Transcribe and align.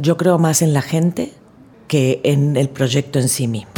Yo 0.00 0.16
creo 0.16 0.38
más 0.38 0.62
en 0.62 0.74
la 0.74 0.80
gente 0.80 1.32
que 1.88 2.20
en 2.22 2.56
el 2.56 2.68
proyecto 2.68 3.18
en 3.18 3.28
sí 3.28 3.48
mismo. 3.48 3.77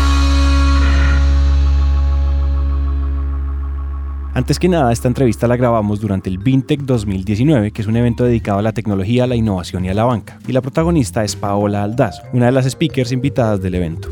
Antes 4.33 4.59
que 4.59 4.69
nada, 4.69 4.93
esta 4.93 5.09
entrevista 5.09 5.45
la 5.45 5.57
grabamos 5.57 5.99
durante 5.99 6.29
el 6.29 6.37
Vintech 6.37 6.81
2019, 6.81 7.71
que 7.71 7.81
es 7.81 7.87
un 7.87 7.97
evento 7.97 8.23
dedicado 8.23 8.59
a 8.59 8.61
la 8.61 8.71
tecnología, 8.71 9.27
la 9.27 9.35
innovación 9.35 9.83
y 9.83 9.89
a 9.89 9.93
la 9.93 10.05
banca. 10.05 10.39
Y 10.47 10.53
la 10.53 10.61
protagonista 10.61 11.25
es 11.25 11.35
Paola 11.35 11.83
Aldaz, 11.83 12.21
una 12.31 12.45
de 12.45 12.53
las 12.53 12.65
speakers 12.65 13.11
invitadas 13.11 13.61
del 13.61 13.75
evento. 13.75 14.07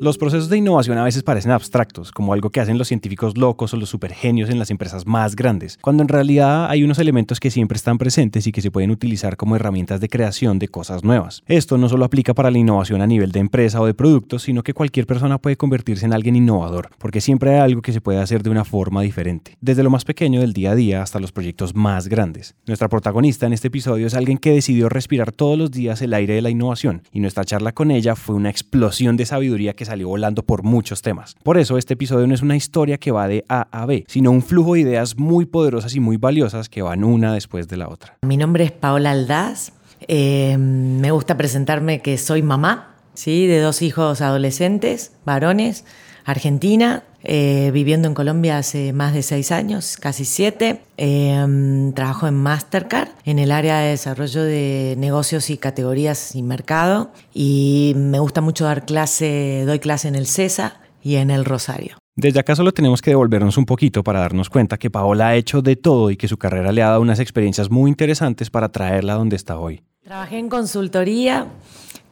Los 0.00 0.18
procesos 0.18 0.48
de 0.50 0.58
innovación 0.58 0.98
a 0.98 1.04
veces 1.04 1.22
parecen 1.22 1.52
abstractos, 1.52 2.10
como 2.10 2.32
algo 2.32 2.50
que 2.50 2.60
hacen 2.60 2.78
los 2.78 2.88
científicos 2.88 3.38
locos 3.38 3.72
o 3.72 3.76
los 3.76 3.88
supergenios 3.88 4.50
en 4.50 4.58
las 4.58 4.70
empresas 4.70 5.06
más 5.06 5.36
grandes, 5.36 5.78
cuando 5.80 6.02
en 6.02 6.08
realidad 6.08 6.68
hay 6.68 6.82
unos 6.82 6.98
elementos 6.98 7.38
que 7.38 7.50
siempre 7.50 7.76
están 7.76 7.96
presentes 7.96 8.46
y 8.46 8.52
que 8.52 8.60
se 8.60 8.70
pueden 8.70 8.90
utilizar 8.90 9.36
como 9.36 9.56
herramientas 9.56 10.00
de 10.00 10.08
creación 10.08 10.58
de 10.58 10.68
cosas 10.68 11.04
nuevas. 11.04 11.42
Esto 11.46 11.78
no 11.78 11.88
solo 11.88 12.04
aplica 12.04 12.34
para 12.34 12.50
la 12.50 12.58
innovación 12.58 13.02
a 13.02 13.06
nivel 13.06 13.30
de 13.30 13.40
empresa 13.40 13.80
o 13.80 13.86
de 13.86 13.94
productos, 13.94 14.42
sino 14.42 14.62
que 14.62 14.74
cualquier 14.74 15.06
persona 15.06 15.38
puede 15.38 15.56
convertirse 15.56 16.04
en 16.04 16.12
alguien 16.12 16.36
innovador, 16.36 16.90
porque 16.98 17.20
siempre 17.20 17.54
hay 17.54 17.60
algo 17.60 17.80
que 17.80 17.92
se 17.92 18.00
puede 18.00 18.18
hacer 18.18 18.42
de 18.42 18.50
una 18.50 18.64
forma 18.64 19.00
diferente, 19.00 19.56
desde 19.60 19.84
lo 19.84 19.90
más 19.90 20.04
pequeño 20.04 20.40
del 20.40 20.52
día 20.52 20.72
a 20.72 20.74
día 20.74 21.02
hasta 21.02 21.20
los 21.20 21.32
proyectos 21.32 21.74
más 21.74 22.08
grandes. 22.08 22.56
Nuestra 22.66 22.88
protagonista 22.88 23.46
en 23.46 23.52
este 23.52 23.68
episodio 23.68 24.08
es 24.08 24.14
alguien 24.14 24.38
que 24.38 24.52
decidió 24.52 24.88
respirar 24.88 25.30
todos 25.32 25.56
los 25.56 25.70
días 25.70 26.02
el 26.02 26.14
aire 26.14 26.34
de 26.34 26.42
la 26.42 26.50
innovación, 26.50 27.02
y 27.12 27.20
nuestra 27.20 27.44
charla 27.44 27.72
con 27.72 27.90
ella 27.90 28.16
fue 28.16 28.34
una 28.34 28.50
explosión 28.50 29.16
de 29.16 29.26
sabiduría 29.26 29.74
que 29.74 29.83
salió 29.84 30.08
volando 30.08 30.42
por 30.42 30.62
muchos 30.62 31.02
temas. 31.02 31.36
Por 31.42 31.58
eso 31.58 31.78
este 31.78 31.94
episodio 31.94 32.26
no 32.26 32.34
es 32.34 32.42
una 32.42 32.56
historia 32.56 32.98
que 32.98 33.10
va 33.10 33.28
de 33.28 33.44
A 33.48 33.66
a 33.70 33.86
B, 33.86 34.04
sino 34.08 34.30
un 34.30 34.42
flujo 34.42 34.74
de 34.74 34.80
ideas 34.80 35.16
muy 35.18 35.46
poderosas 35.46 35.94
y 35.94 36.00
muy 36.00 36.16
valiosas 36.16 36.68
que 36.68 36.82
van 36.82 37.04
una 37.04 37.32
después 37.32 37.68
de 37.68 37.76
la 37.76 37.88
otra. 37.88 38.16
Mi 38.22 38.36
nombre 38.36 38.64
es 38.64 38.72
Paola 38.72 39.10
Aldaz. 39.12 39.72
Eh, 40.06 40.56
me 40.58 41.10
gusta 41.10 41.36
presentarme 41.36 42.02
que 42.02 42.18
soy 42.18 42.42
mamá, 42.42 42.94
¿sí? 43.14 43.46
de 43.46 43.60
dos 43.60 43.82
hijos 43.82 44.20
adolescentes, 44.20 45.12
varones, 45.24 45.84
argentina, 46.24 47.04
eh, 47.24 47.70
viviendo 47.72 48.06
en 48.06 48.14
Colombia 48.14 48.58
hace 48.58 48.92
más 48.92 49.14
de 49.14 49.22
seis 49.22 49.50
años, 49.50 49.96
casi 49.96 50.24
siete. 50.24 50.80
Eh, 50.96 51.92
trabajo 51.94 52.26
en 52.26 52.34
Mastercard, 52.34 53.08
en 53.24 53.38
el 53.38 53.50
área 53.50 53.80
de 53.80 53.90
desarrollo 53.90 54.42
de 54.42 54.94
negocios 54.98 55.50
y 55.50 55.56
categorías 55.56 56.34
y 56.36 56.42
mercado. 56.42 57.10
Y 57.32 57.94
me 57.96 58.18
gusta 58.18 58.40
mucho 58.40 58.64
dar 58.64 58.84
clase, 58.84 59.64
doy 59.66 59.78
clase 59.78 60.08
en 60.08 60.14
el 60.14 60.26
CESA 60.26 60.80
y 61.02 61.16
en 61.16 61.30
el 61.30 61.44
Rosario. 61.44 61.96
Desde 62.16 62.38
acá 62.38 62.54
solo 62.54 62.72
tenemos 62.72 63.02
que 63.02 63.10
devolvernos 63.10 63.56
un 63.56 63.66
poquito 63.66 64.04
para 64.04 64.20
darnos 64.20 64.48
cuenta 64.48 64.76
que 64.76 64.88
Paola 64.88 65.28
ha 65.28 65.34
hecho 65.34 65.62
de 65.62 65.74
todo 65.74 66.10
y 66.10 66.16
que 66.16 66.28
su 66.28 66.36
carrera 66.36 66.70
le 66.70 66.82
ha 66.82 66.90
dado 66.90 67.00
unas 67.00 67.18
experiencias 67.18 67.70
muy 67.70 67.90
interesantes 67.90 68.50
para 68.50 68.68
traerla 68.68 69.14
donde 69.14 69.34
está 69.34 69.58
hoy. 69.58 69.82
Trabajé 70.04 70.38
en 70.38 70.48
consultoría, 70.48 71.46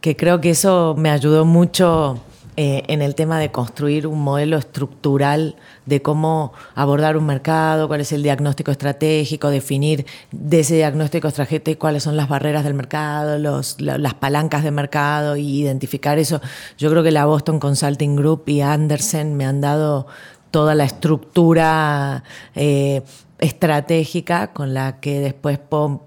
que 0.00 0.16
creo 0.16 0.40
que 0.40 0.50
eso 0.50 0.96
me 0.98 1.10
ayudó 1.10 1.44
mucho 1.44 2.20
eh, 2.56 2.82
en 2.88 3.00
el 3.00 3.14
tema 3.14 3.38
de 3.38 3.50
construir 3.50 4.06
un 4.06 4.20
modelo 4.20 4.58
estructural 4.58 5.56
de 5.86 6.02
cómo 6.02 6.52
abordar 6.74 7.16
un 7.16 7.24
mercado, 7.24 7.88
cuál 7.88 8.02
es 8.02 8.12
el 8.12 8.22
diagnóstico 8.22 8.70
estratégico, 8.70 9.48
definir 9.48 10.04
de 10.32 10.60
ese 10.60 10.74
diagnóstico 10.74 11.28
estratégico 11.28 11.78
cuáles 11.78 12.02
son 12.02 12.16
las 12.16 12.28
barreras 12.28 12.64
del 12.64 12.74
mercado, 12.74 13.38
los, 13.38 13.80
las 13.80 14.14
palancas 14.14 14.64
de 14.64 14.70
mercado 14.70 15.36
y 15.36 15.62
identificar 15.62 16.18
eso. 16.18 16.42
Yo 16.76 16.90
creo 16.90 17.02
que 17.02 17.10
la 17.10 17.24
Boston 17.24 17.58
Consulting 17.58 18.16
Group 18.16 18.42
y 18.46 18.60
Andersen 18.60 19.34
me 19.34 19.46
han 19.46 19.62
dado 19.62 20.06
toda 20.50 20.74
la 20.74 20.84
estructura 20.84 22.22
eh, 22.54 23.02
estratégica 23.42 24.52
con 24.52 24.72
la 24.72 25.00
que 25.00 25.18
después 25.18 25.58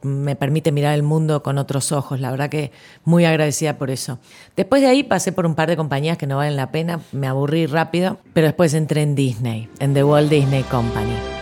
me 0.03 0.37
permite 0.37 0.71
mirar 0.71 0.95
el 0.95 1.03
mundo 1.03 1.43
con 1.43 1.57
otros 1.57 1.91
ojos. 1.91 2.21
La 2.21 2.31
verdad 2.31 2.49
que 2.49 2.71
muy 3.03 3.25
agradecida 3.25 3.77
por 3.77 3.91
eso. 3.91 4.19
Después 4.55 4.81
de 4.81 4.87
ahí 4.87 5.03
pasé 5.03 5.33
por 5.33 5.45
un 5.45 5.53
par 5.53 5.67
de 5.69 5.75
compañías 5.75 6.17
que 6.17 6.27
no 6.27 6.37
valen 6.37 6.55
la 6.55 6.71
pena, 6.71 7.01
me 7.11 7.27
aburrí 7.27 7.65
rápido, 7.65 8.17
pero 8.33 8.47
después 8.47 8.73
entré 8.73 9.01
en 9.01 9.15
Disney, 9.15 9.69
en 9.79 9.93
The 9.93 10.05
Walt 10.05 10.29
Disney 10.29 10.63
Company. 10.63 11.34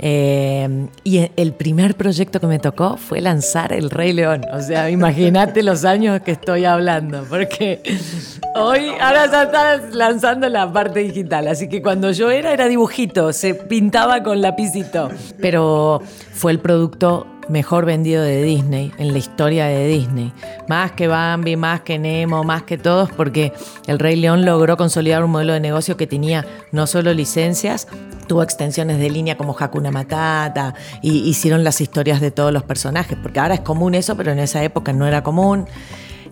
Eh, 0.00 0.86
y 1.02 1.30
el 1.36 1.52
primer 1.54 1.96
proyecto 1.96 2.40
que 2.40 2.46
me 2.46 2.58
tocó 2.58 2.96
fue 2.96 3.20
lanzar 3.20 3.72
El 3.72 3.90
Rey 3.90 4.12
León. 4.12 4.42
O 4.52 4.60
sea, 4.60 4.90
imagínate 4.90 5.62
los 5.62 5.84
años 5.84 6.20
que 6.20 6.32
estoy 6.32 6.64
hablando, 6.64 7.24
porque 7.28 7.82
hoy, 8.54 8.90
ahora 9.00 9.26
ya 9.30 9.42
estás 9.44 9.94
lanzando 9.94 10.48
la 10.48 10.72
parte 10.72 11.00
digital. 11.00 11.48
Así 11.48 11.68
que 11.68 11.82
cuando 11.82 12.12
yo 12.12 12.30
era, 12.30 12.52
era 12.52 12.68
dibujito, 12.68 13.32
se 13.32 13.54
pintaba 13.54 14.22
con 14.22 14.40
lapicito. 14.40 15.10
Pero 15.40 16.02
fue 16.32 16.52
el 16.52 16.60
producto 16.60 17.26
mejor 17.48 17.84
vendido 17.84 18.22
de 18.22 18.42
Disney, 18.42 18.92
en 18.98 19.12
la 19.12 19.18
historia 19.18 19.66
de 19.66 19.86
Disney. 19.88 20.32
Más 20.68 20.92
que 20.92 21.08
Bambi, 21.08 21.56
más 21.56 21.80
que 21.80 21.98
Nemo, 21.98 22.44
más 22.44 22.62
que 22.62 22.78
todos, 22.78 23.10
porque 23.10 23.52
el 23.86 23.98
Rey 23.98 24.16
León 24.16 24.44
logró 24.44 24.76
consolidar 24.76 25.24
un 25.24 25.30
modelo 25.30 25.52
de 25.52 25.60
negocio 25.60 25.96
que 25.96 26.06
tenía 26.06 26.46
no 26.72 26.86
solo 26.86 27.12
licencias, 27.14 27.88
tuvo 28.26 28.42
extensiones 28.42 28.98
de 28.98 29.10
línea 29.10 29.36
como 29.36 29.56
Hakuna 29.58 29.90
Matata, 29.90 30.74
y 31.02 31.28
hicieron 31.28 31.64
las 31.64 31.80
historias 31.80 32.20
de 32.20 32.30
todos 32.30 32.52
los 32.52 32.62
personajes, 32.62 33.18
porque 33.22 33.40
ahora 33.40 33.54
es 33.54 33.60
común 33.60 33.94
eso, 33.94 34.16
pero 34.16 34.32
en 34.32 34.38
esa 34.38 34.62
época 34.62 34.92
no 34.92 35.06
era 35.06 35.22
común. 35.22 35.66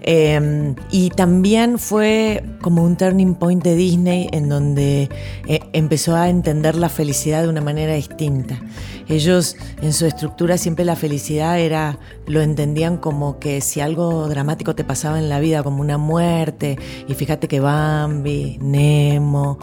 Eh, 0.03 0.75
y 0.91 1.11
también 1.11 1.79
fue 1.79 2.45
como 2.61 2.85
un 2.85 2.97
turning 2.97 3.35
point 3.35 3.63
de 3.63 3.75
Disney 3.75 4.29
en 4.33 4.49
donde 4.49 5.09
eh, 5.47 5.61
empezó 5.73 6.15
a 6.15 6.29
entender 6.29 6.77
la 6.77 6.89
felicidad 6.89 7.43
de 7.43 7.49
una 7.49 7.61
manera 7.61 7.95
distinta. 7.95 8.61
Ellos 9.09 9.57
en 9.83 9.93
su 9.93 10.07
estructura 10.07 10.59
siempre 10.59 10.85
la 10.85 10.97
felicidad 10.97 11.61
era, 11.61 11.99
lo 12.27 12.41
entendían 12.41 12.97
como 12.97 13.39
que 13.39 13.61
si 13.61 13.81
algo 13.81 14.29
dramático 14.29 14.75
te 14.75 14.85
pasaba 14.85 15.19
en 15.19 15.29
la 15.29 15.39
vida, 15.39 15.63
como 15.63 15.81
una 15.81 15.99
muerte, 15.99 16.79
y 17.07 17.15
fíjate 17.15 17.47
que 17.47 17.61
Bambi, 17.61 18.59
Nemo, 18.61 19.59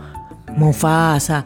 Mufasa, 0.56 1.46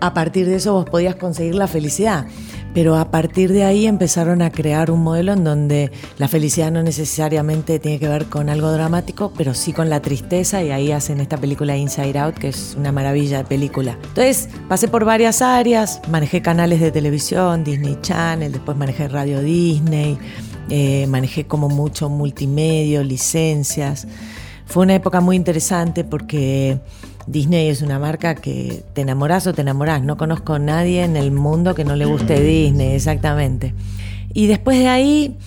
a 0.00 0.14
partir 0.14 0.46
de 0.46 0.56
eso 0.56 0.72
vos 0.72 0.84
podías 0.84 1.14
conseguir 1.14 1.54
la 1.54 1.68
felicidad. 1.68 2.26
Pero 2.74 2.96
a 2.96 3.10
partir 3.10 3.52
de 3.52 3.64
ahí 3.64 3.86
empezaron 3.86 4.40
a 4.42 4.50
crear 4.50 4.90
un 4.90 5.02
modelo 5.02 5.32
en 5.32 5.44
donde 5.44 5.92
la 6.18 6.28
felicidad 6.28 6.72
no 6.72 6.82
necesariamente 6.82 7.78
tiene 7.78 7.98
que 7.98 8.08
ver 8.08 8.26
con 8.26 8.48
algo 8.48 8.72
dramático, 8.72 9.32
pero 9.36 9.52
sí 9.54 9.72
con 9.72 9.90
la 9.90 10.00
tristeza 10.00 10.62
y 10.62 10.70
ahí 10.70 10.90
hacen 10.90 11.20
esta 11.20 11.36
película 11.36 11.76
Inside 11.76 12.18
Out, 12.18 12.34
que 12.36 12.48
es 12.48 12.74
una 12.78 12.92
maravilla 12.92 13.38
de 13.38 13.44
película. 13.44 13.98
Entonces 14.08 14.48
pasé 14.68 14.88
por 14.88 15.04
varias 15.04 15.42
áreas, 15.42 16.00
manejé 16.08 16.40
canales 16.40 16.80
de 16.80 16.90
televisión, 16.90 17.64
Disney 17.64 17.98
Channel, 18.00 18.50
después 18.50 18.76
manejé 18.76 19.08
Radio 19.08 19.40
Disney, 19.40 20.18
eh, 20.70 21.06
manejé 21.08 21.46
como 21.46 21.68
mucho 21.68 22.08
multimedia, 22.08 23.02
licencias. 23.02 24.06
Fue 24.64 24.84
una 24.84 24.94
época 24.94 25.20
muy 25.20 25.36
interesante 25.36 26.04
porque 26.04 26.80
Disney 27.26 27.68
es 27.68 27.82
una 27.82 27.98
marca 27.98 28.34
que 28.34 28.82
te 28.94 29.02
enamorás 29.02 29.46
o 29.46 29.54
te 29.54 29.62
enamorás. 29.62 30.02
No 30.02 30.16
conozco 30.16 30.54
a 30.54 30.58
nadie 30.58 31.04
en 31.04 31.16
el 31.16 31.30
mundo 31.30 31.74
que 31.74 31.84
no 31.84 31.96
le 31.96 32.04
guste 32.04 32.40
Disney, 32.40 32.94
exactamente. 32.94 33.74
Y 34.34 34.46
después 34.46 34.78
de 34.78 34.88
ahí 34.88 35.38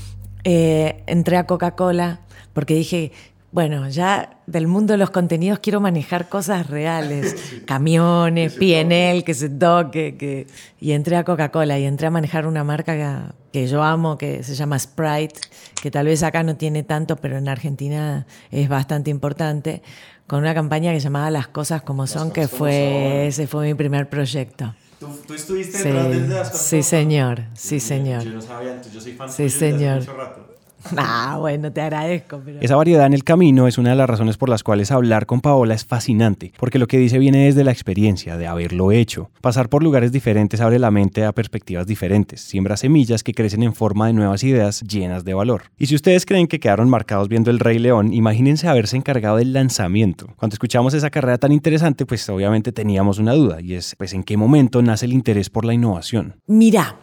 eh, 0.43 1.03
entré 1.07 1.37
a 1.37 1.45
Coca-Cola 1.45 2.21
porque 2.53 2.75
dije, 2.75 3.11
Bueno, 3.51 3.87
ya 3.89 4.41
del 4.47 4.67
mundo 4.67 4.93
de 4.93 4.97
los 4.97 5.11
contenidos 5.11 5.59
quiero 5.59 5.79
manejar 5.79 6.27
cosas 6.27 6.69
reales, 6.69 7.35
camiones, 7.65 8.53
PNL, 8.53 9.23
que 9.23 9.33
se 9.33 9.49
toque, 9.49 10.17
que... 10.17 10.47
y 10.79 10.91
entré 10.91 11.15
a 11.15 11.23
Coca-Cola 11.23 11.79
y 11.79 11.85
entré 11.85 12.07
a 12.07 12.11
manejar 12.11 12.47
una 12.47 12.65
marca 12.65 13.33
que, 13.53 13.67
yo 13.67 13.81
amo, 13.81 14.17
que 14.17 14.43
se 14.43 14.55
llama 14.55 14.77
Sprite, 14.77 15.39
que 15.81 15.89
tal 15.89 16.07
vez 16.07 16.21
acá 16.21 16.43
no 16.43 16.57
tiene 16.57 16.83
tanto, 16.83 17.15
pero 17.15 17.37
en 17.37 17.47
Argentina 17.47 18.27
es 18.51 18.67
bastante 18.67 19.09
importante, 19.09 19.81
con 20.27 20.39
una 20.39 20.53
campaña 20.53 20.91
que 20.91 20.99
se 20.99 21.05
llamaba 21.05 21.29
Las 21.29 21.47
cosas 21.47 21.81
como 21.81 22.07
son, 22.07 22.31
que 22.31 22.47
fue 22.47 23.27
ese 23.27 23.47
fue 23.47 23.67
mi 23.67 23.73
primer 23.73 24.09
proyecto. 24.09 24.73
¿Tú, 24.99 25.33
estuviste 25.33 25.77
detrás 25.77 26.09
de 26.09 26.27
las 26.27 26.49
cosas 26.49 26.67
Sí, 26.67 26.83
señor, 26.83 27.43
sí, 27.53 27.79
señor. 27.79 28.23
Yo 28.23 28.31
no 28.31 28.41
sabía, 28.41 28.81
yo 28.81 29.01
soy 29.01 29.13
fan 29.13 29.29
sí, 29.29 29.49
señor. 29.49 29.99
mucho 29.99 30.13
rato. 30.15 30.54
Ah, 30.97 31.37
bueno, 31.39 31.71
te 31.71 31.81
agradezco. 31.81 32.41
Esa 32.61 32.75
variedad 32.75 33.05
en 33.05 33.13
el 33.13 33.23
camino 33.23 33.67
es 33.67 33.77
una 33.77 33.91
de 33.91 33.95
las 33.95 34.09
razones 34.09 34.37
por 34.37 34.49
las 34.49 34.63
cuales 34.63 34.91
hablar 34.91 35.25
con 35.25 35.41
Paola 35.41 35.73
es 35.73 35.85
fascinante, 35.85 36.51
porque 36.57 36.79
lo 36.79 36.87
que 36.87 36.97
dice 36.97 37.19
viene 37.19 37.45
desde 37.45 37.63
la 37.63 37.71
experiencia, 37.71 38.37
de 38.37 38.47
haberlo 38.47 38.91
hecho. 38.91 39.29
Pasar 39.41 39.69
por 39.69 39.83
lugares 39.83 40.11
diferentes 40.11 40.61
abre 40.61 40.79
la 40.79 40.91
mente 40.91 41.23
a 41.25 41.31
perspectivas 41.31 41.87
diferentes, 41.87 42.41
siembra 42.41 42.77
semillas 42.77 43.23
que 43.23 43.33
crecen 43.33 43.63
en 43.63 43.73
forma 43.73 44.07
de 44.07 44.13
nuevas 44.13 44.43
ideas 44.43 44.81
llenas 44.81 45.25
de 45.25 45.33
valor. 45.33 45.63
Y 45.77 45.87
si 45.87 45.95
ustedes 45.95 46.25
creen 46.25 46.47
que 46.47 46.59
quedaron 46.59 46.89
marcados 46.89 47.27
viendo 47.27 47.51
El 47.51 47.59
Rey 47.59 47.79
León, 47.79 48.13
imagínense 48.13 48.67
haberse 48.67 48.97
encargado 48.97 49.37
del 49.37 49.53
lanzamiento. 49.53 50.27
Cuando 50.37 50.53
escuchamos 50.53 50.93
esa 50.93 51.09
carrera 51.09 51.37
tan 51.37 51.51
interesante, 51.51 52.05
pues 52.05 52.27
obviamente 52.29 52.71
teníamos 52.71 53.19
una 53.19 53.33
duda, 53.33 53.61
y 53.61 53.73
es, 53.73 53.95
pues, 53.97 54.13
¿en 54.13 54.23
qué 54.23 54.37
momento 54.37 54.81
nace 54.81 55.05
el 55.05 55.13
interés 55.13 55.49
por 55.49 55.65
la 55.65 55.73
innovación? 55.73 56.35
Mira, 56.47 56.95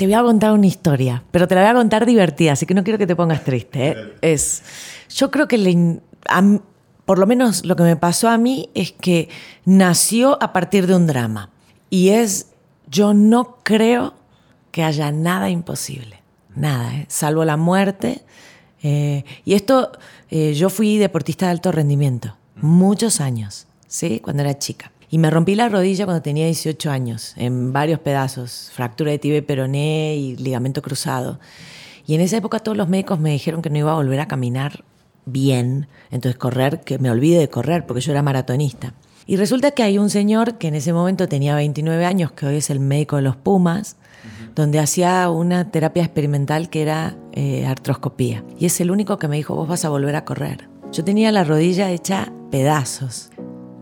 te 0.00 0.06
voy 0.06 0.14
a 0.14 0.22
contar 0.22 0.52
una 0.52 0.66
historia, 0.66 1.22
pero 1.30 1.46
te 1.46 1.54
la 1.54 1.60
voy 1.60 1.70
a 1.72 1.74
contar 1.74 2.06
divertida, 2.06 2.52
así 2.52 2.64
que 2.64 2.72
no 2.72 2.82
quiero 2.82 2.98
que 2.98 3.06
te 3.06 3.14
pongas 3.14 3.44
triste. 3.44 3.88
¿eh? 3.88 4.14
Es, 4.22 4.62
yo 5.10 5.30
creo 5.30 5.46
que 5.46 6.00
por 7.04 7.18
lo 7.18 7.26
menos 7.26 7.66
lo 7.66 7.76
que 7.76 7.82
me 7.82 7.96
pasó 7.96 8.30
a 8.30 8.38
mí 8.38 8.70
es 8.72 8.92
que 8.92 9.28
nació 9.66 10.42
a 10.42 10.54
partir 10.54 10.86
de 10.86 10.96
un 10.96 11.06
drama. 11.06 11.50
Y 11.90 12.08
es, 12.08 12.46
yo 12.90 13.12
no 13.12 13.58
creo 13.62 14.14
que 14.70 14.84
haya 14.84 15.12
nada 15.12 15.50
imposible, 15.50 16.22
nada, 16.56 16.96
¿eh? 16.96 17.04
salvo 17.10 17.44
la 17.44 17.58
muerte. 17.58 18.22
Eh, 18.82 19.24
y 19.44 19.52
esto, 19.52 19.92
yo 20.30 20.70
fui 20.70 20.96
deportista 20.96 21.44
de 21.44 21.52
alto 21.52 21.72
rendimiento, 21.72 22.38
muchos 22.56 23.20
años, 23.20 23.66
¿sí? 23.86 24.18
Cuando 24.20 24.44
era 24.44 24.58
chica. 24.58 24.92
Y 25.10 25.18
me 25.18 25.28
rompí 25.28 25.56
la 25.56 25.68
rodilla 25.68 26.04
cuando 26.04 26.22
tenía 26.22 26.44
18 26.44 26.90
años, 26.90 27.34
en 27.36 27.72
varios 27.72 27.98
pedazos, 27.98 28.70
fractura 28.72 29.10
de 29.10 29.18
tibia 29.18 29.44
peroné 29.44 30.14
y 30.16 30.36
ligamento 30.36 30.82
cruzado. 30.82 31.40
Y 32.06 32.14
en 32.14 32.20
esa 32.20 32.36
época 32.36 32.60
todos 32.60 32.78
los 32.78 32.88
médicos 32.88 33.18
me 33.18 33.30
dijeron 33.30 33.60
que 33.60 33.70
no 33.70 33.78
iba 33.78 33.90
a 33.90 33.96
volver 33.96 34.20
a 34.20 34.28
caminar 34.28 34.84
bien, 35.26 35.88
entonces 36.12 36.38
correr, 36.38 36.80
que 36.80 36.98
me 36.98 37.10
olvide 37.10 37.38
de 37.38 37.48
correr, 37.48 37.86
porque 37.86 38.00
yo 38.00 38.12
era 38.12 38.22
maratonista. 38.22 38.94
Y 39.26 39.36
resulta 39.36 39.72
que 39.72 39.82
hay 39.82 39.98
un 39.98 40.10
señor 40.10 40.58
que 40.58 40.68
en 40.68 40.76
ese 40.76 40.92
momento 40.92 41.28
tenía 41.28 41.56
29 41.56 42.04
años, 42.04 42.32
que 42.32 42.46
hoy 42.46 42.56
es 42.56 42.70
el 42.70 42.80
médico 42.80 43.16
de 43.16 43.22
los 43.22 43.36
Pumas, 43.36 43.96
donde 44.54 44.78
hacía 44.78 45.28
una 45.30 45.70
terapia 45.70 46.04
experimental 46.04 46.68
que 46.70 46.82
era 46.82 47.16
eh, 47.32 47.66
artroscopía. 47.66 48.44
Y 48.58 48.66
es 48.66 48.80
el 48.80 48.90
único 48.90 49.18
que 49.18 49.28
me 49.28 49.36
dijo, 49.36 49.54
vos 49.54 49.68
vas 49.68 49.84
a 49.84 49.88
volver 49.88 50.16
a 50.16 50.24
correr. 50.24 50.68
Yo 50.92 51.04
tenía 51.04 51.32
la 51.32 51.44
rodilla 51.44 51.90
hecha 51.90 52.32
pedazos. 52.50 53.30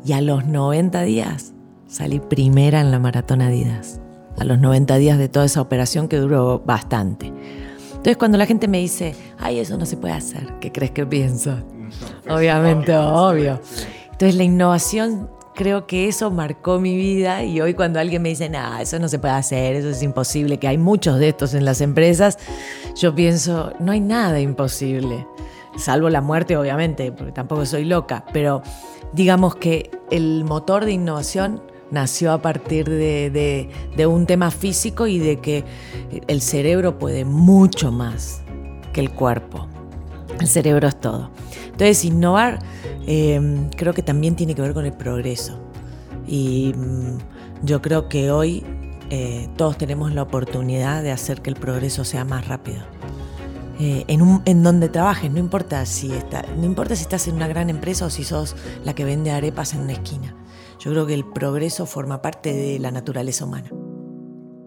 Y 0.08 0.14
a 0.14 0.22
los 0.22 0.46
90 0.46 1.02
días 1.02 1.52
salí 1.86 2.18
primera 2.18 2.80
en 2.80 2.90
la 2.90 2.98
maratón 2.98 3.42
Adidas. 3.42 4.00
A 4.38 4.44
los 4.44 4.58
90 4.58 4.96
días 4.96 5.18
de 5.18 5.28
toda 5.28 5.44
esa 5.44 5.60
operación 5.60 6.08
que 6.08 6.16
duró 6.16 6.60
bastante. 6.60 7.26
Entonces 7.26 8.16
cuando 8.16 8.38
la 8.38 8.46
gente 8.46 8.68
me 8.68 8.78
dice, 8.78 9.14
ay, 9.38 9.58
eso 9.58 9.76
no 9.76 9.84
se 9.84 9.98
puede 9.98 10.14
hacer, 10.14 10.54
¿qué 10.60 10.72
crees 10.72 10.92
que 10.92 11.04
pienso? 11.04 11.58
Obviamente, 12.26 12.96
obvio. 12.96 13.60
Entonces 14.04 14.34
la 14.36 14.44
innovación, 14.44 15.28
creo 15.54 15.86
que 15.86 16.08
eso 16.08 16.30
marcó 16.30 16.80
mi 16.80 16.96
vida 16.96 17.44
y 17.44 17.60
hoy 17.60 17.74
cuando 17.74 18.00
alguien 18.00 18.22
me 18.22 18.30
dice, 18.30 18.48
no, 18.48 18.78
eso 18.78 18.98
no 18.98 19.08
se 19.08 19.18
puede 19.18 19.34
hacer, 19.34 19.76
eso 19.76 19.90
es 19.90 20.02
imposible, 20.02 20.56
que 20.56 20.68
hay 20.68 20.78
muchos 20.78 21.18
de 21.18 21.28
estos 21.28 21.52
en 21.52 21.66
las 21.66 21.82
empresas, 21.82 22.38
yo 22.96 23.14
pienso, 23.14 23.74
no 23.78 23.92
hay 23.92 24.00
nada 24.00 24.40
imposible, 24.40 25.26
salvo 25.78 26.10
la 26.10 26.20
muerte, 26.20 26.56
obviamente, 26.56 27.12
porque 27.12 27.32
tampoco 27.32 27.64
soy 27.66 27.84
loca, 27.84 28.24
pero 28.32 28.62
digamos 29.12 29.56
que 29.56 29.90
el 30.10 30.44
motor 30.44 30.84
de 30.84 30.92
innovación 30.92 31.62
nació 31.90 32.32
a 32.32 32.42
partir 32.42 32.88
de, 32.88 33.68
un 34.06 34.26
tema 34.26 34.50
físico 34.50 35.06
y 35.06 35.18
de 35.18 35.40
que 35.40 35.64
el 36.26 36.42
cerebro 36.42 36.98
puede 36.98 37.24
mucho 37.24 37.90
más 37.92 38.42
que 38.92 39.00
el 39.00 39.10
cuerpo. 39.10 39.66
El 40.38 40.46
cerebro 40.46 40.88
es 40.88 41.00
todo. 41.00 41.30
Entonces, 41.64 42.04
innovar 42.04 42.58
em, 43.06 43.70
creo 43.70 43.92
que 43.92 44.02
también 44.02 44.36
tiene 44.36 44.54
que 44.54 44.62
ver 44.62 44.74
con 44.74 44.84
el 44.84 44.92
progreso. 44.92 45.58
Y 46.26 46.74
mm, 46.76 47.18
yo 47.64 47.80
creo 47.82 48.08
que 48.08 48.30
hoy 48.30 48.64
eh, 49.10 49.48
todos 49.56 49.78
tenemos 49.78 50.12
la 50.12 50.22
oportunidad 50.22 51.02
de 51.02 51.10
hacer 51.10 51.40
que 51.40 51.50
el 51.50 51.56
progreso 51.56 52.04
sea 52.04 52.24
más 52.24 52.46
rápido. 52.46 52.97
Eh, 53.80 54.04
en, 54.08 54.62
donde 54.64 54.88
trabajes, 54.88 55.30
no 55.30 55.38
importa, 55.38 55.86
si 55.86 56.12
está, 56.12 56.42
no 56.56 56.64
importa 56.64 56.96
si 56.96 57.02
estás 57.02 57.28
en 57.28 57.36
una 57.36 57.46
gran 57.46 57.70
empresa 57.70 58.06
o 58.06 58.10
si 58.10 58.24
sos 58.24 58.56
la 58.84 58.94
que 58.94 59.04
vende 59.04 59.30
arepas 59.30 59.72
en 59.74 59.82
una 59.82 59.92
esquina. 59.92 60.34
Yo 60.80 60.90
creo 60.90 61.06
que 61.06 61.14
el 61.14 61.24
progreso 61.24 61.86
forma 61.86 62.20
parte 62.20 62.52
de 62.52 62.78
la 62.80 62.90
naturaleza 62.90 63.44
humana. 63.44 63.70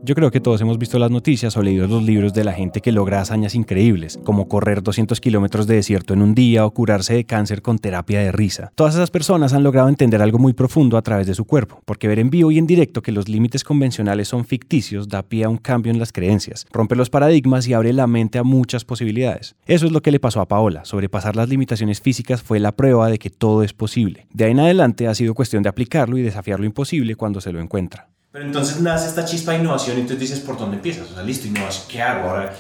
Yo 0.03 0.15
creo 0.15 0.31
que 0.31 0.39
todos 0.39 0.59
hemos 0.61 0.79
visto 0.79 0.97
las 0.97 1.11
noticias 1.11 1.55
o 1.55 1.61
leído 1.61 1.85
los 1.85 2.01
libros 2.01 2.33
de 2.33 2.43
la 2.43 2.53
gente 2.53 2.81
que 2.81 2.91
logra 2.91 3.21
hazañas 3.21 3.53
increíbles, 3.53 4.17
como 4.23 4.47
correr 4.47 4.81
200 4.81 5.21
kilómetros 5.21 5.67
de 5.67 5.75
desierto 5.75 6.15
en 6.15 6.23
un 6.23 6.33
día 6.33 6.65
o 6.65 6.71
curarse 6.71 7.13
de 7.13 7.23
cáncer 7.23 7.61
con 7.61 7.77
terapia 7.77 8.19
de 8.19 8.31
risa. 8.31 8.71
Todas 8.73 8.95
esas 8.95 9.11
personas 9.11 9.53
han 9.53 9.61
logrado 9.61 9.89
entender 9.89 10.19
algo 10.23 10.39
muy 10.39 10.53
profundo 10.53 10.97
a 10.97 11.03
través 11.03 11.27
de 11.27 11.35
su 11.35 11.45
cuerpo, 11.45 11.83
porque 11.85 12.07
ver 12.07 12.17
en 12.17 12.31
vivo 12.31 12.51
y 12.51 12.57
en 12.57 12.65
directo 12.65 13.03
que 13.03 13.11
los 13.11 13.29
límites 13.29 13.63
convencionales 13.63 14.27
son 14.27 14.43
ficticios 14.43 15.07
da 15.07 15.21
pie 15.21 15.43
a 15.43 15.49
un 15.49 15.57
cambio 15.57 15.91
en 15.91 15.99
las 15.99 16.11
creencias, 16.11 16.65
rompe 16.71 16.95
los 16.95 17.11
paradigmas 17.11 17.67
y 17.67 17.73
abre 17.73 17.93
la 17.93 18.07
mente 18.07 18.39
a 18.39 18.43
muchas 18.43 18.83
posibilidades. 18.83 19.55
Eso 19.67 19.85
es 19.85 19.91
lo 19.91 20.01
que 20.01 20.11
le 20.11 20.19
pasó 20.19 20.41
a 20.41 20.47
Paola. 20.47 20.83
Sobrepasar 20.83 21.35
las 21.35 21.47
limitaciones 21.47 22.01
físicas 22.01 22.41
fue 22.41 22.59
la 22.59 22.71
prueba 22.71 23.07
de 23.07 23.19
que 23.19 23.29
todo 23.29 23.61
es 23.61 23.73
posible. 23.73 24.25
De 24.33 24.45
ahí 24.45 24.51
en 24.51 24.61
adelante 24.61 25.07
ha 25.07 25.13
sido 25.13 25.35
cuestión 25.35 25.61
de 25.61 25.69
aplicarlo 25.69 26.17
y 26.17 26.23
desafiar 26.23 26.59
lo 26.59 26.65
imposible 26.65 27.15
cuando 27.15 27.39
se 27.39 27.53
lo 27.53 27.59
encuentra. 27.59 28.07
Pero 28.31 28.45
entonces 28.45 28.79
nace 28.79 29.09
esta 29.09 29.25
chispa 29.25 29.51
de 29.51 29.59
innovación 29.59 29.97
y 29.97 30.01
entonces 30.01 30.29
dices, 30.29 30.39
¿por 30.39 30.57
dónde 30.57 30.77
empiezas? 30.77 31.11
O 31.11 31.15
sea, 31.15 31.23
listo, 31.23 31.47
innovación, 31.47 31.85
¿qué 31.89 32.01
hago? 32.01 32.29
Ahora 32.29 32.55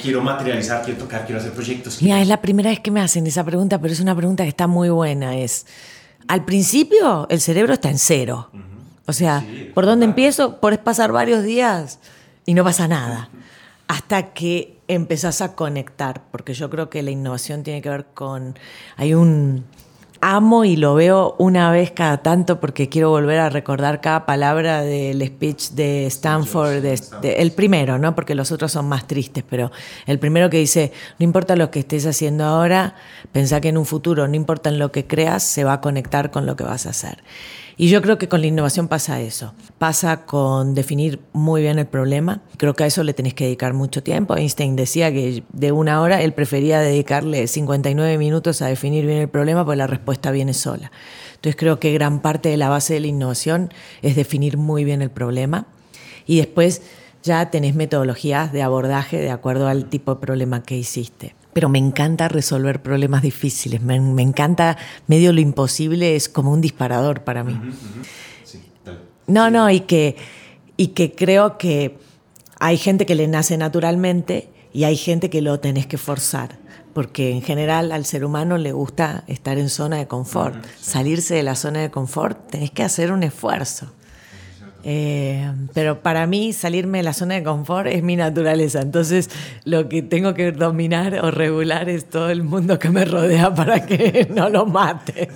quiero 0.00 0.22
materializar, 0.22 0.84
quiero 0.84 1.00
tocar, 1.00 1.24
quiero 1.26 1.40
hacer 1.40 1.52
proyectos. 1.52 2.00
Mira, 2.00 2.22
es 2.22 2.28
la 2.28 2.40
primera 2.40 2.70
vez 2.70 2.78
que 2.78 2.92
me 2.92 3.00
hacen 3.00 3.26
esa 3.26 3.42
pregunta, 3.42 3.80
pero 3.80 3.92
es 3.92 3.98
una 3.98 4.14
pregunta 4.14 4.44
que 4.44 4.50
está 4.50 4.68
muy 4.68 4.88
buena. 4.88 5.36
Es, 5.36 5.66
al 6.28 6.44
principio 6.44 7.26
el 7.28 7.40
cerebro 7.40 7.72
está 7.72 7.90
en 7.90 7.98
cero. 7.98 8.50
O 9.06 9.12
sea, 9.12 9.44
¿por 9.74 9.84
dónde 9.84 10.04
empiezo? 10.04 10.60
Puedes 10.60 10.78
pasar 10.78 11.10
varios 11.10 11.42
días 11.42 11.98
y 12.44 12.54
no 12.54 12.62
pasa 12.62 12.86
nada. 12.86 13.28
Hasta 13.88 14.32
que 14.32 14.78
empezás 14.86 15.40
a 15.40 15.56
conectar, 15.56 16.22
porque 16.30 16.54
yo 16.54 16.70
creo 16.70 16.88
que 16.88 17.02
la 17.02 17.10
innovación 17.10 17.64
tiene 17.64 17.82
que 17.82 17.88
ver 17.88 18.06
con... 18.14 18.56
Hay 18.96 19.14
un 19.14 19.64
amo 20.20 20.64
y 20.64 20.76
lo 20.76 20.94
veo 20.94 21.34
una 21.38 21.70
vez 21.70 21.90
cada 21.90 22.18
tanto 22.18 22.60
porque 22.60 22.88
quiero 22.88 23.10
volver 23.10 23.38
a 23.38 23.50
recordar 23.50 24.00
cada 24.00 24.26
palabra 24.26 24.82
del 24.82 25.24
speech 25.26 25.70
de 25.70 26.06
Stanford, 26.06 26.84
el 27.22 27.52
primero, 27.52 27.98
¿no? 27.98 28.14
Porque 28.14 28.34
los 28.34 28.52
otros 28.52 28.72
son 28.72 28.88
más 28.88 29.06
tristes, 29.06 29.44
pero 29.48 29.70
el 30.06 30.18
primero 30.18 30.50
que 30.50 30.58
dice, 30.58 30.92
no 31.18 31.24
importa 31.24 31.56
lo 31.56 31.70
que 31.70 31.80
estés 31.80 32.06
haciendo 32.06 32.44
ahora, 32.44 32.94
pensá 33.32 33.60
que 33.60 33.68
en 33.68 33.78
un 33.78 33.86
futuro, 33.86 34.26
no 34.28 34.34
importa 34.34 34.70
en 34.70 34.78
lo 34.78 34.92
que 34.92 35.06
creas, 35.06 35.42
se 35.42 35.64
va 35.64 35.74
a 35.74 35.80
conectar 35.80 36.30
con 36.30 36.46
lo 36.46 36.56
que 36.56 36.64
vas 36.64 36.86
a 36.86 36.90
hacer. 36.90 37.22
Y 37.78 37.90
yo 37.90 38.00
creo 38.00 38.16
que 38.16 38.28
con 38.28 38.40
la 38.40 38.46
innovación 38.46 38.88
pasa 38.88 39.20
eso. 39.20 39.52
Pasa 39.78 40.24
con 40.24 40.74
definir 40.74 41.20
muy 41.34 41.60
bien 41.60 41.78
el 41.78 41.86
problema. 41.86 42.40
Creo 42.56 42.72
que 42.74 42.84
a 42.84 42.86
eso 42.86 43.02
le 43.02 43.12
tenés 43.12 43.34
que 43.34 43.44
dedicar 43.44 43.74
mucho 43.74 44.02
tiempo. 44.02 44.34
Einstein 44.34 44.76
decía 44.76 45.12
que 45.12 45.42
de 45.52 45.72
una 45.72 46.00
hora 46.00 46.22
él 46.22 46.32
prefería 46.32 46.80
dedicarle 46.80 47.46
59 47.46 48.16
minutos 48.16 48.62
a 48.62 48.66
definir 48.68 49.04
bien 49.04 49.18
el 49.18 49.28
problema 49.28 49.62
porque 49.64 49.76
la 49.76 49.86
respuesta 49.86 50.30
viene 50.30 50.54
sola. 50.54 50.90
Entonces 51.34 51.56
creo 51.56 51.78
que 51.78 51.92
gran 51.92 52.20
parte 52.20 52.48
de 52.48 52.56
la 52.56 52.70
base 52.70 52.94
de 52.94 53.00
la 53.00 53.08
innovación 53.08 53.70
es 54.00 54.16
definir 54.16 54.56
muy 54.56 54.84
bien 54.84 55.02
el 55.02 55.10
problema 55.10 55.66
y 56.24 56.38
después 56.38 56.80
ya 57.22 57.50
tenés 57.50 57.74
metodologías 57.74 58.52
de 58.52 58.62
abordaje 58.62 59.18
de 59.18 59.30
acuerdo 59.30 59.68
al 59.68 59.90
tipo 59.90 60.14
de 60.14 60.20
problema 60.20 60.62
que 60.62 60.78
hiciste 60.78 61.34
pero 61.56 61.70
me 61.70 61.78
encanta 61.78 62.28
resolver 62.28 62.82
problemas 62.82 63.22
difíciles, 63.22 63.80
me, 63.80 63.96
encanta, 63.96 64.76
medio 65.06 65.32
lo 65.32 65.40
imposible 65.40 66.14
es 66.14 66.28
como 66.28 66.52
un 66.52 66.60
disparador 66.60 67.24
para 67.24 67.44
mí. 67.44 67.58
no, 69.26 69.48
no, 69.48 69.70
y 69.70 69.80
que, 69.80 70.16
y 70.76 70.88
que 70.88 71.14
creo 71.14 71.56
que 71.56 71.96
hay 72.60 72.76
gente 72.76 73.06
que 73.06 73.14
le 73.14 73.26
nace 73.26 73.56
naturalmente 73.56 74.50
y 74.74 74.84
hay 74.84 74.98
gente 74.98 75.30
que 75.30 75.40
lo 75.40 75.58
tenés 75.58 75.86
que 75.86 75.96
forzar, 75.96 76.58
porque 76.92 77.30
en 77.30 77.40
general 77.40 77.90
al 77.90 78.04
ser 78.04 78.26
humano 78.26 78.58
le 78.58 78.72
gusta 78.72 79.24
estar 79.26 79.56
en 79.56 79.70
zona 79.70 79.96
de 79.96 80.06
confort. 80.06 80.62
Salirse 80.78 81.36
de 81.36 81.42
la 81.42 81.54
zona 81.54 81.80
de 81.80 81.90
confort 81.90 82.50
tenés 82.50 82.70
que 82.70 82.82
hacer 82.82 83.12
un 83.12 83.22
esfuerzo. 83.22 83.90
Eh, 84.88 85.50
pero 85.74 86.00
para 86.00 86.28
mí 86.28 86.52
salirme 86.52 86.98
de 86.98 87.04
la 87.04 87.12
zona 87.12 87.34
de 87.34 87.42
confort 87.42 87.88
es 87.88 88.04
mi 88.04 88.14
naturaleza. 88.14 88.80
Entonces 88.80 89.28
lo 89.64 89.88
que 89.88 90.00
tengo 90.02 90.32
que 90.34 90.52
dominar 90.52 91.18
o 91.24 91.32
regular 91.32 91.88
es 91.88 92.04
todo 92.04 92.30
el 92.30 92.44
mundo 92.44 92.78
que 92.78 92.90
me 92.90 93.04
rodea 93.04 93.52
para 93.52 93.84
que 93.84 94.28
no 94.34 94.48
lo 94.48 94.64
mate. 94.64 95.28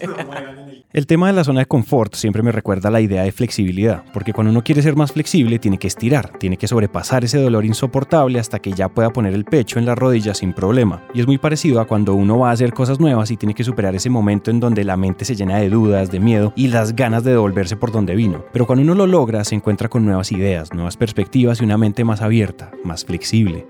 El 0.92 1.06
tema 1.06 1.28
de 1.28 1.32
la 1.32 1.44
zona 1.44 1.60
de 1.60 1.66
confort 1.66 2.14
siempre 2.14 2.42
me 2.42 2.52
recuerda 2.52 2.90
la 2.90 3.00
idea 3.00 3.22
de 3.22 3.30
flexibilidad, 3.32 4.04
porque 4.12 4.32
cuando 4.32 4.50
uno 4.50 4.62
quiere 4.62 4.82
ser 4.82 4.96
más 4.96 5.12
flexible 5.12 5.58
tiene 5.58 5.78
que 5.78 5.86
estirar, 5.86 6.36
tiene 6.38 6.56
que 6.56 6.66
sobrepasar 6.66 7.24
ese 7.24 7.38
dolor 7.38 7.64
insoportable 7.64 8.40
hasta 8.40 8.58
que 8.58 8.72
ya 8.72 8.88
pueda 8.88 9.10
poner 9.10 9.34
el 9.34 9.44
pecho 9.44 9.78
en 9.78 9.86
las 9.86 9.98
rodillas 9.98 10.38
sin 10.38 10.52
problema. 10.52 11.04
Y 11.14 11.20
es 11.20 11.26
muy 11.26 11.38
parecido 11.38 11.80
a 11.80 11.86
cuando 11.86 12.14
uno 12.14 12.38
va 12.40 12.50
a 12.50 12.52
hacer 12.52 12.72
cosas 12.72 12.98
nuevas 12.98 13.30
y 13.30 13.36
tiene 13.36 13.54
que 13.54 13.62
superar 13.64 13.94
ese 13.94 14.10
momento 14.10 14.50
en 14.50 14.58
donde 14.58 14.84
la 14.84 14.96
mente 14.96 15.24
se 15.24 15.36
llena 15.36 15.58
de 15.58 15.70
dudas, 15.70 16.10
de 16.10 16.20
miedo 16.20 16.52
y 16.56 16.68
las 16.68 16.94
ganas 16.94 17.24
de 17.24 17.32
devolverse 17.32 17.76
por 17.76 17.92
donde 17.92 18.16
vino. 18.16 18.44
Pero 18.52 18.66
cuando 18.66 18.82
uno 18.82 18.94
lo 18.94 19.06
logra 19.06 19.39
se 19.44 19.54
encuentra 19.54 19.88
con 19.88 20.04
nuevas 20.04 20.32
ideas, 20.32 20.72
nuevas 20.72 20.96
perspectivas 20.96 21.60
y 21.60 21.64
una 21.64 21.78
mente 21.78 22.04
más 22.04 22.20
abierta, 22.20 22.70
más 22.84 23.04
flexible. 23.04 23.66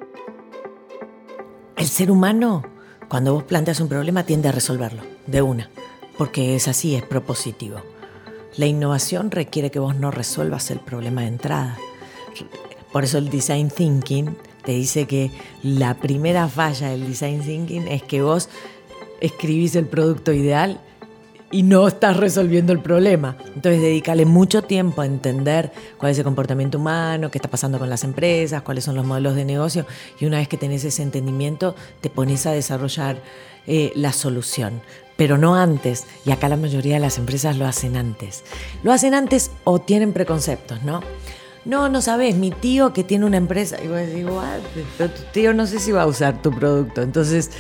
El 1.77 1.87
ser 1.87 2.11
humano, 2.11 2.65
cuando 3.09 3.35
vos 3.35 3.45
planteas 3.45 3.81
un 3.81 3.89
problema, 3.89 4.25
tiende 4.25 4.49
a 4.49 4.53
resolverlo, 4.53 5.03
de 5.27 5.43
una 5.43 5.71
porque 6.21 6.55
es 6.55 6.69
así, 6.69 6.95
es 6.95 7.03
propositivo. 7.03 7.81
La 8.59 8.67
innovación 8.67 9.31
requiere 9.31 9.71
que 9.71 9.79
vos 9.79 9.97
no 9.97 10.11
resuelvas 10.11 10.71
el 10.71 10.79
problema 10.79 11.23
de 11.23 11.29
entrada. 11.29 11.79
Por 12.93 13.05
eso 13.05 13.17
el 13.17 13.31
design 13.31 13.71
thinking 13.71 14.37
te 14.63 14.73
dice 14.73 15.07
que 15.07 15.31
la 15.63 15.95
primera 15.95 16.47
falla 16.47 16.91
del 16.91 17.07
design 17.07 17.41
thinking 17.41 17.89
es 17.89 18.03
que 18.03 18.21
vos 18.21 18.51
escribís 19.23 19.77
el 19.77 19.87
producto 19.87 20.35
ideal 20.35 20.79
y 21.51 21.63
no 21.63 21.89
estás 21.89 22.17
resolviendo 22.17 22.73
el 22.73 22.81
problema. 22.81 23.37
Entonces, 23.55 23.81
dedícale 23.81 24.25
mucho 24.25 24.63
tiempo 24.63 25.03
a 25.03 25.07
entender 25.07 25.73
cuál 25.99 26.13
es 26.13 26.19
el 26.19 26.25
comportamiento 26.25 26.79
humano, 26.79 27.31
qué 27.31 27.39
está 27.39 27.51
pasando 27.51 27.79
con 27.79 27.91
las 27.91 28.05
empresas, 28.05 28.63
cuáles 28.63 28.85
son 28.85 28.95
los 28.95 29.05
modelos 29.05 29.35
de 29.35 29.45
negocio. 29.45 29.87
Y 30.19 30.27
una 30.27 30.39
vez 30.39 30.49
que 30.49 30.57
tenés 30.57 30.85
ese 30.85 31.03
entendimiento, 31.03 31.75
te 32.01 32.11
pones 32.11 32.47
a 32.47 32.53
desarrollar 32.53 33.23
eh, 33.67 33.93
la 33.95 34.13
solución 34.13 34.81
pero 35.17 35.37
no 35.37 35.55
antes. 35.55 36.07
Y 36.25 36.31
acá 36.31 36.49
la 36.49 36.57
mayoría 36.57 36.95
de 36.95 37.01
las 37.01 37.19
empresas 37.19 37.55
lo 37.55 37.67
hacen 37.67 37.99
antes. 37.99 38.43
Lo 38.83 38.91
hacen 38.91 39.13
antes 39.13 39.51
o 39.65 39.79
tienen 39.79 40.15
preconceptos, 40.15 40.83
¿no? 40.83 41.03
No, 41.65 41.91
no 41.91 42.01
sabes, 42.01 42.37
mi 42.37 42.51
tío 42.51 42.93
que 42.95 43.05
tiene 43.05 43.27
una 43.27 43.37
empresa, 43.37 43.77
y 43.83 43.89
vos 43.89 43.99
decís, 43.99 44.25
pero 44.97 45.11
tu 45.11 45.23
tío 45.33 45.53
no 45.53 45.67
sé 45.67 45.79
si 45.79 45.93
va 45.93 46.03
a 46.03 46.07
usar 46.07 46.41
tu 46.41 46.51
producto. 46.51 47.03
Entonces, 47.03 47.51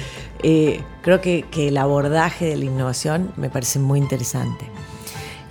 eh, 0.42 0.80
creo 1.02 1.20
que, 1.20 1.44
el 1.54 1.76
abordaje 1.76 2.46
de 2.46 2.56
la 2.56 2.64
innovación 2.64 3.32
me 3.36 3.50
parece 3.50 3.78
muy 3.78 3.98
interesante. 3.98 4.64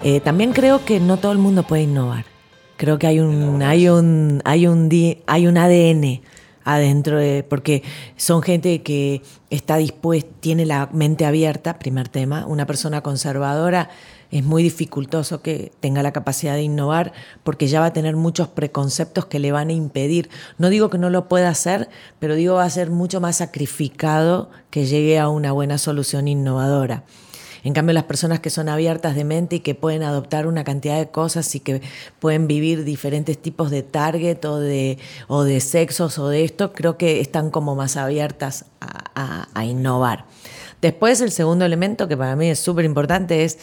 Eh, 0.01 0.19
también 0.19 0.53
creo 0.53 0.83
que 0.83 0.99
no 0.99 1.17
todo 1.17 1.31
el 1.31 1.37
mundo 1.37 1.63
puede 1.63 1.83
innovar. 1.83 2.25
Creo 2.77 2.97
que 2.97 3.07
hay 3.07 3.19
un, 3.19 3.61
hay 3.61 3.89
un, 3.89 4.41
hay 4.45 4.65
un, 4.65 4.89
hay 5.27 5.47
un 5.47 5.57
ADN 5.57 6.21
adentro 6.63 7.17
de, 7.17 7.43
porque 7.43 7.83
son 8.15 8.41
gente 8.41 8.81
que 8.81 9.21
está 9.49 9.77
dispuesta, 9.77 10.29
tiene 10.39 10.65
la 10.65 10.89
mente 10.91 11.25
abierta, 11.25 11.77
primer 11.77 12.07
tema, 12.09 12.45
una 12.45 12.65
persona 12.65 13.01
conservadora 13.01 13.89
es 14.31 14.43
muy 14.43 14.63
dificultoso 14.63 15.41
que 15.41 15.71
tenga 15.79 16.03
la 16.03 16.11
capacidad 16.11 16.53
de 16.53 16.63
innovar 16.63 17.13
porque 17.43 17.67
ya 17.67 17.79
va 17.79 17.87
a 17.87 17.93
tener 17.93 18.15
muchos 18.15 18.47
preconceptos 18.47 19.25
que 19.25 19.39
le 19.39 19.51
van 19.51 19.69
a 19.69 19.73
impedir. 19.73 20.29
No 20.57 20.69
digo 20.69 20.89
que 20.89 20.97
no 20.97 21.09
lo 21.09 21.27
pueda 21.27 21.49
hacer, 21.49 21.89
pero 22.19 22.35
digo 22.35 22.55
va 22.55 22.65
a 22.65 22.69
ser 22.69 22.91
mucho 22.91 23.21
más 23.21 23.37
sacrificado 23.37 24.49
que 24.69 24.85
llegue 24.85 25.19
a 25.19 25.29
una 25.29 25.51
buena 25.51 25.77
solución 25.77 26.27
innovadora. 26.27 27.03
En 27.63 27.73
cambio, 27.73 27.93
las 27.93 28.03
personas 28.03 28.39
que 28.39 28.49
son 28.49 28.69
abiertas 28.69 29.15
de 29.15 29.23
mente 29.23 29.57
y 29.57 29.59
que 29.59 29.75
pueden 29.75 30.03
adoptar 30.03 30.47
una 30.47 30.63
cantidad 30.63 30.97
de 30.97 31.09
cosas 31.09 31.53
y 31.55 31.59
que 31.59 31.81
pueden 32.19 32.47
vivir 32.47 32.83
diferentes 32.83 33.37
tipos 33.37 33.69
de 33.69 33.83
target 33.83 34.43
o 34.45 34.59
de, 34.59 34.97
o 35.27 35.43
de 35.43 35.59
sexos 35.59 36.19
o 36.19 36.29
de 36.29 36.43
esto, 36.43 36.73
creo 36.73 36.97
que 36.97 37.19
están 37.19 37.51
como 37.51 37.75
más 37.75 37.97
abiertas 37.97 38.65
a, 38.79 39.65
innovar. 39.65 40.25
Después, 40.81 41.19
el 41.19 41.31
segundo 41.31 41.65
elemento 41.65 42.07
que 42.07 42.15
para 42.15 42.37
mí 42.37 42.47
es 42.47 42.59
súper 42.59 42.85
importante 42.85 43.43
es 43.43 43.59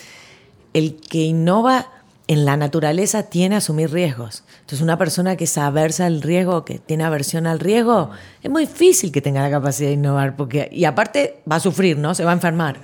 el 0.76 0.96
que 0.96 1.24
innova 1.24 1.90
en 2.28 2.44
la 2.44 2.56
naturaleza 2.56 3.24
tiene 3.24 3.54
a 3.54 3.58
asumir 3.58 3.92
riesgos. 3.92 4.42
Entonces, 4.60 4.80
una 4.80 4.98
persona 4.98 5.36
que 5.36 5.44
es 5.44 5.58
aversa 5.58 6.06
al 6.06 6.22
riesgo, 6.22 6.64
que 6.64 6.78
tiene 6.78 7.04
aversión 7.04 7.46
al 7.46 7.60
riesgo, 7.60 8.10
es 8.42 8.50
muy 8.50 8.66
difícil 8.66 9.12
que 9.12 9.20
tenga 9.20 9.42
la 9.42 9.50
capacidad 9.50 9.88
de 9.88 9.94
innovar, 9.94 10.36
porque, 10.36 10.68
y 10.72 10.84
aparte 10.84 11.40
va 11.50 11.56
a 11.56 11.60
sufrir, 11.60 11.98
¿no? 11.98 12.14
Se 12.14 12.24
va 12.24 12.30
a 12.30 12.34
enfermar 12.34 12.80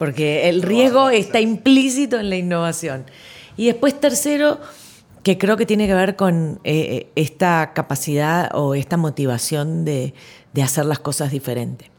porque 0.00 0.48
el 0.48 0.62
riesgo 0.62 1.10
está 1.10 1.40
implícito 1.40 2.18
en 2.18 2.30
la 2.30 2.36
innovación. 2.36 3.04
Y 3.58 3.66
después 3.66 4.00
tercero, 4.00 4.58
que 5.22 5.36
creo 5.36 5.58
que 5.58 5.66
tiene 5.66 5.86
que 5.86 5.92
ver 5.92 6.16
con 6.16 6.58
eh, 6.64 6.72
eh, 6.72 7.12
esta 7.16 7.72
capacidad 7.74 8.50
o 8.54 8.74
esta 8.74 8.96
motivación 8.96 9.84
de, 9.84 10.14
hacer 10.62 10.86
las 10.86 11.00
cosas 11.00 11.30
diferentes. 11.30 11.90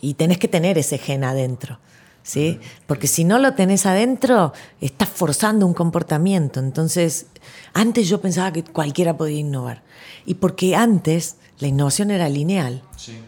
Y 0.00 0.14
tenés 0.14 0.38
que 0.38 0.46
tener 0.46 0.78
ese 0.78 0.96
gen 0.96 1.24
adentro. 1.24 1.80
¿Sí? 2.22 2.60
Porque 2.86 3.08
si 3.08 3.24
no 3.24 3.38
lo 3.38 3.54
tenés 3.54 3.84
adentro, 3.84 4.52
estás 4.80 5.08
forzando 5.08 5.66
un 5.66 5.74
comportamiento. 5.74 6.60
Entonces, 6.60 7.26
antes 7.74 8.08
yo 8.08 8.20
pensaba 8.20 8.52
que 8.52 8.62
cualquiera 8.62 9.16
podía 9.16 9.40
innovar. 9.40 9.82
Y 10.24 10.34
porque 10.34 10.76
antes 10.76 11.36
la 11.58 11.68
innovación 11.68 12.10
era 12.10 12.28
lineal. 12.28 12.82
Sí. 12.96 13.18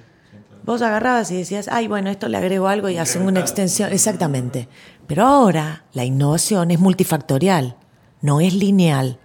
Vos 0.65 0.81
agarrabas 0.81 1.31
y 1.31 1.37
decías, 1.37 1.69
ay, 1.69 1.89
bueno, 1.89 2.09
esto 2.09 2.29
le 2.29 2.39
agrego 2.39 2.69
algo 2.69 2.89
y 2.89 2.97
hacen 2.97 3.23
una 3.23 3.41
extensión. 3.41 3.93
Exactamente. 3.93 4.69
Pero 5.07 5.27
ahora 5.27 5.85
la 5.93 6.05
innovación 6.05 6.71
es 6.71 6.81
multifactorial, 6.81 7.77
no 8.23 8.41
es 8.41 8.55
lineal. 8.55 9.19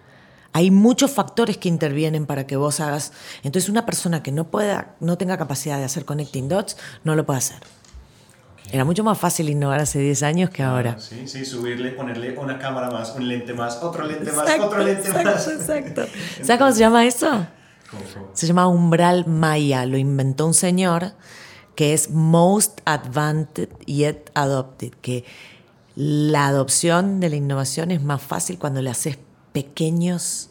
Hay 0.52 0.72
muchos 0.72 1.12
factores 1.12 1.58
que 1.58 1.70
intervienen 1.70 2.26
para 2.26 2.46
que 2.46 2.58
vos 2.58 2.80
hagas. 2.80 3.14
Entonces, 3.44 3.70
una 3.70 3.86
persona 3.86 4.22
que 4.22 4.32
no 4.32 4.50
pueda, 4.50 4.96
no 5.00 5.18
tenga 5.18 5.38
capacidad 5.38 5.78
de 5.78 5.86
hacer 5.86 6.04
connecting 6.06 6.50
dots, 6.50 6.76
no 7.04 7.16
lo 7.16 7.26
puede 7.26 7.38
hacer. 7.38 7.60
Era 8.72 8.86
mucho 8.86 9.04
más 9.04 9.18
fácil 9.18 9.50
innovar 9.50 9.80
hace 9.80 10.00
10 10.00 10.24
años 10.24 10.50
que 10.50 10.62
ahora. 10.64 11.00
Sí, 11.00 11.28
sí, 11.28 11.46
subirle, 11.46 11.92
ponerle 11.92 12.38
una 12.38 12.60
cámara 12.60 12.92
más, 12.92 13.16
un 13.16 13.28
lente 13.28 13.54
más, 13.54 13.78
otro 13.82 14.06
lente 14.06 14.32
más, 14.32 14.48
otro 14.60 14.84
lente 14.84 15.12
más. 15.12 15.48
Exacto. 15.48 16.06
¿Sabes 16.42 16.58
cómo 16.58 16.72
se 16.72 16.80
llama 16.80 17.06
eso? 17.06 17.48
Se 18.34 18.46
llama 18.46 18.68
umbral 18.68 19.26
maya, 19.28 19.86
lo 19.86 19.98
inventó 19.98 20.46
un 20.46 20.54
señor 20.54 21.14
que 21.76 21.94
es 21.94 22.12
Most 22.12 22.82
Advanced 22.86 23.70
Yet 23.86 24.32
Adopted, 24.34 24.92
que 25.02 25.24
la 25.96 26.48
adopción 26.48 27.20
de 27.20 27.30
la 27.30 27.38
innovación 27.38 27.92
es 27.92 28.04
más 28.04 28.22
fácil 28.22 28.60
cuando 28.60 28.82
le 28.82 28.90
haces 28.90 29.18
pequeños 29.54 30.50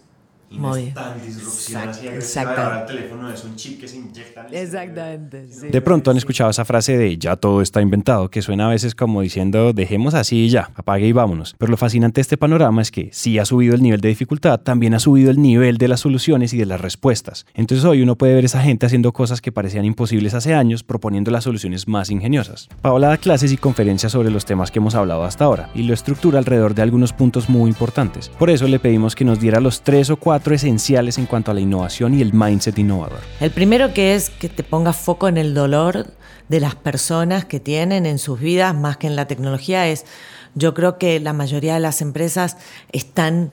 muy 0.50 0.92
tan 0.92 1.20
disrupción 1.24 1.88
Exacto. 2.14 2.60
Ahora 2.60 2.80
el 2.80 2.86
teléfono 2.86 3.30
es 3.30 3.44
un 3.44 3.56
chip 3.56 3.80
que 3.80 3.88
se 3.88 3.96
inyecta. 3.98 4.46
Exactamente. 4.50 5.46
De 5.70 5.80
pronto 5.82 6.10
han 6.10 6.16
escuchado 6.16 6.50
esa 6.50 6.64
frase 6.64 6.96
de 6.96 7.18
ya 7.18 7.36
todo 7.36 7.60
está 7.60 7.82
inventado, 7.82 8.30
que 8.30 8.42
suena 8.42 8.66
a 8.66 8.70
veces 8.70 8.94
como 8.94 9.20
diciendo 9.20 9.72
dejemos 9.72 10.14
así 10.14 10.44
y 10.44 10.48
ya, 10.48 10.70
apague 10.74 11.06
y 11.06 11.12
vámonos. 11.12 11.54
Pero 11.58 11.70
lo 11.70 11.76
fascinante 11.76 12.18
de 12.18 12.22
este 12.22 12.36
panorama 12.36 12.82
es 12.82 12.90
que 12.90 13.10
si 13.12 13.38
ha 13.38 13.44
subido 13.44 13.74
el 13.74 13.82
nivel 13.82 14.00
de 14.00 14.08
dificultad, 14.08 14.60
también 14.60 14.94
ha 14.94 14.98
subido 14.98 15.30
el 15.30 15.40
nivel 15.40 15.78
de 15.78 15.88
las 15.88 16.00
soluciones 16.00 16.54
y 16.54 16.58
de 16.58 16.66
las 16.66 16.80
respuestas. 16.80 17.46
Entonces 17.54 17.84
hoy 17.84 18.02
uno 18.02 18.16
puede 18.16 18.34
ver 18.34 18.44
esa 18.44 18.62
gente 18.62 18.86
haciendo 18.86 19.12
cosas 19.12 19.40
que 19.40 19.52
parecían 19.52 19.84
imposibles 19.84 20.34
hace 20.34 20.54
años, 20.54 20.82
proponiendo 20.82 21.30
las 21.30 21.44
soluciones 21.44 21.88
más 21.88 22.10
ingeniosas. 22.10 22.68
Paola 22.80 23.08
da 23.08 23.16
clases 23.18 23.52
y 23.52 23.56
conferencias 23.56 24.12
sobre 24.12 24.30
los 24.30 24.44
temas 24.46 24.70
que 24.70 24.78
hemos 24.78 24.94
hablado 24.94 25.24
hasta 25.24 25.44
ahora 25.44 25.70
y 25.74 25.82
lo 25.82 25.94
estructura 25.94 26.38
alrededor 26.38 26.74
de 26.74 26.82
algunos 26.82 27.12
puntos 27.12 27.48
muy 27.48 27.68
importantes. 27.68 28.30
Por 28.30 28.50
eso 28.50 28.66
le 28.66 28.78
pedimos 28.78 29.14
que 29.14 29.24
nos 29.24 29.40
diera 29.40 29.60
los 29.60 29.82
tres 29.82 30.10
o 30.10 30.16
cuatro 30.16 30.37
esenciales 30.46 31.18
en 31.18 31.26
cuanto 31.26 31.50
a 31.50 31.54
la 31.54 31.60
innovación 31.60 32.14
y 32.14 32.22
el 32.22 32.32
mindset 32.32 32.78
innovador. 32.78 33.20
El 33.40 33.50
primero 33.50 33.92
que 33.92 34.14
es 34.14 34.30
que 34.30 34.48
te 34.48 34.62
pongas 34.62 34.96
foco 34.96 35.28
en 35.28 35.36
el 35.36 35.54
dolor 35.54 36.06
de 36.48 36.60
las 36.60 36.74
personas 36.74 37.44
que 37.44 37.60
tienen 37.60 38.06
en 38.06 38.18
sus 38.18 38.40
vidas 38.40 38.74
más 38.74 38.96
que 38.96 39.06
en 39.06 39.16
la 39.16 39.26
tecnología 39.26 39.86
es, 39.88 40.06
yo 40.54 40.74
creo 40.74 40.98
que 40.98 41.20
la 41.20 41.32
mayoría 41.32 41.74
de 41.74 41.80
las 41.80 42.00
empresas 42.00 42.56
están 42.92 43.52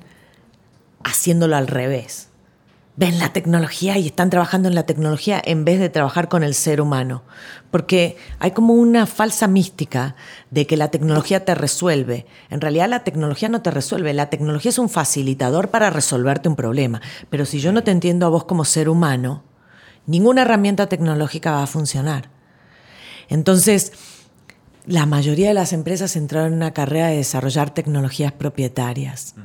haciéndolo 1.04 1.56
al 1.56 1.68
revés 1.68 2.30
ven 2.98 3.20
la 3.20 3.34
tecnología 3.34 3.98
y 3.98 4.08
están 4.08 4.30
trabajando 4.30 4.70
en 4.70 4.76
la 4.76 4.86
tecnología 4.86 5.42
en 5.44 5.66
vez 5.66 5.80
de 5.80 5.90
trabajar 5.90 6.30
con 6.30 6.44
el 6.44 6.54
ser 6.54 6.80
humano. 6.80 7.24
Porque 7.72 8.18
hay 8.40 8.52
como 8.52 8.74
una 8.74 9.06
falsa 9.06 9.48
mística 9.48 10.16
de 10.50 10.66
que 10.66 10.78
la 10.78 10.90
tecnología 10.90 11.44
te 11.44 11.56
resuelve. 11.56 12.26
En 12.50 12.62
realidad 12.62 12.88
la 12.88 13.04
tecnología 13.04 13.50
no 13.50 13.62
te 13.62 13.72
resuelve, 13.72 14.14
la 14.14 14.30
tecnología 14.30 14.70
es 14.70 14.80
un 14.80 14.90
facilitador 14.90 15.70
para 15.70 15.90
resolverte 15.90 16.48
un 16.48 16.56
problema. 16.56 17.02
Pero 17.30 17.46
si 17.46 17.60
yo 17.60 17.74
no 17.74 17.84
te 17.84 17.92
entiendo 17.92 18.26
a 18.26 18.30
vos 18.30 18.46
como 18.46 18.64
ser 18.64 18.88
humano, 18.88 19.44
ninguna 20.06 20.44
herramienta 20.44 20.88
tecnológica 20.88 21.52
va 21.52 21.64
a 21.64 21.68
funcionar. 21.68 22.30
Entonces, 23.28 23.92
la 24.86 25.06
mayoría 25.06 25.50
de 25.50 25.54
las 25.56 25.74
empresas 25.74 26.16
entraron 26.16 26.54
en 26.54 26.58
una 26.58 26.72
carrera 26.72 27.08
de 27.08 27.18
desarrollar 27.18 27.74
tecnologías 27.74 28.32
propietarias. 28.32 29.36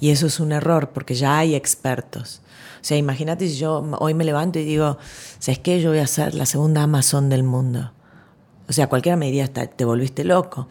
Y 0.00 0.10
eso 0.10 0.26
es 0.26 0.40
un 0.40 0.52
error 0.52 0.90
porque 0.90 1.14
ya 1.14 1.38
hay 1.38 1.54
expertos. 1.54 2.42
O 2.80 2.84
sea, 2.84 2.96
imagínate 2.96 3.48
si 3.48 3.56
yo 3.56 3.84
hoy 3.98 4.14
me 4.14 4.24
levanto 4.24 4.58
y 4.58 4.64
digo, 4.64 4.98
¿sabes 5.38 5.58
qué? 5.58 5.80
Yo 5.80 5.90
voy 5.90 5.98
a 5.98 6.06
ser 6.06 6.34
la 6.34 6.46
segunda 6.46 6.82
Amazon 6.82 7.28
del 7.28 7.42
mundo. 7.42 7.92
O 8.68 8.72
sea, 8.72 8.88
cualquiera 8.88 9.16
me 9.16 9.26
diría, 9.26 9.48
te 9.52 9.84
volviste 9.84 10.24
loco. 10.24 10.68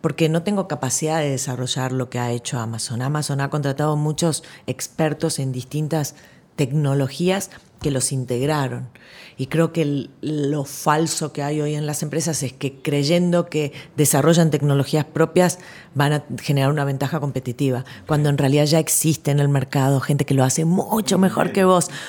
porque 0.00 0.28
no 0.28 0.42
tengo 0.42 0.68
capacidad 0.68 1.18
de 1.18 1.30
desarrollar 1.30 1.92
lo 1.92 2.08
que 2.08 2.18
ha 2.20 2.30
hecho 2.30 2.58
Amazon. 2.58 3.02
Amazon 3.02 3.40
ha 3.40 3.50
contratado 3.50 3.96
muchos 3.96 4.44
expertos 4.66 5.38
en 5.40 5.50
distintas 5.50 6.14
tecnologías 6.54 7.50
que 7.80 7.90
los 7.90 8.12
integraron. 8.12 8.90
Y 9.38 9.46
creo 9.46 9.72
que 9.72 10.08
lo 10.20 10.64
falso 10.64 11.32
que 11.32 11.44
hay 11.44 11.60
hoy 11.60 11.76
en 11.76 11.86
las 11.86 12.02
empresas 12.02 12.42
es 12.42 12.52
que 12.52 12.82
creyendo 12.82 13.48
que 13.48 13.72
desarrollan 13.96 14.50
tecnologías 14.50 15.04
propias 15.04 15.60
van 15.94 16.12
a 16.12 16.24
generar 16.42 16.72
una 16.72 16.84
ventaja 16.84 17.20
competitiva, 17.20 17.84
cuando 18.08 18.30
en 18.30 18.36
realidad 18.36 18.64
ya 18.64 18.80
existe 18.80 19.30
en 19.30 19.38
el 19.38 19.48
mercado 19.48 20.00
gente 20.00 20.26
que 20.26 20.34
lo 20.34 20.42
hace 20.42 20.64
mucho 20.64 21.18
mejor 21.18 21.52
que 21.52 21.64
vos. 21.64 21.90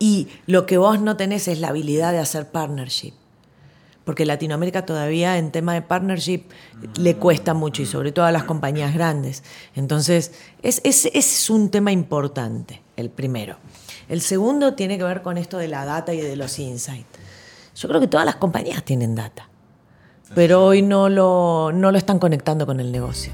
Y 0.00 0.28
lo 0.46 0.64
que 0.64 0.78
vos 0.78 1.00
no 1.00 1.16
tenés 1.16 1.48
es 1.48 1.58
la 1.58 1.68
habilidad 1.68 2.12
de 2.12 2.18
hacer 2.18 2.50
partnership. 2.50 3.14
Porque 4.04 4.24
Latinoamérica 4.24 4.86
todavía 4.86 5.36
en 5.36 5.50
tema 5.50 5.74
de 5.74 5.82
partnership 5.82 6.44
le 6.98 7.16
cuesta 7.16 7.52
mucho 7.52 7.82
y 7.82 7.86
sobre 7.86 8.12
todo 8.12 8.24
a 8.24 8.32
las 8.32 8.44
compañías 8.44 8.94
grandes. 8.94 9.42
Entonces, 9.74 10.32
es, 10.62 10.80
ese 10.84 11.10
es 11.12 11.50
un 11.50 11.68
tema 11.68 11.92
importante, 11.92 12.80
el 12.96 13.10
primero. 13.10 13.58
El 14.08 14.20
segundo 14.20 14.74
tiene 14.74 14.96
que 14.96 15.04
ver 15.04 15.22
con 15.22 15.36
esto 15.36 15.58
de 15.58 15.68
la 15.68 15.84
data 15.84 16.14
y 16.14 16.20
de 16.20 16.36
los 16.36 16.58
insights. 16.58 17.06
Yo 17.76 17.88
creo 17.88 18.00
que 18.00 18.08
todas 18.08 18.26
las 18.26 18.36
compañías 18.36 18.82
tienen 18.82 19.14
data, 19.14 19.48
pero 20.34 20.64
hoy 20.64 20.82
no 20.82 21.08
lo, 21.08 21.70
no 21.72 21.92
lo 21.92 21.98
están 21.98 22.18
conectando 22.18 22.66
con 22.66 22.80
el 22.80 22.90
negocio. 22.90 23.32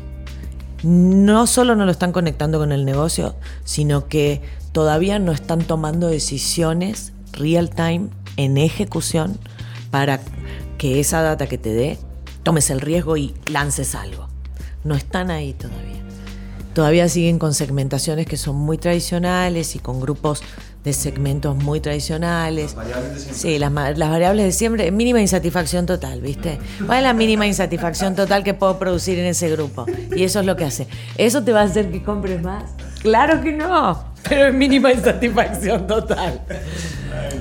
No 0.83 1.47
solo 1.47 1.77
no 1.77 1.87
lo 1.87 1.91
están 1.91 2.13
conectando 2.13 2.59
con 2.59 2.73
el 2.73 2.85
negocio, 2.85 3.37
sino 3.65 4.07
que 4.07 4.43
todavía 4.73 5.19
no 5.19 5.33
están 5.33 5.61
tomando 5.61 6.09
decisiones 6.09 7.13
real 7.33 7.71
time 7.71 8.09
en 8.37 8.59
ejecución 8.59 9.39
para 9.91 10.21
que 10.77 11.01
esa 11.01 11.23
data 11.23 11.47
que 11.47 11.57
te 11.57 11.73
dé 11.73 11.99
tomes 12.43 12.69
el 12.69 12.81
riesgo 12.81 13.17
y 13.17 13.35
lances 13.47 13.95
algo. 13.95 14.29
No 14.83 14.95
están 14.95 15.31
ahí 15.31 15.55
todavía. 15.55 15.94
Todavía 16.75 17.09
siguen 17.09 17.39
con 17.39 17.55
segmentaciones 17.55 18.27
que 18.27 18.37
son 18.37 18.57
muy 18.57 18.79
tradicionales 18.79 19.77
y 19.77 19.79
con 19.79 20.01
grupos 20.01 20.43
de 20.83 20.93
segmentos 20.93 21.57
muy 21.57 21.81
tradicionales. 21.81 22.75
Las 22.75 22.75
variables 22.75 23.13
de 23.15 23.21
siempre. 23.21 23.53
Sí, 23.53 23.59
las, 23.59 24.11
variables 24.11 24.45
de 24.45 24.53
siempre, 24.53 24.91
mínima 24.91 25.21
insatisfacción 25.21 25.87
total, 25.87 26.21
¿viste? 26.21 26.59
¿Cuál 26.85 26.99
es 26.99 27.05
la 27.05 27.13
mínima 27.15 27.47
insatisfacción 27.47 28.17
total 28.17 28.43
que 28.43 28.55
puedo 28.55 28.77
producir 28.79 29.19
en 29.21 29.27
ese 29.27 29.49
grupo? 29.51 29.87
Y 30.15 30.25
eso 30.25 30.41
es 30.41 30.47
lo 30.47 30.57
que 30.57 30.65
hace. 30.65 30.89
¿Eso 31.17 31.45
te 31.45 31.53
va 31.53 31.61
a 31.61 31.65
hacer 31.65 31.93
que 31.93 32.03
compres 32.03 32.43
más? 32.43 32.65
Claro 33.03 33.41
que 33.41 33.53
no, 33.53 34.05
pero 34.29 34.49
es 34.49 34.55
mínima 34.55 34.93
insatisfacción 34.93 35.87
total. 35.87 36.41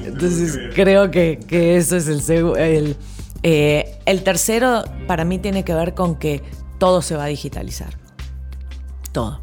Entonces 0.06 0.60
creo 0.76 1.10
que, 1.10 1.40
eso 1.50 1.98
es 1.98 2.08
el, 2.08 2.56
el, 2.58 2.98
eh, 3.42 3.98
el 4.06 4.24
tercero 4.24 4.84
para 5.08 5.26
mí 5.26 5.40
tiene 5.40 5.64
que 5.64 5.74
ver 5.74 5.96
con 5.96 6.18
que 6.18 6.44
todo 6.78 7.02
se 7.02 7.16
va 7.16 7.24
a 7.24 7.28
digitalizar. 7.28 8.03
Todo. 9.14 9.40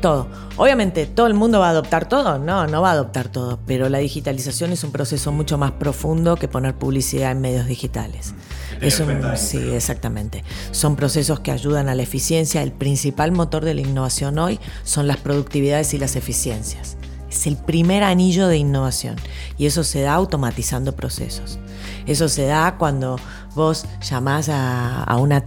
Todo. 0.00 0.28
Obviamente, 0.56 1.06
¿todo 1.06 1.26
el 1.26 1.34
mundo 1.34 1.58
va 1.58 1.66
a 1.68 1.70
adoptar 1.70 2.08
todo? 2.08 2.38
No, 2.38 2.66
no 2.66 2.80
va 2.82 2.90
a 2.90 2.92
adoptar 2.92 3.28
todo, 3.28 3.58
pero 3.66 3.88
la 3.88 3.98
digitalización 3.98 4.72
es 4.72 4.84
un 4.84 4.92
proceso 4.92 5.32
mucho 5.32 5.58
más 5.58 5.72
profundo 5.72 6.36
que 6.36 6.48
poner 6.48 6.74
publicidad 6.74 7.32
en 7.32 7.40
medios 7.40 7.66
digitales. 7.66 8.34
Es 8.80 9.00
un, 9.00 9.20
sí, 9.36 9.58
exactamente. 9.72 10.44
Son 10.70 10.94
procesos 10.94 11.40
que 11.40 11.50
ayudan 11.50 11.88
a 11.88 11.96
la 11.96 12.02
eficiencia. 12.02 12.62
El 12.62 12.72
principal 12.72 13.32
motor 13.32 13.64
de 13.64 13.74
la 13.74 13.80
innovación 13.80 14.38
hoy 14.38 14.60
son 14.84 15.08
las 15.08 15.16
productividades 15.16 15.92
y 15.94 15.98
las 15.98 16.14
eficiencias. 16.14 16.96
Es 17.28 17.46
el 17.46 17.56
primer 17.56 18.04
anillo 18.04 18.46
de 18.46 18.56
innovación 18.56 19.16
y 19.58 19.66
eso 19.66 19.82
se 19.82 20.00
da 20.02 20.14
automatizando 20.14 20.94
procesos. 20.94 21.58
Eso 22.06 22.28
se 22.28 22.46
da 22.46 22.76
cuando 22.78 23.18
vos 23.54 23.84
llamás 24.00 24.48
a, 24.48 25.02
a 25.02 25.16
una 25.16 25.44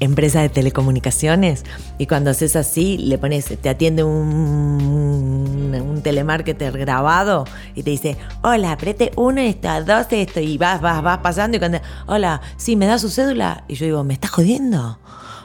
empresa 0.00 0.40
de 0.40 0.48
telecomunicaciones 0.48 1.64
y 1.98 2.06
cuando 2.06 2.30
haces 2.30 2.56
así 2.56 2.98
le 2.98 3.18
pones, 3.18 3.44
te 3.44 3.68
atiende 3.68 4.02
un, 4.02 5.74
un 5.74 6.02
telemarketer 6.02 6.76
grabado 6.76 7.44
y 7.74 7.82
te 7.82 7.90
dice, 7.90 8.16
hola, 8.42 8.72
apriete 8.72 9.12
uno 9.16 9.40
esto, 9.40 9.68
dos 9.84 10.06
esto 10.10 10.40
y 10.40 10.58
vas, 10.58 10.80
vas, 10.80 11.02
vas 11.02 11.18
pasando 11.18 11.56
y 11.56 11.60
cuando, 11.60 11.78
hola, 12.06 12.40
sí, 12.56 12.76
me 12.76 12.86
da 12.86 12.98
su 12.98 13.10
cédula 13.10 13.64
y 13.68 13.74
yo 13.74 13.86
digo, 13.86 14.02
¿me 14.02 14.14
estás 14.14 14.30
jodiendo? 14.30 14.98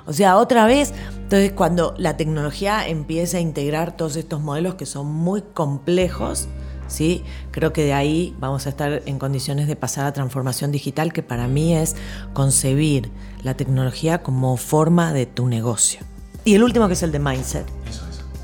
O 0.08 0.14
sea, 0.14 0.38
otra 0.38 0.66
vez, 0.66 0.94
entonces 1.18 1.52
cuando 1.52 1.96
la 1.98 2.16
tecnología 2.16 2.88
empieza 2.88 3.38
a 3.38 3.42
integrar 3.42 3.98
todos 3.98 4.16
estos 4.16 4.40
modelos 4.40 4.76
que 4.76 4.86
son 4.86 5.08
muy 5.08 5.42
complejos, 5.42 6.48
¿sí? 6.88 7.24
Creo 7.52 7.74
que 7.74 7.84
de 7.84 7.94
ahí 7.94 8.36
vamos 8.40 8.66
a 8.66 8.70
estar 8.70 9.02
en 9.06 9.20
condiciones 9.20 9.68
de 9.68 9.76
pasar 9.76 10.06
a 10.06 10.14
transformación 10.14 10.72
digital, 10.72 11.14
que 11.14 11.24
para 11.24 11.48
mí 11.48 11.76
es 11.76 11.96
concebir 12.34 13.12
la 13.44 13.56
tecnología 13.56 14.24
como 14.24 14.58
forma 14.58 15.14
de 15.14 15.26
tu 15.26 15.48
negocio. 15.48 16.02
Y 16.44 16.56
el 16.56 16.64
último 16.64 16.88
que 16.88 16.94
es 16.94 17.04
el 17.04 17.12
de 17.12 17.20
mindset. 17.20 17.66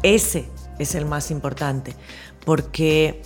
Ese 0.04 0.50
es 0.80 0.96
el 0.96 1.06
más 1.06 1.30
importante, 1.30 1.96
porque 2.46 3.22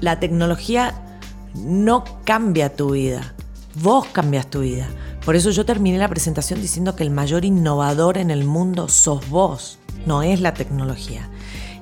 la 0.00 0.20
tecnología 0.20 1.20
no 1.54 2.04
cambia 2.24 2.74
tu 2.74 2.90
vida, 2.90 3.34
vos 3.82 4.06
cambias 4.06 4.46
tu 4.48 4.60
vida. 4.60 4.88
Por 5.24 5.34
eso 5.34 5.50
yo 5.50 5.64
terminé 5.64 5.98
la 5.98 6.08
presentación 6.08 6.60
diciendo 6.60 6.94
que 6.94 7.02
el 7.02 7.10
mayor 7.10 7.44
innovador 7.44 8.18
en 8.18 8.30
el 8.30 8.44
mundo 8.44 8.88
sos 8.88 9.28
vos, 9.28 9.78
no 10.06 10.22
es 10.22 10.40
la 10.40 10.54
tecnología. 10.54 11.28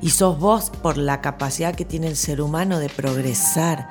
Y 0.04 0.10
sos 0.10 0.38
vos 0.38 0.68
por 0.82 0.98
la 0.98 1.22
capacidad 1.22 1.74
que 1.74 1.86
tiene 1.86 2.08
el 2.08 2.16
ser 2.16 2.42
humano 2.42 2.78
de 2.78 2.90
progresar, 2.90 3.88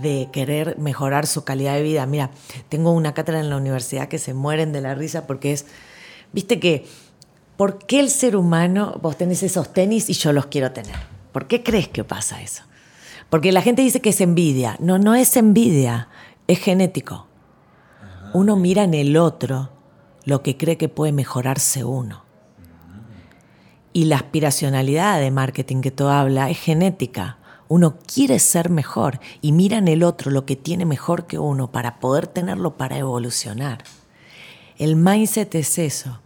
de 0.00 0.30
querer 0.32 0.78
mejorar 0.78 1.26
su 1.26 1.44
calidad 1.44 1.74
de 1.74 1.82
vida. 1.82 2.06
Mira, 2.06 2.30
tengo 2.70 2.90
una 2.92 3.12
cátedra 3.12 3.40
en 3.40 3.50
la 3.50 3.58
universidad 3.58 4.08
que 4.08 4.16
se 4.16 4.32
mueren 4.32 4.72
de 4.72 4.80
la 4.80 4.94
risa 4.94 5.26
porque 5.26 5.52
es, 5.52 5.66
viste 6.32 6.58
que, 6.58 6.86
¿por 7.58 7.84
qué 7.84 8.00
el 8.00 8.08
ser 8.08 8.34
humano, 8.34 8.98
vos 9.02 9.18
tenés 9.18 9.42
esos 9.42 9.74
tenis 9.74 10.08
y 10.08 10.14
yo 10.14 10.32
los 10.32 10.46
quiero 10.46 10.72
tener? 10.72 10.96
¿Por 11.32 11.46
qué 11.46 11.62
crees 11.62 11.88
que 11.88 12.02
pasa 12.02 12.40
eso? 12.40 12.62
Porque 13.28 13.52
la 13.52 13.60
gente 13.60 13.82
dice 13.82 14.00
que 14.00 14.08
es 14.08 14.22
envidia. 14.22 14.78
No, 14.80 14.98
no 14.98 15.14
es 15.14 15.36
envidia, 15.36 16.08
es 16.46 16.60
genético. 16.60 17.26
Uno 18.32 18.56
mira 18.56 18.84
en 18.84 18.94
el 18.94 19.18
otro 19.18 19.68
lo 20.24 20.42
que 20.42 20.56
cree 20.56 20.78
que 20.78 20.88
puede 20.88 21.12
mejorarse 21.12 21.84
uno. 21.84 22.25
Y 23.96 24.04
la 24.04 24.16
aspiracionalidad 24.16 25.18
de 25.20 25.30
marketing 25.30 25.80
que 25.80 25.90
tú 25.90 26.08
habla 26.08 26.50
es 26.50 26.58
genética. 26.58 27.38
Uno 27.66 27.96
quiere 27.96 28.38
ser 28.40 28.68
mejor 28.68 29.20
y 29.40 29.52
mira 29.52 29.78
en 29.78 29.88
el 29.88 30.02
otro 30.02 30.30
lo 30.30 30.44
que 30.44 30.54
tiene 30.54 30.84
mejor 30.84 31.26
que 31.26 31.38
uno 31.38 31.72
para 31.72 31.98
poder 31.98 32.26
tenerlo 32.26 32.76
para 32.76 32.98
evolucionar. 32.98 33.84
El 34.76 34.96
mindset 34.96 35.54
es 35.54 35.78
eso. 35.78 36.20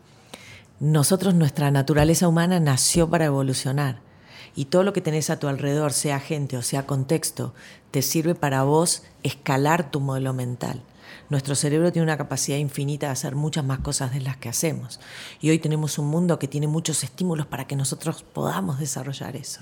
Nosotros, 0.80 1.33
nuestra 1.35 1.70
naturaleza 1.70 2.26
humana 2.26 2.59
nació 2.59 3.09
para 3.09 3.26
evolucionar. 3.26 4.00
Y 4.56 4.64
todo 4.64 4.83
lo 4.83 4.92
que 4.92 5.00
tenés 5.00 5.30
a 5.30 5.38
tu 5.38 5.46
alrededor, 5.46 5.92
sea 5.92 6.18
gente 6.18 6.56
o 6.56 6.62
sea 6.62 6.87
contexto, 6.87 7.54
te 7.92 8.02
sirve 8.02 8.35
para 8.35 8.64
vos 8.64 9.04
escalar 9.22 9.92
tu 9.92 10.00
modelo 10.00 10.33
mental. 10.33 10.83
Nuestro 11.30 11.54
cerebro 11.54 11.92
tiene 11.92 12.04
una 12.04 12.16
capacidad 12.16 12.58
infinita 12.58 13.06
de 13.06 13.12
hacer 13.12 13.36
muchas 13.36 13.64
más 13.64 13.78
cosas 13.78 14.12
de 14.12 14.20
las 14.20 14.36
que 14.36 14.48
hacemos. 14.48 14.98
Y 15.40 15.50
hoy 15.50 15.60
tenemos 15.60 15.96
un 15.98 16.08
mundo 16.08 16.40
que 16.40 16.48
tiene 16.48 16.66
muchos 16.66 17.04
estímulos 17.04 17.46
para 17.46 17.66
que 17.68 17.76
nosotros 17.76 18.24
podamos 18.24 18.80
desarrollar 18.80 19.36
eso. 19.36 19.60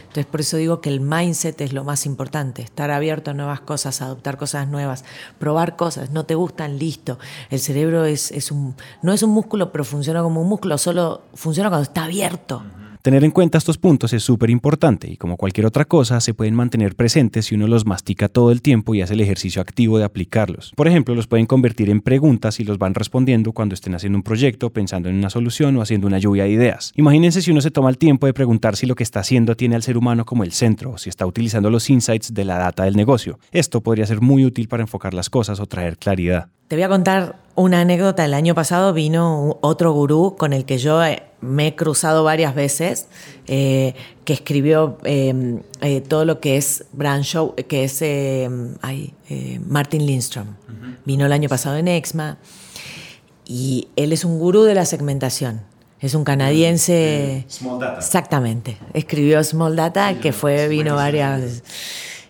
Entonces, 0.00 0.26
por 0.26 0.40
eso 0.40 0.56
digo 0.56 0.80
que 0.80 0.90
el 0.90 1.00
mindset 1.00 1.60
es 1.60 1.72
lo 1.72 1.84
más 1.84 2.04
importante, 2.04 2.62
estar 2.62 2.90
abierto 2.90 3.30
a 3.30 3.34
nuevas 3.34 3.60
cosas, 3.60 4.02
adoptar 4.02 4.36
cosas 4.36 4.66
nuevas, 4.68 5.04
probar 5.38 5.76
cosas, 5.76 6.10
no 6.10 6.26
te 6.26 6.34
gustan, 6.34 6.78
listo. 6.78 7.18
El 7.48 7.60
cerebro 7.60 8.04
es, 8.04 8.32
es 8.32 8.50
un, 8.50 8.74
no 9.02 9.12
es 9.12 9.22
un 9.22 9.30
músculo, 9.30 9.70
pero 9.70 9.84
funciona 9.84 10.20
como 10.20 10.42
un 10.42 10.48
músculo, 10.48 10.78
solo 10.78 11.22
funciona 11.34 11.68
cuando 11.68 11.84
está 11.84 12.04
abierto. 12.04 12.64
Tener 13.04 13.22
en 13.22 13.32
cuenta 13.32 13.58
estos 13.58 13.76
puntos 13.76 14.14
es 14.14 14.22
súper 14.22 14.48
importante 14.48 15.10
y 15.10 15.18
como 15.18 15.36
cualquier 15.36 15.66
otra 15.66 15.84
cosa 15.84 16.22
se 16.22 16.32
pueden 16.32 16.54
mantener 16.54 16.96
presentes 16.96 17.44
si 17.44 17.54
uno 17.54 17.66
los 17.66 17.84
mastica 17.84 18.30
todo 18.30 18.50
el 18.50 18.62
tiempo 18.62 18.94
y 18.94 19.02
hace 19.02 19.12
el 19.12 19.20
ejercicio 19.20 19.60
activo 19.60 19.98
de 19.98 20.04
aplicarlos. 20.04 20.72
Por 20.74 20.88
ejemplo, 20.88 21.14
los 21.14 21.26
pueden 21.26 21.44
convertir 21.44 21.90
en 21.90 22.00
preguntas 22.00 22.60
y 22.60 22.64
los 22.64 22.78
van 22.78 22.94
respondiendo 22.94 23.52
cuando 23.52 23.74
estén 23.74 23.94
haciendo 23.94 24.16
un 24.16 24.22
proyecto, 24.22 24.70
pensando 24.70 25.10
en 25.10 25.16
una 25.16 25.28
solución 25.28 25.76
o 25.76 25.82
haciendo 25.82 26.06
una 26.06 26.18
lluvia 26.18 26.44
de 26.44 26.52
ideas. 26.52 26.94
Imagínense 26.96 27.42
si 27.42 27.50
uno 27.50 27.60
se 27.60 27.70
toma 27.70 27.90
el 27.90 27.98
tiempo 27.98 28.24
de 28.24 28.32
preguntar 28.32 28.74
si 28.74 28.86
lo 28.86 28.94
que 28.94 29.02
está 29.02 29.20
haciendo 29.20 29.54
tiene 29.54 29.74
al 29.74 29.82
ser 29.82 29.98
humano 29.98 30.24
como 30.24 30.42
el 30.42 30.52
centro 30.52 30.92
o 30.92 30.96
si 30.96 31.10
está 31.10 31.26
utilizando 31.26 31.68
los 31.68 31.90
insights 31.90 32.32
de 32.32 32.46
la 32.46 32.56
data 32.56 32.84
del 32.84 32.96
negocio. 32.96 33.38
Esto 33.52 33.82
podría 33.82 34.06
ser 34.06 34.22
muy 34.22 34.46
útil 34.46 34.66
para 34.66 34.82
enfocar 34.82 35.12
las 35.12 35.28
cosas 35.28 35.60
o 35.60 35.66
traer 35.66 35.98
claridad. 35.98 36.48
Te 36.68 36.76
voy 36.76 36.84
a 36.84 36.88
contar 36.88 37.36
una 37.54 37.82
anécdota. 37.82 38.24
El 38.24 38.32
año 38.32 38.54
pasado 38.54 38.94
vino 38.94 39.58
otro 39.60 39.92
gurú 39.92 40.36
con 40.38 40.54
el 40.54 40.64
que 40.64 40.78
yo 40.78 41.04
eh, 41.04 41.22
me 41.44 41.68
he 41.68 41.76
cruzado 41.76 42.24
varias 42.24 42.54
veces, 42.54 43.06
eh, 43.46 43.94
que 44.24 44.32
escribió 44.32 44.98
em, 45.04 45.60
eh, 45.80 46.00
todo 46.00 46.24
lo 46.24 46.40
que 46.40 46.56
es 46.56 46.84
Brand 46.92 47.24
Show, 47.24 47.54
que 47.68 47.84
es 47.84 48.00
em, 48.02 48.74
Martin 49.68 50.06
Lindstrom. 50.06 50.46
Vino 51.04 51.26
el 51.26 51.32
año 51.32 51.48
pasado 51.48 51.76
en 51.76 51.88
Exma 51.88 52.38
y 53.44 53.88
él 53.96 54.12
es 54.12 54.24
un 54.24 54.38
gurú 54.38 54.62
de 54.62 54.74
la 54.74 54.86
segmentación. 54.86 55.62
Es 56.00 56.14
un 56.14 56.24
canadiense. 56.24 57.46
Small 57.48 57.78
Data. 57.78 57.98
Exactamente. 57.98 58.76
Escribió 58.92 59.42
Small 59.42 59.76
Data, 59.76 60.18
que 60.20 60.32
fue, 60.32 60.68
vino 60.68 60.96
varias 60.96 61.40
veces. 61.40 61.64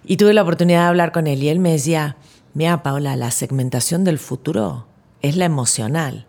Y 0.05 0.17
tuve 0.17 0.35
la 0.35 0.43
oportunidad 0.43 0.83
de 0.83 0.87
hablar 0.87 1.13
con 1.13 1.27
él 1.27 1.43
y 1.43 1.49
él 1.49 1.59
me 1.59 1.73
decía, 1.73 2.17
mira 2.53 2.83
Paola, 2.83 3.17
la 3.17 3.31
segmentación 3.31 4.05
del 4.05 4.19
futuro 4.19 4.87
es 5.23 5.37
la 5.37 5.47
emocional. 5.47 6.27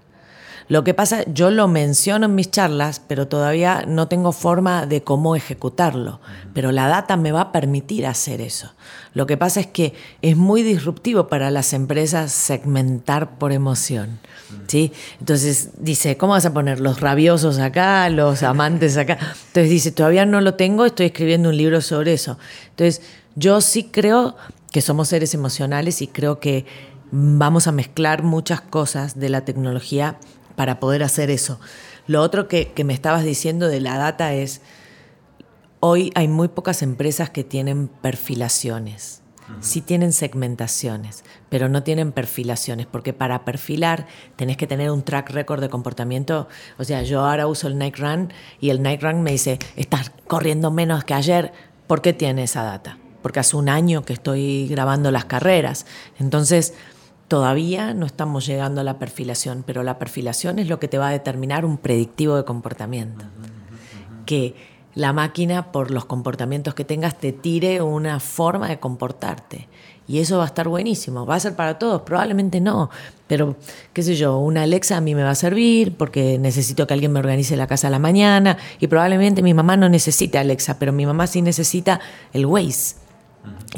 Lo 0.68 0.84
que 0.84 0.96
pasa, 0.96 1.24
yo 1.32 1.52
lo 1.52 1.68
menciono 1.68 2.26
en 2.26 2.36
mis 2.36 2.50
charlas, 2.50 3.00
pero 3.08 3.28
todavía 3.28 3.86
no 3.88 4.08
tengo 4.08 4.32
forma 4.32 4.88
de 4.88 5.04
cómo 5.04 5.36
ejecutarlo. 5.36 6.20
Pero 6.54 6.72
la 6.72 6.88
data 6.88 7.18
me 7.18 7.32
va 7.32 7.42
a 7.42 7.52
permitir 7.52 8.08
hacer 8.08 8.42
eso. 8.42 8.74
Lo 9.14 9.28
que 9.28 9.38
pasa 9.38 9.60
es 9.60 9.68
que 9.68 9.94
es 10.24 10.36
muy 10.36 10.64
disruptivo 10.64 11.28
para 11.28 11.52
las 11.52 11.74
empresas 11.74 12.32
segmentar 12.32 13.38
por 13.38 13.52
emoción. 13.52 14.20
¿sí? 14.68 14.92
Entonces 15.20 15.70
dice, 15.78 16.18
¿cómo 16.18 16.34
vas 16.34 16.46
a 16.46 16.54
poner 16.54 16.80
los 16.80 17.00
rabiosos 17.00 17.60
acá, 17.60 18.10
los 18.10 18.42
amantes 18.44 18.98
acá? 18.98 19.18
Entonces 19.48 19.70
dice, 19.70 19.92
todavía 19.92 20.26
no 20.26 20.42
lo 20.42 20.56
tengo, 20.56 20.86
estoy 20.86 21.08
escribiendo 21.08 21.50
un 21.50 21.58
libro 21.58 21.82
sobre 21.82 22.14
eso. 22.14 22.40
Entonces 22.72 23.04
yo 23.36 23.62
sí 23.62 23.90
creo 23.92 24.36
que 24.72 24.82
somos 24.82 25.10
seres 25.10 25.34
emocionales 25.34 26.02
y 26.02 26.08
creo 26.08 26.40
que 26.40 26.66
vamos 27.12 27.68
a 27.68 27.72
mezclar 27.72 28.24
muchas 28.24 28.62
cosas 28.62 29.20
de 29.20 29.30
la 29.30 29.46
tecnología 29.46 30.18
para 30.56 30.80
poder 30.80 31.04
hacer 31.04 31.30
eso. 31.30 31.60
Lo 32.08 32.22
otro 32.22 32.48
que, 32.48 32.72
me 32.86 32.94
estabas 32.94 33.24
diciendo 33.24 33.68
de 33.68 33.80
la 33.80 33.98
data 33.98 34.34
es, 34.34 34.62
hoy 35.80 36.12
hay 36.16 36.28
muy 36.28 36.48
pocas 36.48 36.82
empresas 36.82 37.30
que 37.30 37.44
tienen 37.44 37.88
perfilaciones. 37.88 39.22
Sí 39.60 39.82
tienen 39.82 40.12
segmentaciones, 40.12 41.24
pero 41.50 41.70
no 41.70 41.84
tienen 41.84 42.12
perfilaciones, 42.12 42.88
porque 42.88 43.14
para 43.14 43.46
perfilar 43.46 44.08
tenés 44.38 44.58
que 44.58 44.66
tener 44.66 44.90
un 44.90 45.04
track 45.04 45.30
record 45.30 45.62
de 45.62 45.70
comportamiento. 45.70 46.48
O 46.80 46.84
sea, 46.84 47.04
yo 47.04 47.24
ahora 47.24 47.46
uso 47.46 47.68
el 47.68 47.78
Nike 47.78 48.02
Run 48.02 48.34
y 48.60 48.72
el 48.72 48.82
Nike 48.82 49.06
Run 49.06 49.22
me 49.22 49.32
dice, 49.32 49.60
estás 49.76 50.12
corriendo 50.26 50.72
menos 50.72 51.04
que 51.04 51.14
ayer, 51.14 51.54
¿por 51.86 52.02
qué 52.02 52.12
tiene 52.12 52.42
esa 52.42 52.64
data? 52.64 52.98
Porque 53.22 53.40
hace 53.40 53.56
un 53.56 53.70
año 53.70 54.04
que 54.04 54.14
estoy 54.14 54.68
grabando 54.68 55.12
las 55.12 55.26
carreras. 55.26 55.86
Entonces, 56.18 56.74
Todavía 57.28 57.94
no 57.94 58.06
estamos 58.06 58.46
llegando 58.46 58.82
a 58.82 58.84
la 58.84 59.00
perfilación, 59.00 59.64
pero 59.66 59.82
la 59.82 59.98
perfilación 59.98 60.60
es 60.60 60.68
lo 60.68 60.80
que 60.80 60.88
te 60.88 61.00
va 61.00 61.08
a 61.08 61.12
determinar 61.12 61.66
un 61.66 61.78
predictivo 61.78 62.36
de 62.36 62.46
comportamiento. 62.46 63.26
Que 64.28 64.56
la 64.94 65.12
máquina, 65.12 65.72
por 65.72 65.90
los 65.90 66.06
comportamientos 66.06 66.76
que 66.76 66.86
tengas, 66.86 67.18
te 67.18 67.32
tire 67.32 67.82
una 67.82 68.20
forma 68.20 68.70
de 68.70 68.80
comportarte. 68.80 69.68
Y 70.08 70.20
eso 70.20 70.38
va 70.38 70.44
a 70.44 70.48
estar 70.48 70.68
buenísimo. 70.68 71.26
¿Va 71.26 71.36
a 71.36 71.40
ser 71.40 71.56
para 71.56 71.80
todos? 71.80 72.04
Probablemente 72.04 72.62
no. 72.62 72.92
Pero, 73.28 73.56
qué 73.92 74.04
sé 74.04 74.16
yo, 74.16 74.38
una 74.38 74.62
Alexa 74.62 74.98
a 74.98 75.02
mí 75.02 75.16
me 75.16 75.24
va 75.24 75.32
a 75.32 75.36
servir 75.36 75.98
porque 75.98 76.38
necesito 76.38 76.86
que 76.86 76.94
alguien 76.94 77.12
me 77.12 77.20
organice 77.20 77.58
la 77.58 77.66
casa 77.66 77.88
a 77.88 77.90
la 77.90 77.98
mañana. 77.98 78.58
Y 78.80 78.86
probablemente 78.86 79.42
mi 79.42 79.56
mamá 79.56 79.78
no 79.78 79.90
necesite 79.90 80.38
Alexa, 80.38 80.78
pero 80.78 80.94
mi 80.94 81.08
mamá 81.08 81.26
sí 81.26 81.42
necesita 81.42 82.00
el 82.34 82.46
Waze 82.46 83.05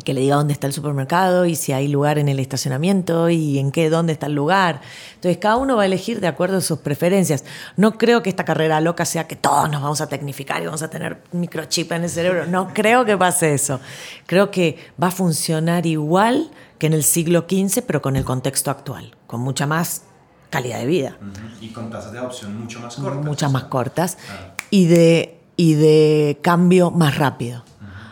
que 0.03 0.13
le 0.13 0.21
diga 0.21 0.35
dónde 0.35 0.53
está 0.53 0.67
el 0.67 0.73
supermercado 0.73 1.45
y 1.45 1.55
si 1.55 1.73
hay 1.73 1.87
lugar 1.87 2.17
en 2.17 2.29
el 2.29 2.39
estacionamiento 2.39 3.29
y 3.29 3.59
en 3.59 3.71
qué, 3.71 3.89
dónde 3.89 4.13
está 4.13 4.27
el 4.27 4.33
lugar. 4.33 4.81
Entonces, 5.15 5.37
cada 5.37 5.57
uno 5.57 5.75
va 5.75 5.83
a 5.83 5.85
elegir 5.85 6.19
de 6.19 6.27
acuerdo 6.27 6.57
a 6.57 6.61
sus 6.61 6.79
preferencias. 6.79 7.43
No 7.75 7.97
creo 7.97 8.23
que 8.23 8.29
esta 8.29 8.45
carrera 8.45 8.79
loca 8.81 9.05
sea 9.05 9.27
que 9.27 9.35
todos 9.35 9.69
nos 9.69 9.81
vamos 9.81 10.01
a 10.01 10.07
tecnificar 10.07 10.61
y 10.61 10.65
vamos 10.65 10.81
a 10.81 10.89
tener 10.89 11.21
microchip 11.31 11.91
en 11.91 12.03
el 12.03 12.09
cerebro. 12.09 12.45
No 12.47 12.73
creo 12.73 13.05
que 13.05 13.17
pase 13.17 13.53
eso. 13.53 13.79
Creo 14.25 14.51
que 14.51 14.77
va 15.01 15.07
a 15.07 15.11
funcionar 15.11 15.85
igual 15.85 16.51
que 16.79 16.87
en 16.87 16.93
el 16.93 17.03
siglo 17.03 17.45
XV, 17.49 17.83
pero 17.85 18.01
con 18.01 18.15
el 18.15 18.23
contexto 18.23 18.71
actual, 18.71 19.15
con 19.25 19.41
mucha 19.41 19.65
más 19.65 20.03
calidad 20.49 20.79
de 20.79 20.85
vida. 20.85 21.17
Y 21.61 21.69
con 21.69 21.89
tasas 21.89 22.11
de 22.11 22.19
adopción 22.19 22.59
mucho 22.59 22.79
más 22.79 22.95
cortas. 22.95 23.25
Muchas 23.25 23.51
más 23.51 23.63
cortas. 23.65 24.17
Ah. 24.29 24.53
Y, 24.69 24.85
de, 24.85 25.39
y 25.55 25.73
de 25.73 26.39
cambio 26.41 26.91
más 26.91 27.17
rápido. 27.17 27.63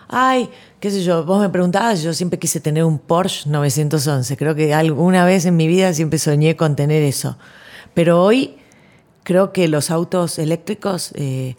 Ay, 0.08 0.50
sé 0.92 1.04
yo, 1.04 1.24
vos 1.26 1.40
me 1.40 1.50
preguntabas, 1.50 2.02
yo 2.02 2.14
siempre 2.14 2.40
quise 2.40 2.60
tener 2.60 2.84
un 2.84 3.00
Porsche 3.00 3.50
911. 3.50 4.38
Creo 4.38 4.56
que 4.56 4.74
alguna 4.74 5.26
vez 5.26 5.46
en 5.46 5.56
mi 5.56 5.68
vida 5.68 5.94
siempre 5.94 6.20
soñé 6.20 6.56
con 6.56 6.76
tener 6.76 7.04
eso. 7.04 7.38
Pero 7.94 8.24
hoy 8.24 8.58
creo 9.24 9.54
que 9.54 9.68
los 9.68 9.92
autos 9.92 10.38
eléctricos, 10.40 11.12
eh, 11.16 11.56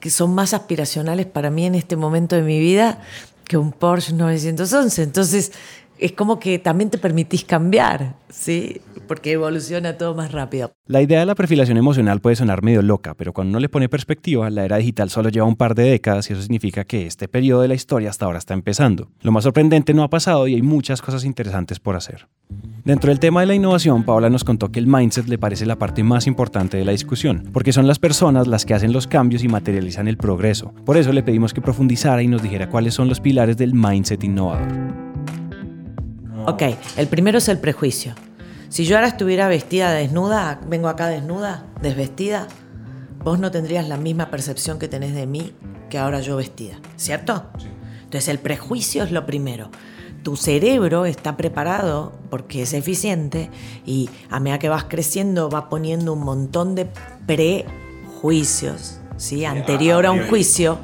que 0.00 0.10
son 0.10 0.34
más 0.34 0.54
aspiracionales 0.54 1.26
para 1.26 1.50
mí 1.50 1.66
en 1.66 1.74
este 1.74 1.96
momento 1.96 2.36
de 2.36 2.42
mi 2.42 2.58
vida 2.60 3.00
que 3.44 3.56
un 3.56 3.72
Porsche 3.72 4.12
911. 4.12 5.02
Entonces, 5.02 5.52
es 5.98 6.12
como 6.12 6.38
que 6.38 6.58
también 6.58 6.90
te 6.90 6.98
permitís 6.98 7.44
cambiar, 7.44 8.14
¿sí? 8.28 8.80
Porque 9.06 9.32
evoluciona 9.32 9.96
todo 9.96 10.14
más 10.14 10.32
rápido. 10.32 10.72
La 10.86 11.02
idea 11.02 11.20
de 11.20 11.26
la 11.26 11.34
perfilación 11.34 11.76
emocional 11.76 12.20
puede 12.20 12.36
sonar 12.36 12.62
medio 12.62 12.82
loca, 12.82 13.14
pero 13.14 13.32
cuando 13.32 13.50
uno 13.50 13.60
le 13.60 13.68
pone 13.68 13.88
perspectiva, 13.88 14.50
la 14.50 14.64
era 14.64 14.76
digital 14.76 15.10
solo 15.10 15.28
lleva 15.28 15.46
un 15.46 15.56
par 15.56 15.74
de 15.74 15.84
décadas 15.84 16.28
y 16.28 16.34
eso 16.34 16.42
significa 16.42 16.84
que 16.84 17.06
este 17.06 17.28
periodo 17.28 17.62
de 17.62 17.68
la 17.68 17.74
historia 17.74 18.10
hasta 18.10 18.26
ahora 18.26 18.38
está 18.38 18.54
empezando. 18.54 19.08
Lo 19.22 19.32
más 19.32 19.44
sorprendente 19.44 19.94
no 19.94 20.02
ha 20.02 20.10
pasado 20.10 20.46
y 20.46 20.54
hay 20.54 20.62
muchas 20.62 21.02
cosas 21.02 21.24
interesantes 21.24 21.80
por 21.80 21.96
hacer. 21.96 22.28
Dentro 22.84 23.10
del 23.10 23.20
tema 23.20 23.40
de 23.40 23.46
la 23.46 23.54
innovación, 23.54 24.04
Paola 24.04 24.30
nos 24.30 24.44
contó 24.44 24.70
que 24.70 24.78
el 24.78 24.86
mindset 24.86 25.26
le 25.26 25.38
parece 25.38 25.66
la 25.66 25.76
parte 25.76 26.02
más 26.02 26.26
importante 26.26 26.76
de 26.76 26.84
la 26.84 26.92
discusión, 26.92 27.48
porque 27.52 27.72
son 27.72 27.86
las 27.86 27.98
personas 27.98 28.46
las 28.46 28.64
que 28.64 28.74
hacen 28.74 28.92
los 28.92 29.06
cambios 29.06 29.42
y 29.44 29.48
materializan 29.48 30.08
el 30.08 30.16
progreso. 30.16 30.72
Por 30.84 30.96
eso 30.96 31.12
le 31.12 31.22
pedimos 31.22 31.52
que 31.52 31.60
profundizara 31.60 32.22
y 32.22 32.28
nos 32.28 32.42
dijera 32.42 32.70
cuáles 32.70 32.94
son 32.94 33.08
los 33.08 33.20
pilares 33.20 33.56
del 33.56 33.74
mindset 33.74 34.24
innovador. 34.24 35.07
Ok, 36.48 36.62
el 36.96 37.08
primero 37.08 37.36
es 37.36 37.48
el 37.50 37.58
prejuicio. 37.58 38.14
Si 38.70 38.86
yo 38.86 38.96
ahora 38.96 39.08
estuviera 39.08 39.48
vestida 39.48 39.92
desnuda, 39.92 40.58
vengo 40.66 40.88
acá 40.88 41.08
desnuda, 41.08 41.66
desvestida, 41.82 42.48
vos 43.22 43.38
no 43.38 43.50
tendrías 43.50 43.86
la 43.86 43.98
misma 43.98 44.30
percepción 44.30 44.78
que 44.78 44.88
tenés 44.88 45.14
de 45.14 45.26
mí 45.26 45.52
que 45.90 45.98
ahora 45.98 46.22
yo 46.22 46.36
vestida, 46.36 46.78
¿cierto? 46.96 47.44
Entonces 48.02 48.28
el 48.28 48.38
prejuicio 48.38 49.04
es 49.04 49.12
lo 49.12 49.26
primero. 49.26 49.70
Tu 50.22 50.36
cerebro 50.36 51.04
está 51.04 51.36
preparado 51.36 52.14
porque 52.30 52.62
es 52.62 52.72
eficiente 52.72 53.50
y 53.84 54.08
a 54.30 54.40
medida 54.40 54.58
que 54.58 54.70
vas 54.70 54.84
creciendo 54.84 55.50
va 55.50 55.68
poniendo 55.68 56.14
un 56.14 56.20
montón 56.20 56.74
de 56.74 56.88
prejuicios, 57.26 59.00
¿sí? 59.18 59.44
Anterior 59.44 60.06
a 60.06 60.12
un 60.12 60.26
juicio, 60.28 60.78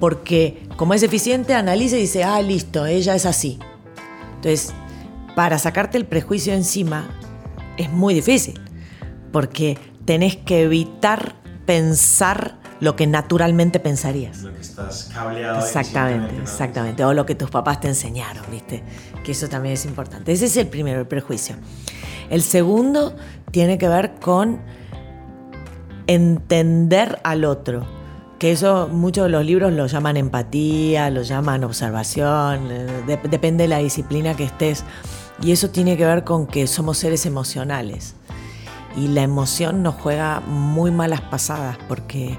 porque 0.00 0.66
como 0.76 0.92
es 0.92 1.04
eficiente 1.04 1.54
analiza 1.54 1.96
y 1.98 2.00
dice, 2.00 2.24
ah, 2.24 2.42
listo, 2.42 2.84
ella 2.84 3.14
es 3.14 3.26
así. 3.26 3.60
Entonces, 4.42 4.74
para 5.36 5.56
sacarte 5.56 5.96
el 5.98 6.04
prejuicio 6.04 6.52
encima 6.52 7.08
es 7.76 7.92
muy 7.92 8.12
difícil, 8.12 8.60
porque 9.30 9.78
tenés 10.04 10.36
que 10.36 10.64
evitar 10.64 11.36
pensar 11.64 12.58
lo 12.80 12.96
que 12.96 13.06
naturalmente 13.06 13.78
pensarías. 13.78 14.42
Lo 14.42 14.52
que 14.52 14.60
estás 14.60 15.12
cableado. 15.14 15.60
Exactamente, 15.60 16.36
exactamente. 16.42 17.04
O 17.04 17.14
lo 17.14 17.24
que 17.24 17.36
tus 17.36 17.50
papás 17.50 17.78
te 17.80 17.86
enseñaron, 17.86 18.44
¿viste? 18.50 18.82
Que 19.22 19.30
eso 19.30 19.48
también 19.48 19.74
es 19.74 19.84
importante. 19.84 20.32
Ese 20.32 20.46
es 20.46 20.56
el 20.56 20.66
primero, 20.66 20.98
el 20.98 21.06
prejuicio. 21.06 21.54
El 22.28 22.42
segundo 22.42 23.14
tiene 23.52 23.78
que 23.78 23.86
ver 23.86 24.16
con 24.16 24.60
entender 26.08 27.20
al 27.22 27.44
otro 27.44 28.01
que 28.42 28.50
eso 28.50 28.88
muchos 28.88 29.26
de 29.26 29.30
los 29.30 29.46
libros 29.46 29.72
lo 29.72 29.86
llaman 29.86 30.16
empatía, 30.16 31.10
lo 31.10 31.22
llaman 31.22 31.62
observación, 31.62 32.72
eh, 32.72 33.20
depende 33.30 33.62
de 33.62 33.68
la 33.68 33.78
disciplina 33.78 34.34
que 34.34 34.42
estés. 34.42 34.82
Y 35.40 35.52
eso 35.52 35.70
tiene 35.70 35.96
que 35.96 36.04
ver 36.04 36.24
con 36.24 36.48
que 36.48 36.66
somos 36.66 36.98
seres 36.98 37.24
emocionales. 37.24 38.16
Y 38.96 39.06
la 39.06 39.22
emoción 39.22 39.84
nos 39.84 39.94
juega 39.94 40.40
muy 40.40 40.90
malas 40.90 41.20
pasadas 41.20 41.78
porque 41.86 42.36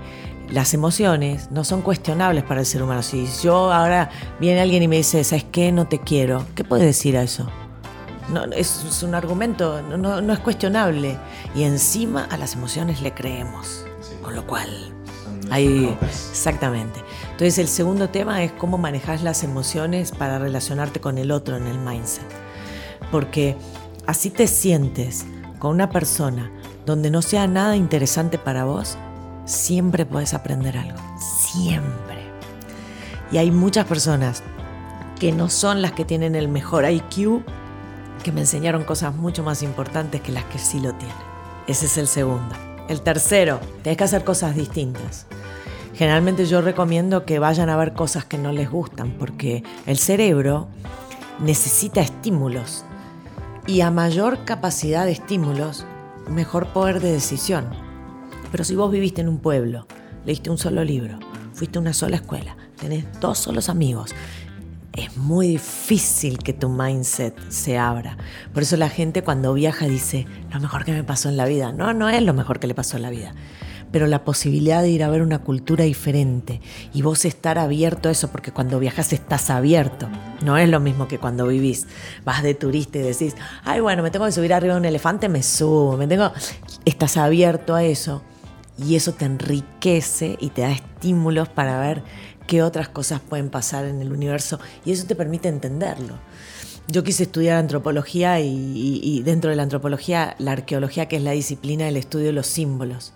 las 0.49 0.73
emociones 0.73 1.49
no 1.51 1.63
son 1.63 1.81
cuestionables 1.81 2.43
para 2.43 2.59
el 2.59 2.65
ser 2.65 2.83
humano. 2.83 3.01
Si 3.01 3.25
yo 3.41 3.71
ahora 3.71 4.09
viene 4.41 4.59
alguien 4.59 4.83
y 4.83 4.89
me 4.89 4.97
dice, 4.97 5.23
¿sabes 5.23 5.45
qué? 5.53 5.71
No 5.71 5.87
te 5.87 5.99
quiero. 5.99 6.45
¿Qué 6.53 6.65
puedes 6.65 6.85
decir 6.85 7.15
a 7.15 7.23
eso? 7.23 7.49
No, 8.27 8.43
es, 8.43 9.01
un 9.03 9.15
argumento, 9.15 9.81
no, 9.83 10.19
no, 10.19 10.33
es 10.33 10.39
cuestionable. 10.39 11.17
Y 11.55 11.63
encima 11.63 12.25
a 12.25 12.35
las 12.35 12.55
emociones 12.55 13.01
le 13.01 13.13
creemos. 13.13 13.85
Con 14.21 14.35
lo 14.35 14.45
cual 14.45 14.93
Ahí, 15.53 15.95
exactamente. 16.01 16.99
Entonces 17.25 17.59
el 17.59 17.67
segundo 17.67 18.09
tema 18.09 18.41
es 18.41 18.51
cómo 18.53 18.79
manejas 18.79 19.21
las 19.21 19.43
emociones 19.43 20.11
para 20.11 20.39
relacionarte 20.39 20.99
con 20.99 21.19
el 21.19 21.29
otro 21.29 21.57
en 21.57 21.67
el 21.67 21.77
mindset. 21.77 22.25
Porque 23.11 23.55
así 24.07 24.31
te 24.31 24.47
sientes 24.47 25.27
con 25.59 25.69
una 25.69 25.91
persona 25.91 26.51
donde 26.87 27.11
no 27.11 27.21
sea 27.21 27.45
nada 27.45 27.75
interesante 27.75 28.39
para 28.39 28.65
vos, 28.65 28.97
siempre 29.45 30.07
puedes 30.07 30.33
aprender 30.33 30.75
algo. 30.75 30.97
Siempre. 31.19 32.23
Y 33.31 33.37
hay 33.37 33.51
muchas 33.51 33.85
personas 33.85 34.41
que 35.19 35.31
no 35.31 35.51
son 35.51 35.83
las 35.83 35.91
que 35.91 36.03
tienen 36.03 36.33
el 36.33 36.47
mejor 36.47 36.83
IQ, 36.89 37.43
que 38.23 38.31
me 38.31 38.41
enseñaron 38.41 38.85
cosas 38.85 39.15
mucho 39.15 39.43
más 39.43 39.61
importantes 39.61 40.19
que 40.19 40.31
las 40.31 40.45
que 40.45 40.57
sí 40.57 40.79
lo 40.79 40.95
tienen. 40.95 41.15
Ese 41.67 41.85
es 41.85 41.99
el 41.99 42.07
segundo. 42.07 42.55
El 42.89 43.01
tercero, 43.01 43.59
tienes 43.83 43.97
que 43.97 44.03
hacer 44.03 44.23
cosas 44.23 44.55
distintas. 44.55 45.27
Generalmente 45.93 46.45
yo 46.45 46.61
recomiendo 46.61 47.25
que 47.25 47.39
vayan 47.39 47.69
a 47.69 47.77
ver 47.77 47.93
cosas 47.93 48.25
que 48.25 48.37
no 48.37 48.51
les 48.51 48.69
gustan 48.69 49.11
porque 49.11 49.63
el 49.85 49.97
cerebro 49.97 50.67
necesita 51.39 52.01
estímulos 52.01 52.83
y 53.67 53.81
a 53.81 53.91
mayor 53.91 54.43
capacidad 54.43 55.05
de 55.05 55.11
estímulos, 55.11 55.85
mejor 56.29 56.67
poder 56.67 56.99
de 56.99 57.11
decisión. 57.11 57.69
Pero 58.51 58.63
si 58.63 58.75
vos 58.75 58.91
viviste 58.91 59.21
en 59.21 59.29
un 59.29 59.37
pueblo, 59.37 59.87
leíste 60.25 60.49
un 60.49 60.57
solo 60.57 60.83
libro, 60.83 61.19
fuiste 61.53 61.77
a 61.77 61.81
una 61.81 61.93
sola 61.93 62.17
escuela, 62.17 62.57
tenés 62.79 63.05
dos 63.19 63.37
solos 63.37 63.69
amigos, 63.69 64.15
es 64.93 65.17
muy 65.17 65.47
difícil 65.47 66.37
que 66.37 66.53
tu 66.53 66.69
mindset 66.69 67.35
se 67.49 67.77
abra. 67.77 68.17
Por 68.53 68.63
eso 68.63 68.77
la 68.77 68.89
gente 68.89 69.23
cuando 69.23 69.53
viaja 69.53 69.87
dice, 69.87 70.27
lo 70.51 70.59
mejor 70.59 70.85
que 70.85 70.91
me 70.91 71.03
pasó 71.03 71.29
en 71.29 71.37
la 71.37 71.45
vida. 71.45 71.71
No, 71.71 71.93
no 71.93 72.09
es 72.09 72.21
lo 72.21 72.33
mejor 72.33 72.59
que 72.59 72.67
le 72.67 72.75
pasó 72.75 72.97
en 72.97 73.03
la 73.03 73.09
vida. 73.09 73.33
Pero 73.93 74.07
la 74.07 74.25
posibilidad 74.25 74.81
de 74.81 74.89
ir 74.89 75.03
a 75.03 75.09
ver 75.09 75.21
una 75.21 75.39
cultura 75.39 75.85
diferente 75.85 76.59
y 76.93 77.01
vos 77.01 77.23
estar 77.23 77.57
abierto 77.57 78.09
a 78.09 78.11
eso, 78.11 78.29
porque 78.29 78.51
cuando 78.51 78.77
viajas 78.79 79.13
estás 79.13 79.49
abierto. 79.49 80.09
No 80.43 80.57
es 80.57 80.67
lo 80.67 80.81
mismo 80.81 81.07
que 81.07 81.19
cuando 81.19 81.47
vivís. 81.47 81.87
Vas 82.25 82.43
de 82.43 82.55
turista 82.55 82.97
y 82.97 83.03
decís, 83.03 83.35
ay, 83.63 83.79
bueno, 83.79 84.03
me 84.03 84.11
tengo 84.11 84.25
que 84.25 84.33
subir 84.33 84.53
arriba 84.53 84.73
de 84.73 84.81
un 84.81 84.85
elefante, 84.85 85.29
me 85.29 85.43
subo. 85.43 85.95
Me 85.95 86.07
tengo... 86.07 86.33
Estás 86.83 87.15
abierto 87.15 87.75
a 87.75 87.85
eso 87.85 88.21
y 88.77 88.95
eso 88.95 89.13
te 89.13 89.25
enriquece 89.25 90.37
y 90.41 90.49
te 90.49 90.63
da 90.63 90.71
estímulos 90.71 91.47
para 91.47 91.79
ver 91.79 92.03
qué 92.47 92.63
otras 92.63 92.89
cosas 92.89 93.21
pueden 93.21 93.49
pasar 93.49 93.85
en 93.85 94.01
el 94.01 94.11
universo 94.11 94.59
y 94.85 94.91
eso 94.91 95.05
te 95.05 95.15
permite 95.15 95.47
entenderlo. 95.47 96.15
Yo 96.87 97.03
quise 97.03 97.23
estudiar 97.23 97.57
antropología 97.57 98.41
y, 98.41 99.21
dentro 99.23 99.49
de 99.49 99.55
la 99.55 99.63
antropología, 99.63 100.35
la 100.37 100.51
arqueología, 100.51 101.07
que 101.07 101.15
es 101.15 101.23
la 101.23 101.31
disciplina 101.31 101.85
del 101.85 101.95
estudio 101.95 102.27
de 102.27 102.33
los 102.33 102.47
símbolos. 102.47 103.13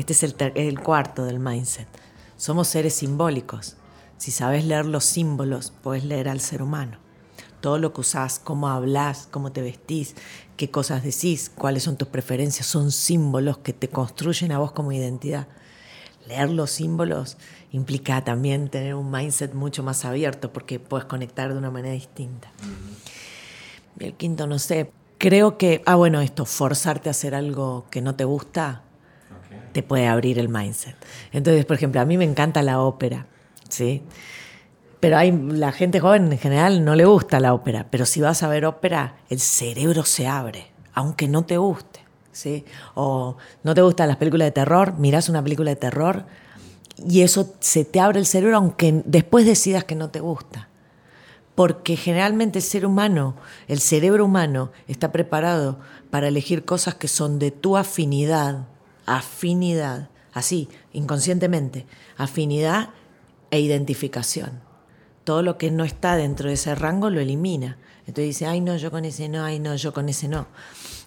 Este 0.00 0.14
es 0.14 0.22
el, 0.22 0.34
el 0.54 0.80
cuarto 0.80 1.26
del 1.26 1.38
mindset. 1.38 1.86
Somos 2.38 2.68
seres 2.68 2.94
simbólicos. 2.94 3.76
Si 4.16 4.30
sabes 4.30 4.64
leer 4.64 4.86
los 4.86 5.04
símbolos, 5.04 5.74
puedes 5.82 6.04
leer 6.04 6.30
al 6.30 6.40
ser 6.40 6.62
humano. 6.62 6.96
Todo 7.60 7.78
lo 7.78 7.92
que 7.92 8.00
usás, 8.00 8.38
cómo 8.38 8.70
hablas, 8.70 9.28
cómo 9.30 9.52
te 9.52 9.60
vestís, 9.60 10.14
qué 10.56 10.70
cosas 10.70 11.02
decís, 11.02 11.52
cuáles 11.54 11.82
son 11.82 11.98
tus 11.98 12.08
preferencias, 12.08 12.66
son 12.66 12.92
símbolos 12.92 13.58
que 13.58 13.74
te 13.74 13.88
construyen 13.88 14.52
a 14.52 14.58
vos 14.58 14.72
como 14.72 14.90
identidad. 14.90 15.48
Leer 16.26 16.48
los 16.48 16.70
símbolos 16.70 17.36
implica 17.70 18.24
también 18.24 18.70
tener 18.70 18.94
un 18.94 19.10
mindset 19.10 19.52
mucho 19.52 19.82
más 19.82 20.06
abierto 20.06 20.50
porque 20.50 20.80
puedes 20.80 21.04
conectar 21.04 21.52
de 21.52 21.58
una 21.58 21.70
manera 21.70 21.92
distinta. 21.92 22.50
El 23.98 24.14
quinto, 24.14 24.46
no 24.46 24.58
sé, 24.58 24.92
creo 25.18 25.58
que, 25.58 25.82
ah, 25.84 25.96
bueno, 25.96 26.22
esto, 26.22 26.46
forzarte 26.46 27.10
a 27.10 27.12
hacer 27.12 27.34
algo 27.34 27.84
que 27.90 28.00
no 28.00 28.16
te 28.16 28.24
gusta, 28.24 28.84
te 29.72 29.82
puede 29.82 30.06
abrir 30.06 30.38
el 30.38 30.48
mindset. 30.48 30.96
Entonces, 31.32 31.64
por 31.64 31.76
ejemplo, 31.76 32.00
a 32.00 32.04
mí 32.04 32.16
me 32.16 32.24
encanta 32.24 32.62
la 32.62 32.80
ópera, 32.80 33.26
¿sí? 33.68 34.02
Pero 35.00 35.16
hay, 35.16 35.32
la 35.32 35.72
gente 35.72 36.00
joven 36.00 36.30
en 36.30 36.38
general 36.38 36.84
no 36.84 36.94
le 36.94 37.06
gusta 37.06 37.40
la 37.40 37.54
ópera, 37.54 37.86
pero 37.90 38.04
si 38.04 38.20
vas 38.20 38.42
a 38.42 38.48
ver 38.48 38.66
ópera, 38.66 39.16
el 39.30 39.40
cerebro 39.40 40.04
se 40.04 40.26
abre, 40.26 40.66
aunque 40.92 41.26
no 41.26 41.44
te 41.44 41.56
guste. 41.56 42.00
¿sí? 42.32 42.64
O 42.94 43.36
no 43.62 43.74
te 43.74 43.82
gustan 43.82 44.08
las 44.08 44.16
películas 44.16 44.46
de 44.46 44.52
terror, 44.52 44.94
miras 44.98 45.28
una 45.28 45.42
película 45.42 45.70
de 45.70 45.76
terror, 45.76 46.24
y 46.96 47.22
eso 47.22 47.54
se 47.60 47.84
te 47.84 48.00
abre 48.00 48.18
el 48.18 48.26
cerebro 48.26 48.56
aunque 48.56 49.02
después 49.04 49.46
decidas 49.46 49.84
que 49.84 49.94
no 49.94 50.10
te 50.10 50.20
gusta. 50.20 50.68
Porque 51.54 51.96
generalmente 51.96 52.58
el 52.58 52.64
ser 52.64 52.86
humano, 52.86 53.36
el 53.68 53.80
cerebro 53.80 54.24
humano, 54.24 54.70
está 54.86 55.12
preparado 55.12 55.78
para 56.10 56.28
elegir 56.28 56.64
cosas 56.64 56.94
que 56.94 57.08
son 57.08 57.38
de 57.38 57.50
tu 57.50 57.76
afinidad, 57.76 58.66
afinidad, 59.16 60.08
así, 60.32 60.68
inconscientemente, 60.92 61.86
afinidad 62.16 62.90
e 63.50 63.60
identificación. 63.60 64.60
Todo 65.24 65.42
lo 65.42 65.58
que 65.58 65.70
no 65.70 65.84
está 65.84 66.16
dentro 66.16 66.48
de 66.48 66.54
ese 66.54 66.74
rango 66.74 67.10
lo 67.10 67.20
elimina. 67.20 67.78
Entonces 68.00 68.26
dice, 68.26 68.46
ay 68.46 68.60
no, 68.60 68.76
yo 68.76 68.90
con 68.90 69.04
ese 69.04 69.28
no, 69.28 69.44
ay 69.44 69.58
no, 69.58 69.74
yo 69.74 69.92
con 69.92 70.08
ese 70.08 70.28
no. 70.28 70.46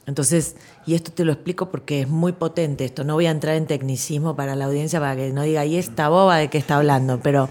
Entonces, 0.05 0.57
y 0.85 0.95
esto 0.95 1.11
te 1.13 1.23
lo 1.23 1.31
explico 1.31 1.71
porque 1.71 2.01
es 2.01 2.09
muy 2.09 2.33
potente 2.33 2.83
esto, 2.83 3.05
no 3.05 3.13
voy 3.13 3.25
a 3.25 3.31
entrar 3.31 3.55
en 3.55 3.67
tecnicismo 3.67 4.35
para 4.35 4.55
la 4.55 4.65
audiencia 4.65 4.99
para 4.99 5.15
que 5.15 5.31
no 5.31 5.43
diga, 5.43 5.65
¿y 5.65 5.77
esta 5.77 6.09
boba 6.09 6.37
de 6.37 6.49
qué 6.49 6.57
está 6.57 6.75
hablando? 6.75 7.21
Pero 7.21 7.47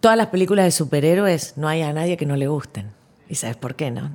todas 0.00 0.18
las 0.18 0.26
películas 0.26 0.66
de 0.66 0.70
superhéroes 0.70 1.56
no 1.56 1.66
hay 1.66 1.80
a 1.80 1.94
nadie 1.94 2.18
que 2.18 2.26
no 2.26 2.36
le 2.36 2.46
gusten. 2.46 2.92
¿Y 3.26 3.36
sabes 3.36 3.56
por 3.56 3.74
qué, 3.74 3.90
no? 3.90 4.14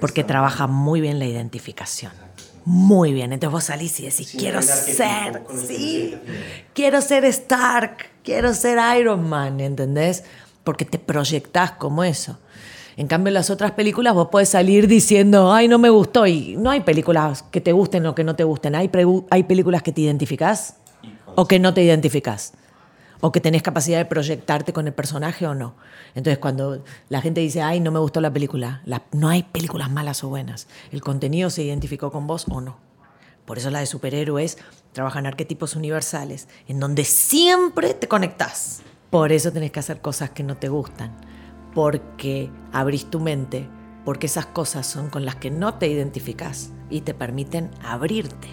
Porque 0.00 0.24
trabaja 0.24 0.66
muy 0.66 1.00
bien 1.00 1.20
la 1.20 1.26
identificación. 1.26 2.27
Muy 2.70 3.14
bien. 3.14 3.32
Entonces 3.32 3.50
vos 3.50 3.64
salís 3.64 3.98
y 3.98 4.04
decís, 4.04 4.34
quiero 4.38 4.60
ser, 4.60 5.42
sí, 5.66 6.14
quiero 6.74 7.00
ser 7.00 7.24
Stark, 7.24 8.10
quiero 8.22 8.52
ser 8.52 8.78
Iron 9.00 9.26
Man, 9.26 9.58
¿entendés? 9.58 10.22
Porque 10.64 10.84
te 10.84 10.98
proyectás 10.98 11.72
como 11.72 12.04
eso. 12.04 12.38
En 12.98 13.06
cambio, 13.06 13.28
en 13.28 13.34
las 13.34 13.48
otras 13.48 13.70
películas 13.70 14.12
vos 14.12 14.28
podés 14.28 14.50
salir 14.50 14.86
diciendo, 14.86 15.50
ay, 15.50 15.66
no 15.66 15.78
me 15.78 15.88
gustó. 15.88 16.26
Y 16.26 16.56
no 16.58 16.68
hay 16.68 16.80
películas 16.80 17.42
que 17.42 17.62
te 17.62 17.72
gusten 17.72 18.04
o 18.04 18.14
que 18.14 18.22
no 18.22 18.36
te 18.36 18.44
gusten. 18.44 18.74
Hay, 18.74 18.90
hay 19.30 19.42
películas 19.44 19.82
que 19.82 19.92
te 19.92 20.02
identificás 20.02 20.74
o 21.36 21.48
que 21.48 21.58
no 21.58 21.72
te 21.72 21.82
identificás. 21.82 22.52
O 23.20 23.32
que 23.32 23.40
tenés 23.40 23.62
capacidad 23.62 23.98
de 23.98 24.04
proyectarte 24.04 24.72
con 24.72 24.86
el 24.86 24.92
personaje 24.92 25.46
o 25.46 25.54
no. 25.54 25.74
Entonces, 26.14 26.38
cuando 26.38 26.84
la 27.08 27.20
gente 27.20 27.40
dice, 27.40 27.62
ay, 27.62 27.80
no 27.80 27.90
me 27.90 27.98
gustó 27.98 28.20
la 28.20 28.32
película, 28.32 28.82
no 29.12 29.28
hay 29.28 29.42
películas 29.42 29.90
malas 29.90 30.22
o 30.22 30.28
buenas. 30.28 30.68
El 30.92 31.00
contenido 31.00 31.50
se 31.50 31.64
identificó 31.64 32.12
con 32.12 32.26
vos 32.26 32.46
o 32.48 32.60
no. 32.60 32.78
Por 33.44 33.58
eso 33.58 33.70
la 33.70 33.80
de 33.80 33.86
superhéroes 33.86 34.58
trabajan 34.92 35.26
arquetipos 35.26 35.74
universales, 35.74 36.48
en 36.68 36.80
donde 36.80 37.04
siempre 37.04 37.94
te 37.94 38.06
conectás. 38.06 38.82
Por 39.10 39.32
eso 39.32 39.52
tenés 39.52 39.72
que 39.72 39.80
hacer 39.80 40.00
cosas 40.00 40.30
que 40.30 40.42
no 40.42 40.56
te 40.56 40.68
gustan 40.68 41.16
porque 41.74 42.50
abrís 42.72 43.08
tu 43.10 43.20
mente, 43.20 43.68
porque 44.04 44.26
esas 44.26 44.46
cosas 44.46 44.86
son 44.86 45.10
con 45.10 45.24
las 45.24 45.36
que 45.36 45.50
no 45.50 45.74
te 45.74 45.86
identificas 45.86 46.70
y 46.90 47.02
te 47.02 47.14
permiten 47.14 47.70
abrirte. 47.82 48.48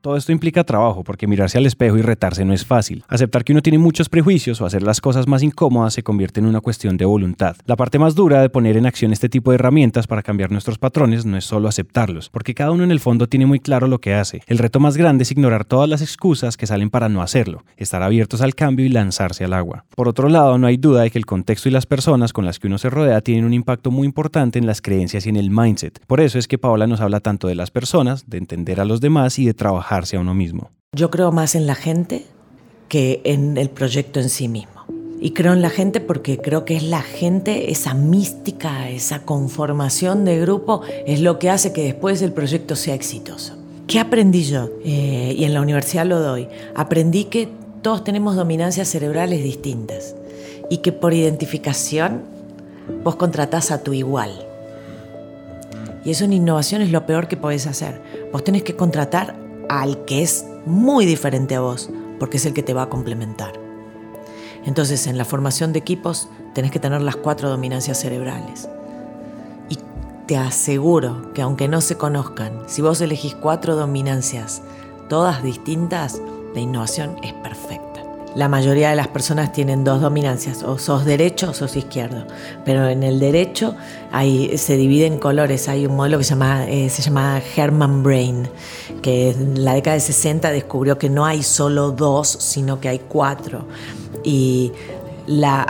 Todo 0.00 0.16
esto 0.16 0.30
implica 0.30 0.62
trabajo, 0.62 1.02
porque 1.02 1.26
mirarse 1.26 1.58
al 1.58 1.66
espejo 1.66 1.96
y 1.98 2.02
retarse 2.02 2.44
no 2.44 2.52
es 2.52 2.64
fácil. 2.64 3.02
Aceptar 3.08 3.42
que 3.42 3.52
uno 3.52 3.62
tiene 3.62 3.78
muchos 3.78 4.08
prejuicios 4.08 4.60
o 4.60 4.66
hacer 4.66 4.84
las 4.84 5.00
cosas 5.00 5.26
más 5.26 5.42
incómodas 5.42 5.94
se 5.94 6.04
convierte 6.04 6.38
en 6.38 6.46
una 6.46 6.60
cuestión 6.60 6.96
de 6.96 7.04
voluntad. 7.04 7.56
La 7.66 7.74
parte 7.74 7.98
más 7.98 8.14
dura 8.14 8.40
de 8.40 8.48
poner 8.48 8.76
en 8.76 8.86
acción 8.86 9.12
este 9.12 9.28
tipo 9.28 9.50
de 9.50 9.56
herramientas 9.56 10.06
para 10.06 10.22
cambiar 10.22 10.52
nuestros 10.52 10.78
patrones 10.78 11.26
no 11.26 11.36
es 11.36 11.44
solo 11.44 11.68
aceptarlos, 11.68 12.30
porque 12.30 12.54
cada 12.54 12.70
uno 12.70 12.84
en 12.84 12.92
el 12.92 13.00
fondo 13.00 13.26
tiene 13.26 13.46
muy 13.46 13.58
claro 13.58 13.88
lo 13.88 14.00
que 14.00 14.14
hace. 14.14 14.42
El 14.46 14.58
reto 14.58 14.78
más 14.78 14.96
grande 14.96 15.24
es 15.24 15.32
ignorar 15.32 15.64
todas 15.64 15.88
las 15.88 16.00
excusas 16.00 16.56
que 16.56 16.68
salen 16.68 16.90
para 16.90 17.08
no 17.08 17.20
hacerlo, 17.20 17.64
estar 17.76 18.04
abiertos 18.04 18.40
al 18.40 18.54
cambio 18.54 18.86
y 18.86 18.90
lanzarse 18.90 19.44
al 19.44 19.52
agua. 19.52 19.84
Por 19.96 20.06
otro 20.06 20.28
lado, 20.28 20.58
no 20.58 20.68
hay 20.68 20.76
duda 20.76 21.02
de 21.02 21.10
que 21.10 21.18
el 21.18 21.26
contexto 21.26 21.68
y 21.68 21.72
las 21.72 21.86
personas 21.86 22.32
con 22.32 22.44
las 22.44 22.60
que 22.60 22.68
uno 22.68 22.78
se 22.78 22.88
rodea 22.88 23.20
tienen 23.20 23.44
un 23.44 23.52
impacto 23.52 23.90
muy 23.90 24.06
importante 24.06 24.60
en 24.60 24.66
las 24.66 24.80
creencias 24.80 25.26
y 25.26 25.30
en 25.30 25.36
el 25.36 25.50
mindset. 25.50 25.98
Por 26.06 26.20
eso 26.20 26.38
es 26.38 26.46
que 26.46 26.56
Paola 26.56 26.86
nos 26.86 27.00
habla 27.00 27.18
tanto 27.18 27.48
de 27.48 27.56
las 27.56 27.72
personas, 27.72 28.30
de 28.30 28.38
entender 28.38 28.80
a 28.80 28.84
los 28.84 29.00
demás 29.00 29.40
y 29.40 29.46
de 29.46 29.54
trabajar 29.54 29.87
a 29.90 30.20
uno 30.20 30.34
mismo? 30.34 30.70
Yo 30.92 31.10
creo 31.10 31.32
más 31.32 31.54
en 31.54 31.66
la 31.66 31.74
gente 31.74 32.26
que 32.88 33.20
en 33.24 33.56
el 33.56 33.70
proyecto 33.70 34.20
en 34.20 34.28
sí 34.28 34.48
mismo. 34.48 34.84
Y 35.20 35.32
creo 35.32 35.52
en 35.52 35.62
la 35.62 35.70
gente 35.70 36.00
porque 36.00 36.38
creo 36.38 36.64
que 36.64 36.76
es 36.76 36.84
la 36.84 37.02
gente, 37.02 37.72
esa 37.72 37.92
mística, 37.94 38.88
esa 38.88 39.24
conformación 39.24 40.24
de 40.24 40.38
grupo, 40.40 40.82
es 41.06 41.20
lo 41.20 41.38
que 41.38 41.50
hace 41.50 41.72
que 41.72 41.82
después 41.82 42.22
el 42.22 42.32
proyecto 42.32 42.76
sea 42.76 42.94
exitoso. 42.94 43.54
¿Qué 43.88 43.98
aprendí 43.98 44.44
yo? 44.44 44.68
Eh, 44.84 45.34
y 45.36 45.44
en 45.44 45.54
la 45.54 45.60
universidad 45.60 46.06
lo 46.06 46.20
doy. 46.20 46.48
Aprendí 46.76 47.24
que 47.24 47.48
todos 47.82 48.04
tenemos 48.04 48.36
dominancias 48.36 48.88
cerebrales 48.88 49.42
distintas 49.42 50.14
y 50.70 50.78
que 50.78 50.92
por 50.92 51.14
identificación 51.14 52.22
vos 53.02 53.16
contratás 53.16 53.70
a 53.70 53.82
tu 53.82 53.92
igual. 53.92 54.46
Y 56.04 56.10
eso 56.10 56.24
en 56.24 56.32
innovación 56.32 56.82
es 56.82 56.92
lo 56.92 57.06
peor 57.06 57.26
que 57.26 57.36
podés 57.36 57.66
hacer. 57.66 58.00
Vos 58.32 58.44
tenés 58.44 58.62
que 58.62 58.76
contratar 58.76 59.47
al 59.68 60.04
que 60.04 60.22
es 60.22 60.44
muy 60.66 61.06
diferente 61.06 61.54
a 61.54 61.60
vos, 61.60 61.90
porque 62.18 62.36
es 62.38 62.46
el 62.46 62.54
que 62.54 62.62
te 62.62 62.74
va 62.74 62.82
a 62.82 62.88
complementar. 62.88 63.52
Entonces, 64.64 65.06
en 65.06 65.18
la 65.18 65.24
formación 65.24 65.72
de 65.72 65.78
equipos 65.78 66.28
tenés 66.54 66.70
que 66.70 66.80
tener 66.80 67.00
las 67.00 67.16
cuatro 67.16 67.48
dominancias 67.48 68.00
cerebrales. 68.00 68.68
Y 69.68 69.78
te 70.26 70.36
aseguro 70.36 71.32
que 71.32 71.42
aunque 71.42 71.68
no 71.68 71.80
se 71.80 71.96
conozcan, 71.96 72.62
si 72.66 72.82
vos 72.82 73.00
elegís 73.00 73.34
cuatro 73.34 73.76
dominancias, 73.76 74.62
todas 75.08 75.42
distintas, 75.42 76.20
la 76.54 76.60
innovación 76.60 77.16
es 77.22 77.32
perfecta 77.34 77.87
la 78.34 78.48
mayoría 78.48 78.90
de 78.90 78.96
las 78.96 79.08
personas 79.08 79.52
tienen 79.52 79.84
dos 79.84 80.00
dominancias, 80.00 80.62
o 80.62 80.78
sos 80.78 81.04
derecho 81.04 81.50
o 81.50 81.54
sos 81.54 81.76
izquierdo. 81.76 82.26
Pero 82.64 82.88
en 82.88 83.02
el 83.02 83.18
derecho 83.18 83.74
hay, 84.12 84.56
se 84.58 84.76
divide 84.76 85.06
en 85.06 85.18
colores. 85.18 85.68
Hay 85.68 85.86
un 85.86 85.96
modelo 85.96 86.18
que 86.18 86.24
se 86.24 86.30
llama, 86.30 86.66
eh, 86.68 86.88
se 86.90 87.02
llama 87.02 87.40
Herman 87.56 88.02
Brain, 88.02 88.48
que 89.02 89.30
en 89.30 89.64
la 89.64 89.74
década 89.74 89.94
de 89.94 90.00
60 90.00 90.50
descubrió 90.50 90.98
que 90.98 91.08
no 91.10 91.24
hay 91.24 91.42
solo 91.42 91.90
dos, 91.90 92.28
sino 92.28 92.80
que 92.80 92.88
hay 92.88 93.00
cuatro. 93.00 93.66
Y 94.24 94.72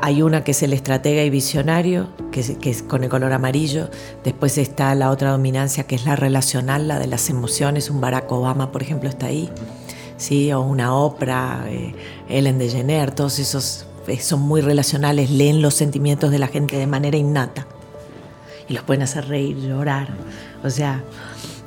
hay 0.03 0.23
una 0.23 0.45
que 0.45 0.53
es 0.53 0.63
el 0.63 0.73
estratega 0.73 1.23
y 1.25 1.31
visionario, 1.31 2.09
que 2.31 2.41
es, 2.71 2.83
con 2.83 3.03
el 3.03 3.11
color 3.11 3.33
amarillo. 3.33 3.89
Después 4.25 4.59
está 4.59 4.95
la 4.95 5.11
otra 5.11 5.31
dominancia, 5.31 5.85
que 5.85 5.95
es 5.95 6.05
la 6.05 6.17
relacional, 6.17 6.89
la 6.89 6.99
de 6.99 7.07
las 7.07 7.29
emociones. 7.29 7.91
Un 7.91 8.01
Barack 8.01 8.31
Obama, 8.31 8.71
por 8.71 8.83
ejemplo, 8.83 9.09
está 9.09 9.27
ahí. 9.27 9.51
¿Sí? 10.19 10.53
o 10.53 10.61
una 10.61 10.95
ópera, 10.95 11.65
eh, 11.69 11.95
Ellen 12.29 12.59
DeGeneres, 12.59 13.15
todos 13.15 13.39
esos 13.39 13.87
eh, 14.07 14.21
son 14.21 14.41
muy 14.41 14.61
relacionales, 14.61 15.31
leen 15.31 15.63
los 15.63 15.75
sentimientos 15.75 16.31
de 16.31 16.39
la 16.39 16.49
gente 16.49 16.77
de 16.77 16.87
manera 16.87 17.17
innata 17.17 17.67
y 18.69 18.75
los 18.75 18.83
pueden 18.83 19.03
hacer 19.03 19.29
reír, 19.29 19.57
llorar. 19.57 20.09
O 20.63 20.69
sea, 20.69 21.03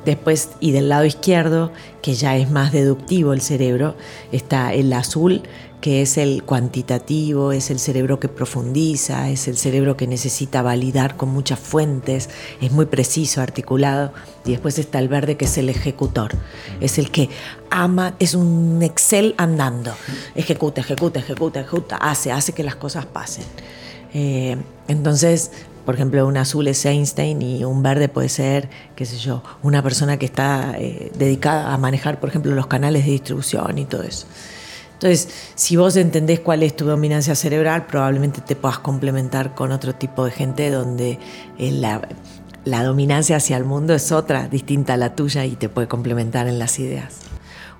Después, 0.04 0.50
y 0.60 0.72
del 0.72 0.88
lado 0.88 1.04
izquierdo, 1.04 1.70
que 2.00 2.14
ya 2.14 2.36
es 2.36 2.50
más 2.50 2.72
deductivo 2.72 3.32
el 3.32 3.40
cerebro, 3.40 3.94
está 4.32 4.74
el 4.74 4.92
azul, 4.92 5.42
que 5.82 6.00
es 6.00 6.16
el 6.16 6.44
cuantitativo, 6.44 7.50
es 7.50 7.70
el 7.70 7.80
cerebro 7.80 8.20
que 8.20 8.28
profundiza, 8.28 9.30
es 9.30 9.48
el 9.48 9.56
cerebro 9.56 9.96
que 9.96 10.06
necesita 10.06 10.62
validar 10.62 11.16
con 11.16 11.28
muchas 11.30 11.58
fuentes, 11.58 12.30
es 12.60 12.70
muy 12.70 12.86
preciso, 12.86 13.40
articulado. 13.40 14.12
Y 14.44 14.52
después 14.52 14.78
está 14.78 15.00
el 15.00 15.08
verde, 15.08 15.36
que 15.36 15.44
es 15.44 15.58
el 15.58 15.68
ejecutor, 15.68 16.32
es 16.80 16.98
el 16.98 17.10
que 17.10 17.28
ama, 17.68 18.14
es 18.20 18.34
un 18.34 18.80
Excel 18.82 19.34
andando, 19.38 19.92
ejecuta, 20.36 20.80
ejecuta, 20.80 21.18
ejecuta, 21.18 21.60
ejecuta, 21.60 21.96
hace, 21.96 22.30
hace 22.30 22.52
que 22.52 22.62
las 22.62 22.76
cosas 22.76 23.04
pasen. 23.06 23.44
Eh, 24.14 24.56
entonces, 24.86 25.50
por 25.84 25.94
ejemplo, 25.94 26.26
un 26.26 26.36
azul 26.36 26.68
es 26.68 26.84
Einstein 26.84 27.42
y 27.42 27.64
un 27.64 27.82
verde 27.82 28.08
puede 28.08 28.28
ser, 28.28 28.70
qué 28.94 29.04
sé 29.04 29.16
yo, 29.18 29.42
una 29.62 29.82
persona 29.82 30.16
que 30.18 30.26
está 30.26 30.74
eh, 30.78 31.10
dedicada 31.16 31.72
a 31.72 31.78
manejar, 31.78 32.20
por 32.20 32.28
ejemplo, 32.28 32.54
los 32.54 32.66
canales 32.66 33.04
de 33.04 33.12
distribución 33.12 33.78
y 33.78 33.84
todo 33.84 34.02
eso. 34.02 34.26
Entonces, 34.94 35.28
si 35.56 35.76
vos 35.76 35.96
entendés 35.96 36.38
cuál 36.38 36.62
es 36.62 36.76
tu 36.76 36.84
dominancia 36.84 37.34
cerebral, 37.34 37.86
probablemente 37.86 38.40
te 38.40 38.54
puedas 38.54 38.78
complementar 38.78 39.54
con 39.54 39.72
otro 39.72 39.94
tipo 39.94 40.24
de 40.24 40.30
gente 40.30 40.70
donde 40.70 41.18
eh, 41.58 41.72
la, 41.72 42.08
la 42.64 42.84
dominancia 42.84 43.36
hacia 43.36 43.56
el 43.56 43.64
mundo 43.64 43.94
es 43.94 44.12
otra, 44.12 44.46
distinta 44.46 44.94
a 44.94 44.96
la 44.96 45.16
tuya 45.16 45.44
y 45.44 45.56
te 45.56 45.68
puede 45.68 45.88
complementar 45.88 46.46
en 46.46 46.60
las 46.60 46.78
ideas. 46.78 47.16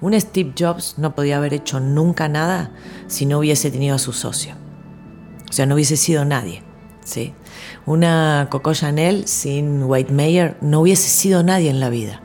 Un 0.00 0.20
Steve 0.20 0.52
Jobs 0.58 0.96
no 0.98 1.14
podía 1.14 1.36
haber 1.36 1.54
hecho 1.54 1.78
nunca 1.78 2.28
nada 2.28 2.72
si 3.06 3.24
no 3.24 3.38
hubiese 3.38 3.70
tenido 3.70 3.94
a 3.94 4.00
su 4.00 4.12
socio. 4.12 4.56
O 5.48 5.52
sea, 5.52 5.66
no 5.66 5.76
hubiese 5.76 5.96
sido 5.96 6.24
nadie. 6.24 6.64
¿sí? 7.04 7.34
Una 7.84 8.48
Coco 8.50 8.74
Chanel 8.74 9.26
sin 9.26 9.82
Wade 9.82 10.12
Mayer 10.12 10.56
no 10.60 10.80
hubiese 10.80 11.08
sido 11.08 11.42
nadie 11.42 11.68
en 11.68 11.80
la 11.80 11.88
vida, 11.88 12.20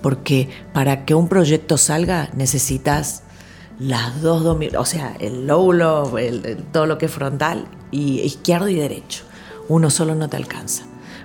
porque 0.00 0.48
para 0.72 1.04
que 1.04 1.14
un 1.14 1.28
proyecto 1.28 1.76
salga 1.76 2.30
necesitas 2.34 3.22
las 3.78 4.22
dos 4.22 4.44
o 4.76 4.84
sea, 4.84 5.16
el 5.18 5.46
lóbulo, 5.46 6.12
todo 6.72 6.86
lo 6.86 6.98
que 6.98 7.06
es 7.06 7.12
frontal, 7.12 7.66
y 7.90 8.20
izquierdo 8.20 8.68
y 8.68 8.76
derecho. 8.76 9.24
Uno 9.68 9.90
solo 9.90 10.14
no 10.14 10.28
te 10.28 10.36
alcanza, 10.36 10.84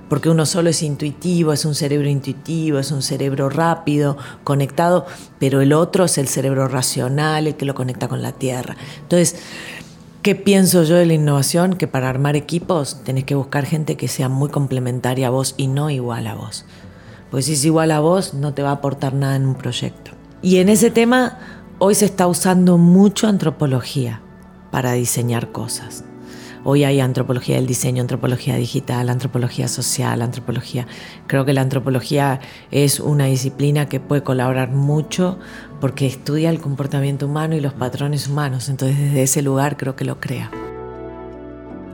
porque 0.09 0.29
uno 0.29 0.45
solo 0.47 0.69
es 0.71 0.81
intuitivo, 0.81 1.53
es 1.53 1.65
un 1.65 1.75
cerebro 1.75 2.07
intuitivo, 2.07 2.79
es 2.79 2.91
un 2.91 3.03
cerebro 3.03 3.49
rápido, 3.49 4.17
conectado, 4.43 5.05
pero 5.39 5.61
el 5.61 5.73
otro 5.73 6.05
es 6.05 6.17
el 6.17 6.27
cerebro 6.27 6.67
racional, 6.67 7.45
el 7.45 7.55
que 7.55 7.65
lo 7.65 7.75
conecta 7.75 8.07
con 8.07 8.23
la 8.23 8.31
tierra. 8.31 8.75
Entonces, 9.01 9.35
¿Qué 10.27 10.35
pienso 10.35 10.83
yo 10.83 10.97
de 10.97 11.05
la 11.05 11.13
innovación? 11.13 11.77
Que 11.77 11.87
para 11.87 12.09
armar 12.09 12.35
equipos 12.35 13.01
tenés 13.05 13.23
que 13.23 13.33
buscar 13.33 13.65
gente 13.65 13.95
que 13.95 14.09
sea 14.09 14.27
muy 14.27 14.49
complementaria 14.49 15.27
a 15.27 15.29
vos 15.29 15.55
y 15.55 15.67
no 15.67 15.89
igual 15.89 16.27
a 16.27 16.35
vos. 16.35 16.65
Pues 17.31 17.45
si 17.45 17.53
es 17.53 17.63
igual 17.63 17.91
a 17.91 18.01
vos, 18.01 18.33
no 18.33 18.53
te 18.53 18.61
va 18.61 18.71
a 18.71 18.73
aportar 18.73 19.13
nada 19.13 19.37
en 19.37 19.45
un 19.45 19.55
proyecto. 19.55 20.11
Y 20.41 20.57
en 20.57 20.67
ese 20.67 20.91
tema, 20.91 21.39
hoy 21.79 21.95
se 21.95 22.03
está 22.03 22.27
usando 22.27 22.77
mucho 22.77 23.29
antropología 23.29 24.21
para 24.69 24.91
diseñar 24.91 25.53
cosas. 25.53 26.03
Hoy 26.65 26.83
hay 26.83 26.99
antropología 26.99 27.55
del 27.55 27.65
diseño, 27.65 28.01
antropología 28.01 28.57
digital, 28.57 29.07
antropología 29.07 29.69
social, 29.69 30.21
antropología. 30.21 30.87
Creo 31.27 31.45
que 31.45 31.53
la 31.53 31.61
antropología 31.61 32.41
es 32.71 32.99
una 32.99 33.27
disciplina 33.27 33.87
que 33.87 34.01
puede 34.01 34.23
colaborar 34.23 34.71
mucho 34.71 35.39
porque 35.79 36.07
estudia 36.07 36.49
el 36.49 36.59
comportamiento 36.59 37.25
humano 37.27 37.55
y 37.55 37.61
los 37.61 37.73
patrones 37.73 38.27
humanos. 38.27 38.69
Entonces 38.69 38.97
desde 38.97 39.23
ese 39.23 39.41
lugar 39.41 39.77
creo 39.77 39.95
que 39.95 40.05
lo 40.05 40.19
crea. 40.19 40.51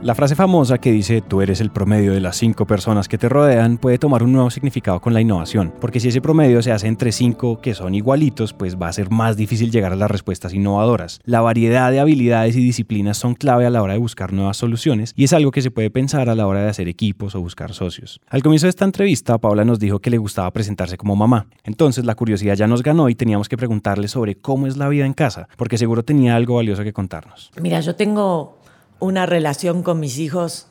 La 0.04 0.14
frase 0.14 0.34
famosa 0.34 0.76
que 0.76 0.92
dice 0.92 1.22
tú 1.22 1.40
eres 1.40 1.62
el 1.62 1.70
promedio 1.70 2.12
de 2.12 2.20
las 2.20 2.36
cinco 2.36 2.66
personas 2.66 3.08
que 3.08 3.16
te 3.16 3.30
rodean 3.30 3.78
puede 3.78 3.96
tomar 3.96 4.22
un 4.22 4.34
nuevo 4.34 4.50
significado 4.50 5.00
con 5.00 5.14
la 5.14 5.22
innovación, 5.22 5.72
porque 5.80 5.98
si 5.98 6.08
ese 6.08 6.20
promedio 6.20 6.60
se 6.60 6.72
hace 6.72 6.88
entre 6.88 7.10
cinco 7.10 7.58
que 7.62 7.72
son 7.72 7.94
igualitos, 7.94 8.52
pues 8.52 8.76
va 8.76 8.88
a 8.88 8.92
ser 8.92 9.10
más 9.10 9.38
difícil 9.38 9.70
llegar 9.70 9.94
a 9.94 9.96
las 9.96 10.10
respuestas 10.10 10.52
innovadoras. 10.52 11.20
La 11.24 11.40
variedad 11.40 11.90
de 11.90 12.00
habilidades 12.00 12.54
y 12.54 12.62
disciplinas 12.62 13.16
son 13.16 13.34
clave 13.34 13.64
a 13.64 13.70
la 13.70 13.82
hora 13.82 13.94
de 13.94 13.98
buscar 13.98 14.34
nuevas 14.34 14.58
soluciones 14.58 15.14
y 15.16 15.24
es 15.24 15.32
algo 15.32 15.50
que 15.50 15.62
se 15.62 15.70
puede 15.70 15.88
pensar 15.88 16.28
a 16.28 16.34
la 16.34 16.46
hora 16.46 16.60
de 16.60 16.68
hacer 16.68 16.86
equipos 16.86 17.34
o 17.34 17.40
buscar 17.40 17.72
socios. 17.72 18.20
Al 18.28 18.42
comienzo 18.42 18.66
de 18.66 18.70
esta 18.70 18.84
entrevista, 18.84 19.38
Paula 19.38 19.64
nos 19.64 19.78
dijo 19.78 20.00
que 20.00 20.10
le 20.10 20.18
gustaba 20.18 20.50
presentarse 20.50 20.98
como 20.98 21.16
mamá. 21.16 21.46
Entonces 21.62 22.04
la 22.04 22.14
curiosidad 22.14 22.56
ya 22.56 22.66
nos 22.66 22.82
ganó 22.82 23.08
y 23.08 23.14
teníamos 23.14 23.48
que 23.48 23.56
preguntarle 23.56 24.08
sobre 24.08 24.34
cómo 24.34 24.66
es 24.66 24.76
la 24.76 24.86
vida 24.90 25.06
en 25.06 25.14
casa, 25.14 25.48
porque 25.56 25.78
seguro 25.78 26.04
tenía 26.04 26.36
algo 26.36 26.56
valioso 26.56 26.84
que 26.84 26.92
contarnos. 26.92 27.50
Mira, 27.58 27.80
yo 27.80 27.96
tengo 27.96 28.58
una 29.04 29.26
relación 29.26 29.82
con 29.82 30.00
mis 30.00 30.18
hijos 30.18 30.66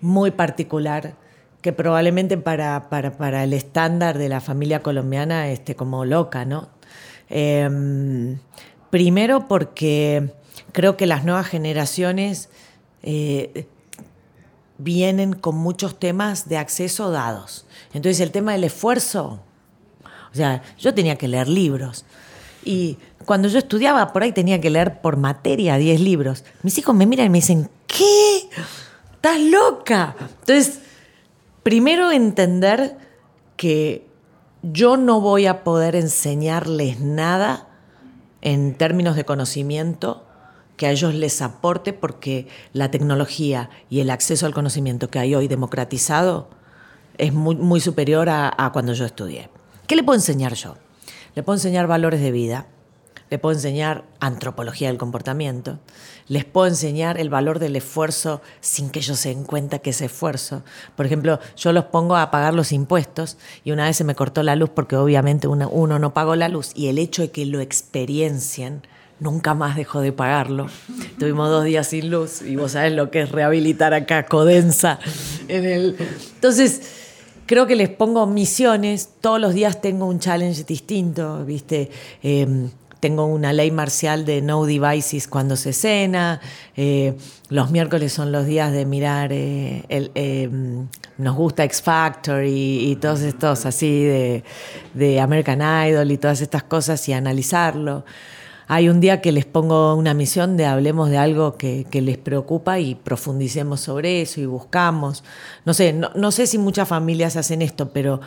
muy 0.00 0.30
particular 0.30 1.14
que 1.62 1.72
probablemente 1.72 2.36
para, 2.36 2.88
para, 2.88 3.44
el 3.44 3.52
estándar 3.52 4.18
de 4.18 4.28
la 4.28 4.40
familia 4.40 4.82
colombiana 4.82 5.48
esté 5.48 5.74
como 5.74 6.04
loca, 6.04 6.44
¿no? 6.44 6.68
Em, 7.28 8.38
primero 8.90 9.48
porque 9.48 10.32
creo 10.72 10.96
que 10.96 11.06
las 11.06 11.24
nuevas 11.24 11.46
generaciones 11.46 12.48
eh, 13.02 13.66
vienen 14.78 15.32
con 15.34 15.56
muchos 15.56 15.98
temas 15.98 16.48
de 16.48 16.58
acceso 16.58 17.10
dados. 17.10 17.66
Entonces 17.92 18.20
el 18.20 18.30
tema 18.30 18.52
del 18.52 18.64
esfuerzo, 18.64 19.40
o 20.32 20.34
sea, 20.34 20.62
yo 20.78 20.94
tenía 20.94 21.16
que 21.16 21.28
leer 21.28 21.48
libros, 21.48 22.04
y 22.68 22.98
cuando 23.24 23.48
yo 23.48 23.56
estudiaba, 23.58 24.12
por 24.12 24.22
ahí 24.22 24.32
tenía 24.32 24.60
que 24.60 24.68
leer 24.68 25.00
por 25.00 25.16
materia 25.16 25.78
10 25.78 26.02
libros. 26.02 26.44
Mis 26.62 26.76
hijos 26.76 26.94
me 26.94 27.06
miran 27.06 27.24
y 27.24 27.30
me 27.30 27.38
dicen, 27.38 27.70
¿qué? 27.86 28.50
¿Estás 29.14 29.40
loca? 29.40 30.14
Entonces, 30.40 30.80
primero 31.62 32.12
entender 32.12 32.98
que 33.56 34.06
yo 34.62 34.98
no 34.98 35.22
voy 35.22 35.46
a 35.46 35.64
poder 35.64 35.96
enseñarles 35.96 37.00
nada 37.00 37.68
en 38.42 38.74
términos 38.74 39.16
de 39.16 39.24
conocimiento 39.24 40.26
que 40.76 40.88
a 40.88 40.90
ellos 40.90 41.14
les 41.14 41.40
aporte 41.40 41.94
porque 41.94 42.48
la 42.74 42.90
tecnología 42.90 43.70
y 43.88 44.00
el 44.00 44.10
acceso 44.10 44.44
al 44.44 44.52
conocimiento 44.52 45.08
que 45.08 45.18
hay 45.18 45.34
hoy 45.34 45.48
democratizado 45.48 46.50
es 47.16 47.32
muy, 47.32 47.80
superior 47.80 48.28
a, 48.28 48.52
a 48.58 48.72
cuando 48.72 48.92
yo 48.92 49.06
estudié. 49.06 49.48
¿Qué 49.86 49.96
le 49.96 50.02
puedo 50.02 50.18
enseñar 50.18 50.52
yo? 50.52 50.74
Le 51.38 51.44
puedo 51.44 51.56
enseñar 51.56 51.86
valores 51.86 52.20
de 52.20 52.32
vida, 52.32 52.66
le 53.30 53.38
puedo 53.38 53.54
enseñar 53.54 54.02
antropología 54.18 54.88
del 54.88 54.98
comportamiento, 54.98 55.78
les 56.26 56.44
puedo 56.44 56.66
enseñar 56.66 57.16
el 57.20 57.30
valor 57.30 57.60
del 57.60 57.76
esfuerzo 57.76 58.42
sin 58.60 58.90
que 58.90 58.98
ellos 58.98 59.20
se 59.20 59.28
den 59.28 59.44
cuenta 59.44 59.78
que 59.78 59.90
es 59.90 60.00
esfuerzo. 60.00 60.64
Por 60.96 61.06
ejemplo, 61.06 61.38
yo 61.56 61.72
los 61.72 61.84
pongo 61.84 62.16
a 62.16 62.32
pagar 62.32 62.54
los 62.54 62.72
impuestos 62.72 63.38
y 63.62 63.70
una 63.70 63.84
vez 63.84 63.96
se 63.96 64.02
me 64.02 64.16
cortó 64.16 64.42
la 64.42 64.56
luz 64.56 64.70
porque 64.70 64.96
obviamente 64.96 65.46
uno, 65.46 65.98
no 66.00 66.12
pagó 66.12 66.34
la 66.34 66.48
luz 66.48 66.72
y 66.74 66.88
el 66.88 66.98
hecho 66.98 67.22
de 67.22 67.30
que 67.30 67.46
lo 67.46 67.60
experiencien 67.60 68.82
nunca 69.20 69.54
más 69.54 69.76
dejó 69.76 70.00
de 70.00 70.10
pagarlo. 70.10 70.66
Tuvimos 71.20 71.50
dos 71.50 71.62
días 71.62 71.86
sin 71.86 72.10
luz 72.10 72.42
y 72.42 72.56
vos 72.56 72.72
sabés 72.72 72.94
lo 72.94 73.12
que 73.12 73.20
es 73.20 73.30
rehabilitar 73.30 73.94
acá 73.94 74.26
Codensa 74.26 74.98
en 75.46 75.66
el... 75.66 75.96
Entonces, 76.34 77.07
creo 77.48 77.66
que 77.66 77.74
les 77.74 77.88
pongo 77.88 78.26
misiones, 78.26 79.08
todos 79.20 79.40
los 79.40 79.54
días 79.54 79.80
tengo 79.80 80.06
un 80.06 80.20
challenge 80.20 80.64
distinto, 80.64 81.44
¿viste? 81.46 81.90
Em, 82.22 82.70
tengo 83.00 83.24
una 83.24 83.52
ley 83.52 83.70
marcial 83.70 84.24
de 84.24 84.42
no 84.42 84.64
devices 84.66 85.26
cuando 85.28 85.56
se 85.56 85.72
cena. 85.72 86.40
Eh, 86.76 87.16
los 87.48 87.70
miércoles 87.70 88.12
son 88.12 88.32
los 88.32 88.44
días 88.44 88.72
de 88.72 88.84
mirar, 88.84 89.30
eh, 89.32 89.82
em, 89.88 90.88
nos 91.16 91.36
gusta 91.36 91.64
X 91.64 91.80
Factor 91.80 92.44
y, 92.44 92.96
todos 93.00 93.22
estos 93.22 93.64
así 93.66 94.04
de, 94.04 95.20
American 95.20 95.60
Idol 95.88 96.10
y 96.10 96.18
todas 96.18 96.42
estas 96.42 96.64
cosas 96.64 97.08
y 97.08 97.12
analizarlo. 97.14 98.04
Hay 98.70 98.90
un 98.90 99.00
día 99.00 99.22
que 99.22 99.32
les 99.32 99.46
pongo 99.46 99.94
una 99.94 100.12
misión 100.12 100.58
de 100.58 100.66
hablemos 100.66 101.08
de 101.08 101.16
algo 101.16 101.56
que, 101.56 101.86
les 101.90 102.18
preocupa 102.18 102.78
y 102.78 102.94
profundicemos 102.94 103.80
sobre 103.80 104.20
eso 104.20 104.42
y 104.42 104.46
buscamos. 104.46 105.24
No 105.64 105.72
sé, 105.72 105.94
no, 105.94 106.30
sé 106.30 106.46
si 106.46 106.58
muchas 106.58 106.86
familias 106.86 107.36
hacen 107.36 107.62
esto, 107.62 107.88
pero 107.94 108.20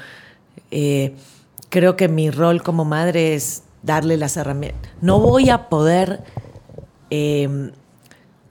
eh, 0.71 1.13
creo 1.69 1.95
que 1.95 2.07
mi 2.07 2.31
rol 2.31 2.63
como 2.63 2.85
madre 2.85 3.35
es 3.35 3.61
darle 3.83 4.17
las 4.17 4.35
herramientas. 4.35 4.91
No 4.99 5.19
voy 5.19 5.51
a 5.51 5.69
poder, 5.69 6.23
em, 7.11 7.71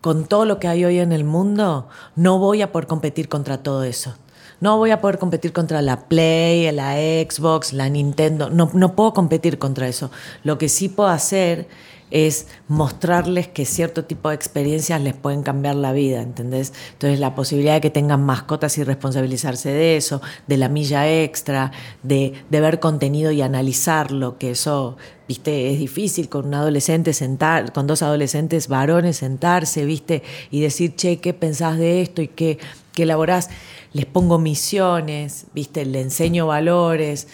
con 0.00 0.26
todo 0.26 0.44
lo 0.44 0.60
que 0.60 0.68
hay 0.68 0.84
hoy 0.84 1.00
en 1.00 1.10
el 1.10 1.24
mundo, 1.24 1.88
no 2.14 2.38
voy 2.38 2.62
a 2.62 2.70
poder 2.70 2.86
competir 2.86 3.28
contra 3.28 3.64
todo 3.64 3.82
eso. 3.82 4.14
No 4.60 4.76
voy 4.76 4.90
a 4.90 5.00
poder 5.00 5.18
competir 5.18 5.52
contra 5.52 5.80
la 5.80 6.08
Play, 6.08 6.70
la 6.72 6.94
Xbox, 6.94 7.72
la 7.72 7.88
Nintendo. 7.88 8.50
No, 8.50 8.70
no 8.74 8.94
puedo 8.94 9.14
competir 9.14 9.58
contra 9.58 9.88
eso. 9.88 10.10
Lo 10.44 10.58
que 10.58 10.68
sí 10.68 10.88
puedo 10.90 11.08
hacer 11.08 11.66
es 12.10 12.46
mostrarles 12.68 13.48
que 13.48 13.64
cierto 13.64 14.04
tipo 14.04 14.28
de 14.28 14.34
experiencias 14.34 15.00
les 15.00 15.14
pueden 15.14 15.42
cambiar 15.42 15.76
la 15.76 15.92
vida, 15.92 16.22
¿entendés? 16.22 16.72
Entonces 16.92 17.20
la 17.20 17.34
posibilidad 17.34 17.74
de 17.74 17.80
que 17.80 17.90
tengan 17.90 18.24
mascotas 18.24 18.78
y 18.78 18.84
responsabilizarse 18.84 19.70
de 19.70 19.96
eso, 19.96 20.20
de 20.46 20.56
la 20.56 20.68
milla 20.68 21.08
extra, 21.08 21.72
de, 22.02 22.32
de 22.50 22.60
ver 22.60 22.80
contenido 22.80 23.30
y 23.32 23.42
analizarlo, 23.42 24.38
que 24.38 24.52
eso, 24.52 24.96
viste, 25.28 25.72
es 25.72 25.78
difícil 25.78 26.28
con 26.28 26.46
un 26.46 26.54
adolescente 26.54 27.12
sentar, 27.12 27.72
con 27.72 27.86
dos 27.86 28.02
adolescentes 28.02 28.68
varones 28.68 29.18
sentarse, 29.18 29.84
viste, 29.84 30.22
y 30.50 30.60
decir, 30.60 30.94
che, 30.96 31.18
¿qué 31.18 31.34
pensás 31.34 31.78
de 31.78 32.02
esto 32.02 32.22
y 32.22 32.28
qué, 32.28 32.58
qué 32.92 33.04
elaborás? 33.04 33.50
Les 33.92 34.06
pongo 34.06 34.38
misiones, 34.38 35.46
viste, 35.52 35.84
le 35.84 36.00
enseño 36.00 36.46
valores 36.46 37.26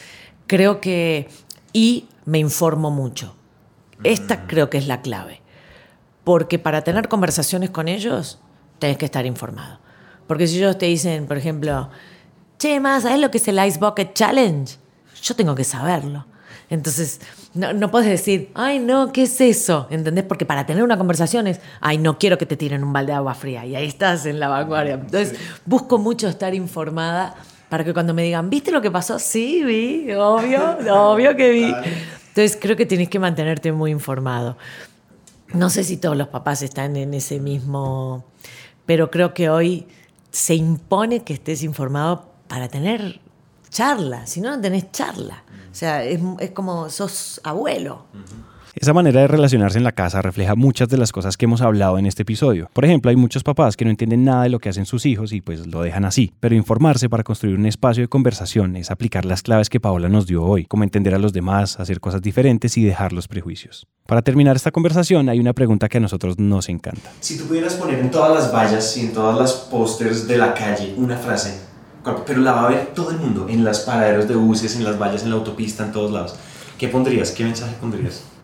creo 0.47 0.81
que... 0.81 1.29
Y 1.72 2.07
me 2.24 2.39
informo 2.39 2.91
mucho. 2.91 3.35
Esta 4.05 4.36
mm. 4.36 4.47
creo 4.47 4.70
que 4.70 4.78
es 4.78 4.86
la 4.86 5.03
clave. 5.03 5.40
Porque 6.24 6.59
para 6.59 6.82
tener 6.82 7.09
conversaciones 7.09 7.70
con 7.70 7.88
ellos, 7.88 8.40
tenés 8.78 8.99
que 8.99 9.05
estar 9.05 9.26
informado. 9.26 9.78
Porque 10.26 10.47
si 10.47 10.59
ellos 10.59 10.76
te 10.78 10.86
dicen, 10.86 11.26
por 11.26 11.36
ejemplo, 11.36 11.90
che, 12.59 12.80
más, 12.80 13.05
¿sabes 13.05 13.20
lo 13.20 13.30
que 13.30 13.38
es 13.38 13.49
el 13.49 13.64
Ice 13.64 13.78
Bucket 13.78 14.12
Challenge? 14.14 14.76
Yo 15.22 15.36
tengo 15.36 15.55
que 15.55 15.64
saberlo. 15.64 16.26
Entonces, 16.68 17.20
no, 17.55 17.72
no 17.72 17.90
puedes 17.92 18.09
decir, 18.09 18.51
ay, 18.55 18.80
no, 18.80 19.12
¿qué 19.12 19.22
es 19.22 19.40
eso? 19.40 19.86
¿Entendés? 19.90 20.24
Porque 20.24 20.44
para 20.44 20.66
tener 20.66 20.82
una 20.82 20.99
conversación 20.99 21.47
es, 21.47 21.61
ay, 21.80 21.99
no 21.99 22.18
quiero 22.18 22.38
que 22.38 22.47
te 22.47 22.57
tiren 22.57 22.82
un 22.82 22.92
balde 22.92 23.12
de 23.12 23.18
agua 23.18 23.34
fría. 23.34 23.64
Y 23.64 23.76
ahí 23.76 23.86
estás 23.86 24.26
en 24.26 24.40
la 24.40 24.49
vanguardia. 24.49 24.94
Entonces, 24.94 25.38
busco 25.64 25.99
mucho 25.99 26.26
estar 26.28 26.55
informada 26.55 27.36
para 27.68 27.84
que 27.84 27.92
cuando 27.92 28.14
me 28.14 28.24
digan, 28.24 28.51
¿viste 28.51 28.72
lo 28.72 28.82
que 28.82 28.90
pasó? 28.90 29.18
Sí, 29.18 29.62
vi, 29.64 30.12
obvio, 30.12 30.76
obvio 30.90 31.36
que 31.36 31.51
vi. 31.51 31.74
Entonces, 32.37 32.59
creo 32.61 32.76
que 32.76 32.84
tienes 32.84 33.09
que 33.09 33.18
mantenerte 33.18 33.72
muy 33.72 33.91
informado. 33.91 34.59
No 35.55 35.70
sé 35.70 35.84
si 35.84 35.97
todos 35.97 36.18
los 36.18 36.28
papás 36.28 36.61
están 36.61 36.95
en 36.97 37.14
ese 37.14 37.41
mismo, 37.41 38.26
pero 38.84 39.11
creo 39.11 39.32
que 39.32 39.49
hoy 39.49 39.87
se 40.32 40.55
impone 40.55 41.24
que 41.24 41.32
estés 41.32 41.62
informado 41.62 42.30
para 42.47 42.68
tener 42.68 43.20
charla, 43.70 44.26
si 44.26 44.43
no, 44.43 44.55
no 44.55 44.61
tenés 44.61 44.93
charla. 44.93 45.45
O 45.72 45.74
sea, 45.74 46.05
es, 46.05 46.20
como 46.53 46.91
sos 46.91 47.41
abuelo. 47.43 48.05
Esa 48.79 48.93
manera 48.93 49.22
de 49.22 49.27
relacionarse 49.27 49.79
en 49.79 49.85
la 49.85 49.93
casa 49.93 50.20
refleja 50.20 50.55
muchas 50.55 50.91
de 50.91 50.99
las 50.99 51.11
cosas 51.11 51.39
que 51.39 51.47
hemos 51.47 51.62
hablado 51.62 51.97
en 51.97 52.05
este 52.05 52.24
episodio. 52.24 52.68
Por 52.74 52.85
ejemplo, 52.85 53.09
hay 53.09 53.16
muchos 53.16 53.43
papás 53.43 53.74
que 53.74 53.87
no 53.87 53.91
entienden 53.91 54.22
nada 54.22 54.43
de 54.43 54.51
lo 54.51 54.59
que 54.59 54.68
hacen 54.68 54.85
sus 54.85 55.07
hijos 55.07 55.33
y 55.33 55.41
pues 55.41 55.66
lo 55.66 55.81
dejan 55.81 56.05
así. 56.05 56.35
Pero 56.41 56.55
informarse 56.55 57.09
para 57.09 57.22
construir 57.22 57.59
un 57.59 57.64
espacio 57.64 58.03
de 58.03 58.09
conversación 58.09 58.77
es 58.77 58.91
aplicar 58.91 59.24
las 59.24 59.41
claves 59.41 59.70
que 59.70 59.81
Paola 59.81 60.11
nos 60.11 60.27
dio 60.27 60.45
hoy, 60.45 60.66
como 60.66 60.85
entender 60.85 61.14
a 61.14 61.18
los 61.18 61.33
demás, 61.33 61.81
hacer 61.81 62.01
cosas 62.01 62.20
diferentes 62.20 62.77
y 62.77 62.85
dejar 62.85 63.14
los 63.14 63.29
prejuicios. 63.29 63.87
Para 64.07 64.20
terminar 64.20 64.57
esta 64.57 64.70
conversación 64.72 65.31
hay 65.31 65.41
una 65.41 65.55
pregunta 65.55 65.89
que 65.89 65.97
a 65.97 66.01
nosotros 66.03 66.39
nos 66.39 66.68
encanta. 66.68 67.11
Si 67.20 67.39
tú 67.39 67.47
pudieras 67.47 67.77
poner 67.77 67.99
en 67.99 68.11
todas 68.11 68.35
las 68.35 68.53
vallas 68.53 68.95
y 68.99 69.07
en 69.07 69.14
todas 69.14 69.39
las 69.39 69.53
pósters 69.55 70.29
de 70.29 70.37
la 70.37 70.53
calle 70.53 70.93
una 70.99 71.16
frase, 71.16 71.59
pero 72.27 72.43
la 72.43 72.53
va 72.53 72.66
a 72.66 72.68
ver 72.68 72.93
todo 72.95 73.11
el 73.11 73.16
mundo, 73.16 73.47
en 73.49 73.64
las 73.64 73.81
paraderos 73.81 74.29
de 74.29 74.37
buses, 74.37 74.77
en 74.77 74.85
las 74.85 74.99
vallas, 75.01 75.22
en 75.22 75.31
la 75.31 75.37
autopista, 75.37 75.83
en 75.83 75.93
todos 75.93 76.12
lados, 76.12 76.37
¿qué 76.77 76.89
pondrías? 76.89 77.31
¿Qué 77.31 77.43
mensaje 77.43 77.74
pondrías? 77.81 78.36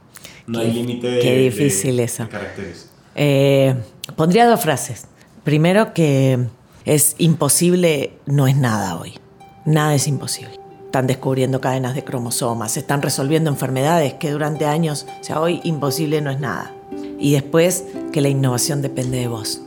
No 0.47 0.59
hay 0.59 0.73
límite 0.73 1.07
de, 1.07 1.21
qué 1.21 1.39
difícil 1.39 2.01
eso. 2.01 2.29
caracteres. 2.29 2.91
Eh, 3.15 3.75
pondría 4.17 4.47
dos 4.47 4.61
frases. 4.61 5.07
Primero 5.45 5.93
que 5.95 6.39
es 6.85 7.15
imposible, 7.19 8.13
no 8.27 8.47
es 8.47 8.57
nada 8.57 8.99
hoy. 8.99 9.15
Nada 9.65 9.95
es 9.95 10.09
imposible. 10.09 10.59
Están 10.87 11.07
descubriendo 11.07 11.61
cadenas 11.61 11.95
de 11.95 12.05
cromosomas, 12.05 12.77
están 12.77 13.01
resolviendo 13.03 13.49
enfermedades 13.51 14.15
que 14.15 14.31
durante 14.31 14.67
años, 14.67 15.07
o 15.21 15.25
sea, 15.25 15.41
hoy 15.41 15.61
imposible 15.65 16.21
no 16.21 16.31
es 16.31 16.39
nada. 16.39 16.75
Y 17.19 17.33
después 17.33 17.85
que 18.13 18.21
la 18.21 18.29
innovación 18.29 18.83
depende 18.83 19.19
de 19.19 19.29
vos. 19.29 19.63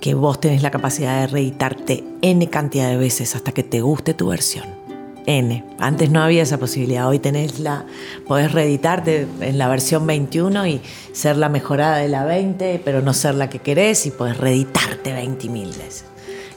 Que 0.00 0.14
vos 0.14 0.40
tenés 0.40 0.62
la 0.62 0.70
capacidad 0.70 1.20
de 1.20 1.26
reeditarte 1.26 2.04
N 2.22 2.48
cantidad 2.48 2.88
de 2.88 2.96
veces 2.96 3.34
hasta 3.34 3.52
que 3.52 3.62
te 3.62 3.80
guste 3.80 4.14
tu 4.14 4.28
versión. 4.28 4.83
N. 5.26 5.64
Antes 5.78 6.10
no 6.10 6.22
había 6.22 6.42
esa 6.42 6.58
posibilidad. 6.58 7.08
Hoy 7.08 7.18
tenés 7.18 7.60
la, 7.60 7.84
podés 8.26 8.52
reeditarte 8.52 9.26
en 9.40 9.58
la 9.58 9.68
versión 9.68 10.06
21 10.06 10.66
y 10.66 10.80
ser 11.12 11.36
la 11.36 11.48
mejorada 11.48 11.98
de 11.98 12.08
la 12.08 12.24
20, 12.24 12.80
pero 12.84 13.02
no 13.02 13.14
ser 13.14 13.34
la 13.34 13.48
que 13.48 13.58
querés 13.58 14.06
y 14.06 14.10
podés 14.10 14.36
reeditarte 14.36 15.12
20 15.12 15.48
mil 15.48 15.68
veces. 15.68 16.04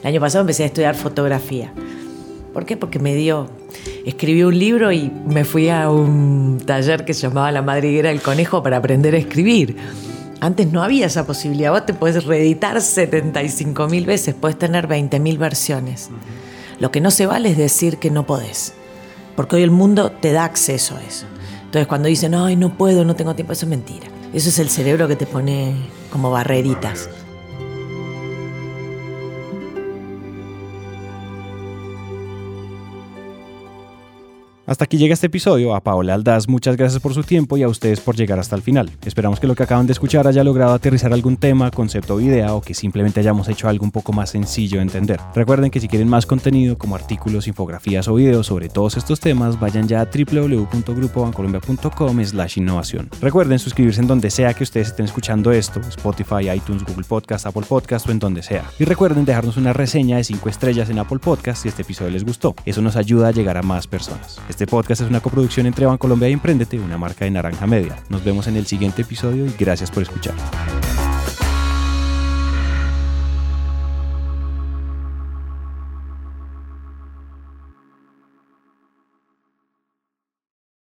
El 0.00 0.08
año 0.08 0.20
pasado 0.20 0.42
empecé 0.42 0.64
a 0.64 0.66
estudiar 0.66 0.94
fotografía. 0.94 1.72
¿Por 2.52 2.64
qué? 2.64 2.76
Porque 2.76 2.98
me 2.98 3.14
dio, 3.14 3.48
escribí 4.04 4.42
un 4.42 4.58
libro 4.58 4.92
y 4.92 5.10
me 5.26 5.44
fui 5.44 5.68
a 5.68 5.90
un 5.90 6.60
taller 6.64 7.04
que 7.04 7.14
se 7.14 7.22
llamaba 7.22 7.52
La 7.52 7.62
madriguera 7.62 8.08
del 8.08 8.20
conejo 8.20 8.62
para 8.62 8.78
aprender 8.78 9.14
a 9.14 9.18
escribir. 9.18 9.76
Antes 10.40 10.72
no 10.72 10.82
había 10.82 11.06
esa 11.06 11.26
posibilidad. 11.26 11.72
Vos 11.72 11.84
te 11.84 11.94
puedes 11.94 12.24
reeditar 12.24 12.80
75 12.80 13.88
mil 13.88 14.06
veces, 14.06 14.34
puedes 14.34 14.58
tener 14.58 14.86
20 14.86 15.18
mil 15.20 15.38
versiones. 15.38 16.10
Lo 16.80 16.92
que 16.92 17.00
no 17.00 17.10
se 17.10 17.26
vale 17.26 17.50
es 17.50 17.56
decir 17.56 17.98
que 17.98 18.10
no 18.10 18.24
podés, 18.26 18.74
porque 19.36 19.56
hoy 19.56 19.62
el 19.62 19.70
mundo 19.70 20.12
te 20.12 20.32
da 20.32 20.44
acceso 20.44 20.96
a 20.96 21.02
eso. 21.02 21.26
Entonces 21.64 21.86
cuando 21.86 22.08
dicen, 22.08 22.34
ay, 22.34 22.56
no 22.56 22.76
puedo, 22.76 23.04
no 23.04 23.16
tengo 23.16 23.34
tiempo, 23.34 23.52
eso 23.52 23.66
es 23.66 23.70
mentira. 23.70 24.06
Eso 24.32 24.48
es 24.48 24.58
el 24.58 24.70
cerebro 24.70 25.08
que 25.08 25.16
te 25.16 25.26
pone 25.26 25.74
como 26.10 26.30
barreritas. 26.30 27.08
Hasta 34.68 34.84
aquí 34.84 34.98
llega 34.98 35.14
este 35.14 35.28
episodio. 35.28 35.74
A 35.74 35.80
Paola 35.80 36.12
Aldaz, 36.12 36.46
muchas 36.46 36.76
gracias 36.76 37.00
por 37.00 37.14
su 37.14 37.22
tiempo 37.22 37.56
y 37.56 37.62
a 37.62 37.68
ustedes 37.68 38.00
por 38.00 38.16
llegar 38.16 38.38
hasta 38.38 38.54
el 38.54 38.60
final. 38.60 38.90
Esperamos 39.06 39.40
que 39.40 39.46
lo 39.46 39.54
que 39.54 39.62
acaban 39.62 39.86
de 39.86 39.94
escuchar 39.94 40.26
haya 40.26 40.44
logrado 40.44 40.74
aterrizar 40.74 41.14
algún 41.14 41.38
tema, 41.38 41.70
concepto 41.70 42.16
o 42.16 42.20
idea 42.20 42.52
o 42.52 42.60
que 42.60 42.74
simplemente 42.74 43.20
hayamos 43.20 43.48
hecho 43.48 43.66
algo 43.66 43.86
un 43.86 43.90
poco 43.90 44.12
más 44.12 44.28
sencillo 44.28 44.76
de 44.76 44.82
entender. 44.82 45.18
Recuerden 45.34 45.70
que 45.70 45.80
si 45.80 45.88
quieren 45.88 46.06
más 46.06 46.26
contenido 46.26 46.76
como 46.76 46.96
artículos, 46.96 47.48
infografías 47.48 48.08
o 48.08 48.14
videos 48.14 48.48
sobre 48.48 48.68
todos 48.68 48.98
estos 48.98 49.20
temas, 49.20 49.58
vayan 49.58 49.88
ya 49.88 50.02
a 50.02 50.04
www.grupobancolombia.com 50.04 52.24
slash 52.26 52.58
innovación. 52.58 53.08
Recuerden 53.22 53.58
suscribirse 53.58 54.02
en 54.02 54.06
donde 54.06 54.30
sea 54.30 54.52
que 54.52 54.64
ustedes 54.64 54.88
estén 54.88 55.06
escuchando 55.06 55.50
esto, 55.50 55.80
Spotify, 55.80 56.50
iTunes, 56.54 56.84
Google 56.84 57.06
Podcast, 57.08 57.46
Apple 57.46 57.64
Podcast 57.66 58.06
o 58.06 58.12
en 58.12 58.18
donde 58.18 58.42
sea. 58.42 58.64
Y 58.78 58.84
recuerden 58.84 59.24
dejarnos 59.24 59.56
una 59.56 59.72
reseña 59.72 60.18
de 60.18 60.24
5 60.24 60.46
estrellas 60.50 60.90
en 60.90 60.98
Apple 60.98 61.20
Podcast 61.20 61.62
si 61.62 61.68
este 61.68 61.80
episodio 61.80 62.10
les 62.10 62.26
gustó. 62.26 62.54
Eso 62.66 62.82
nos 62.82 62.96
ayuda 62.96 63.28
a 63.28 63.30
llegar 63.30 63.56
a 63.56 63.62
más 63.62 63.86
personas. 63.86 64.38
Este 64.58 64.66
podcast 64.66 65.02
es 65.02 65.08
una 65.08 65.20
coproducción 65.20 65.66
entre 65.66 65.86
Bancolombia 65.86 66.28
y 66.28 66.32
Emprendete, 66.32 66.80
una 66.80 66.98
marca 66.98 67.24
de 67.24 67.30
Naranja 67.30 67.64
Media. 67.68 67.94
Nos 68.08 68.24
vemos 68.24 68.48
en 68.48 68.56
el 68.56 68.66
siguiente 68.66 69.02
episodio 69.02 69.46
y 69.46 69.54
gracias 69.56 69.88
por 69.88 70.02
escuchar. 70.02 70.34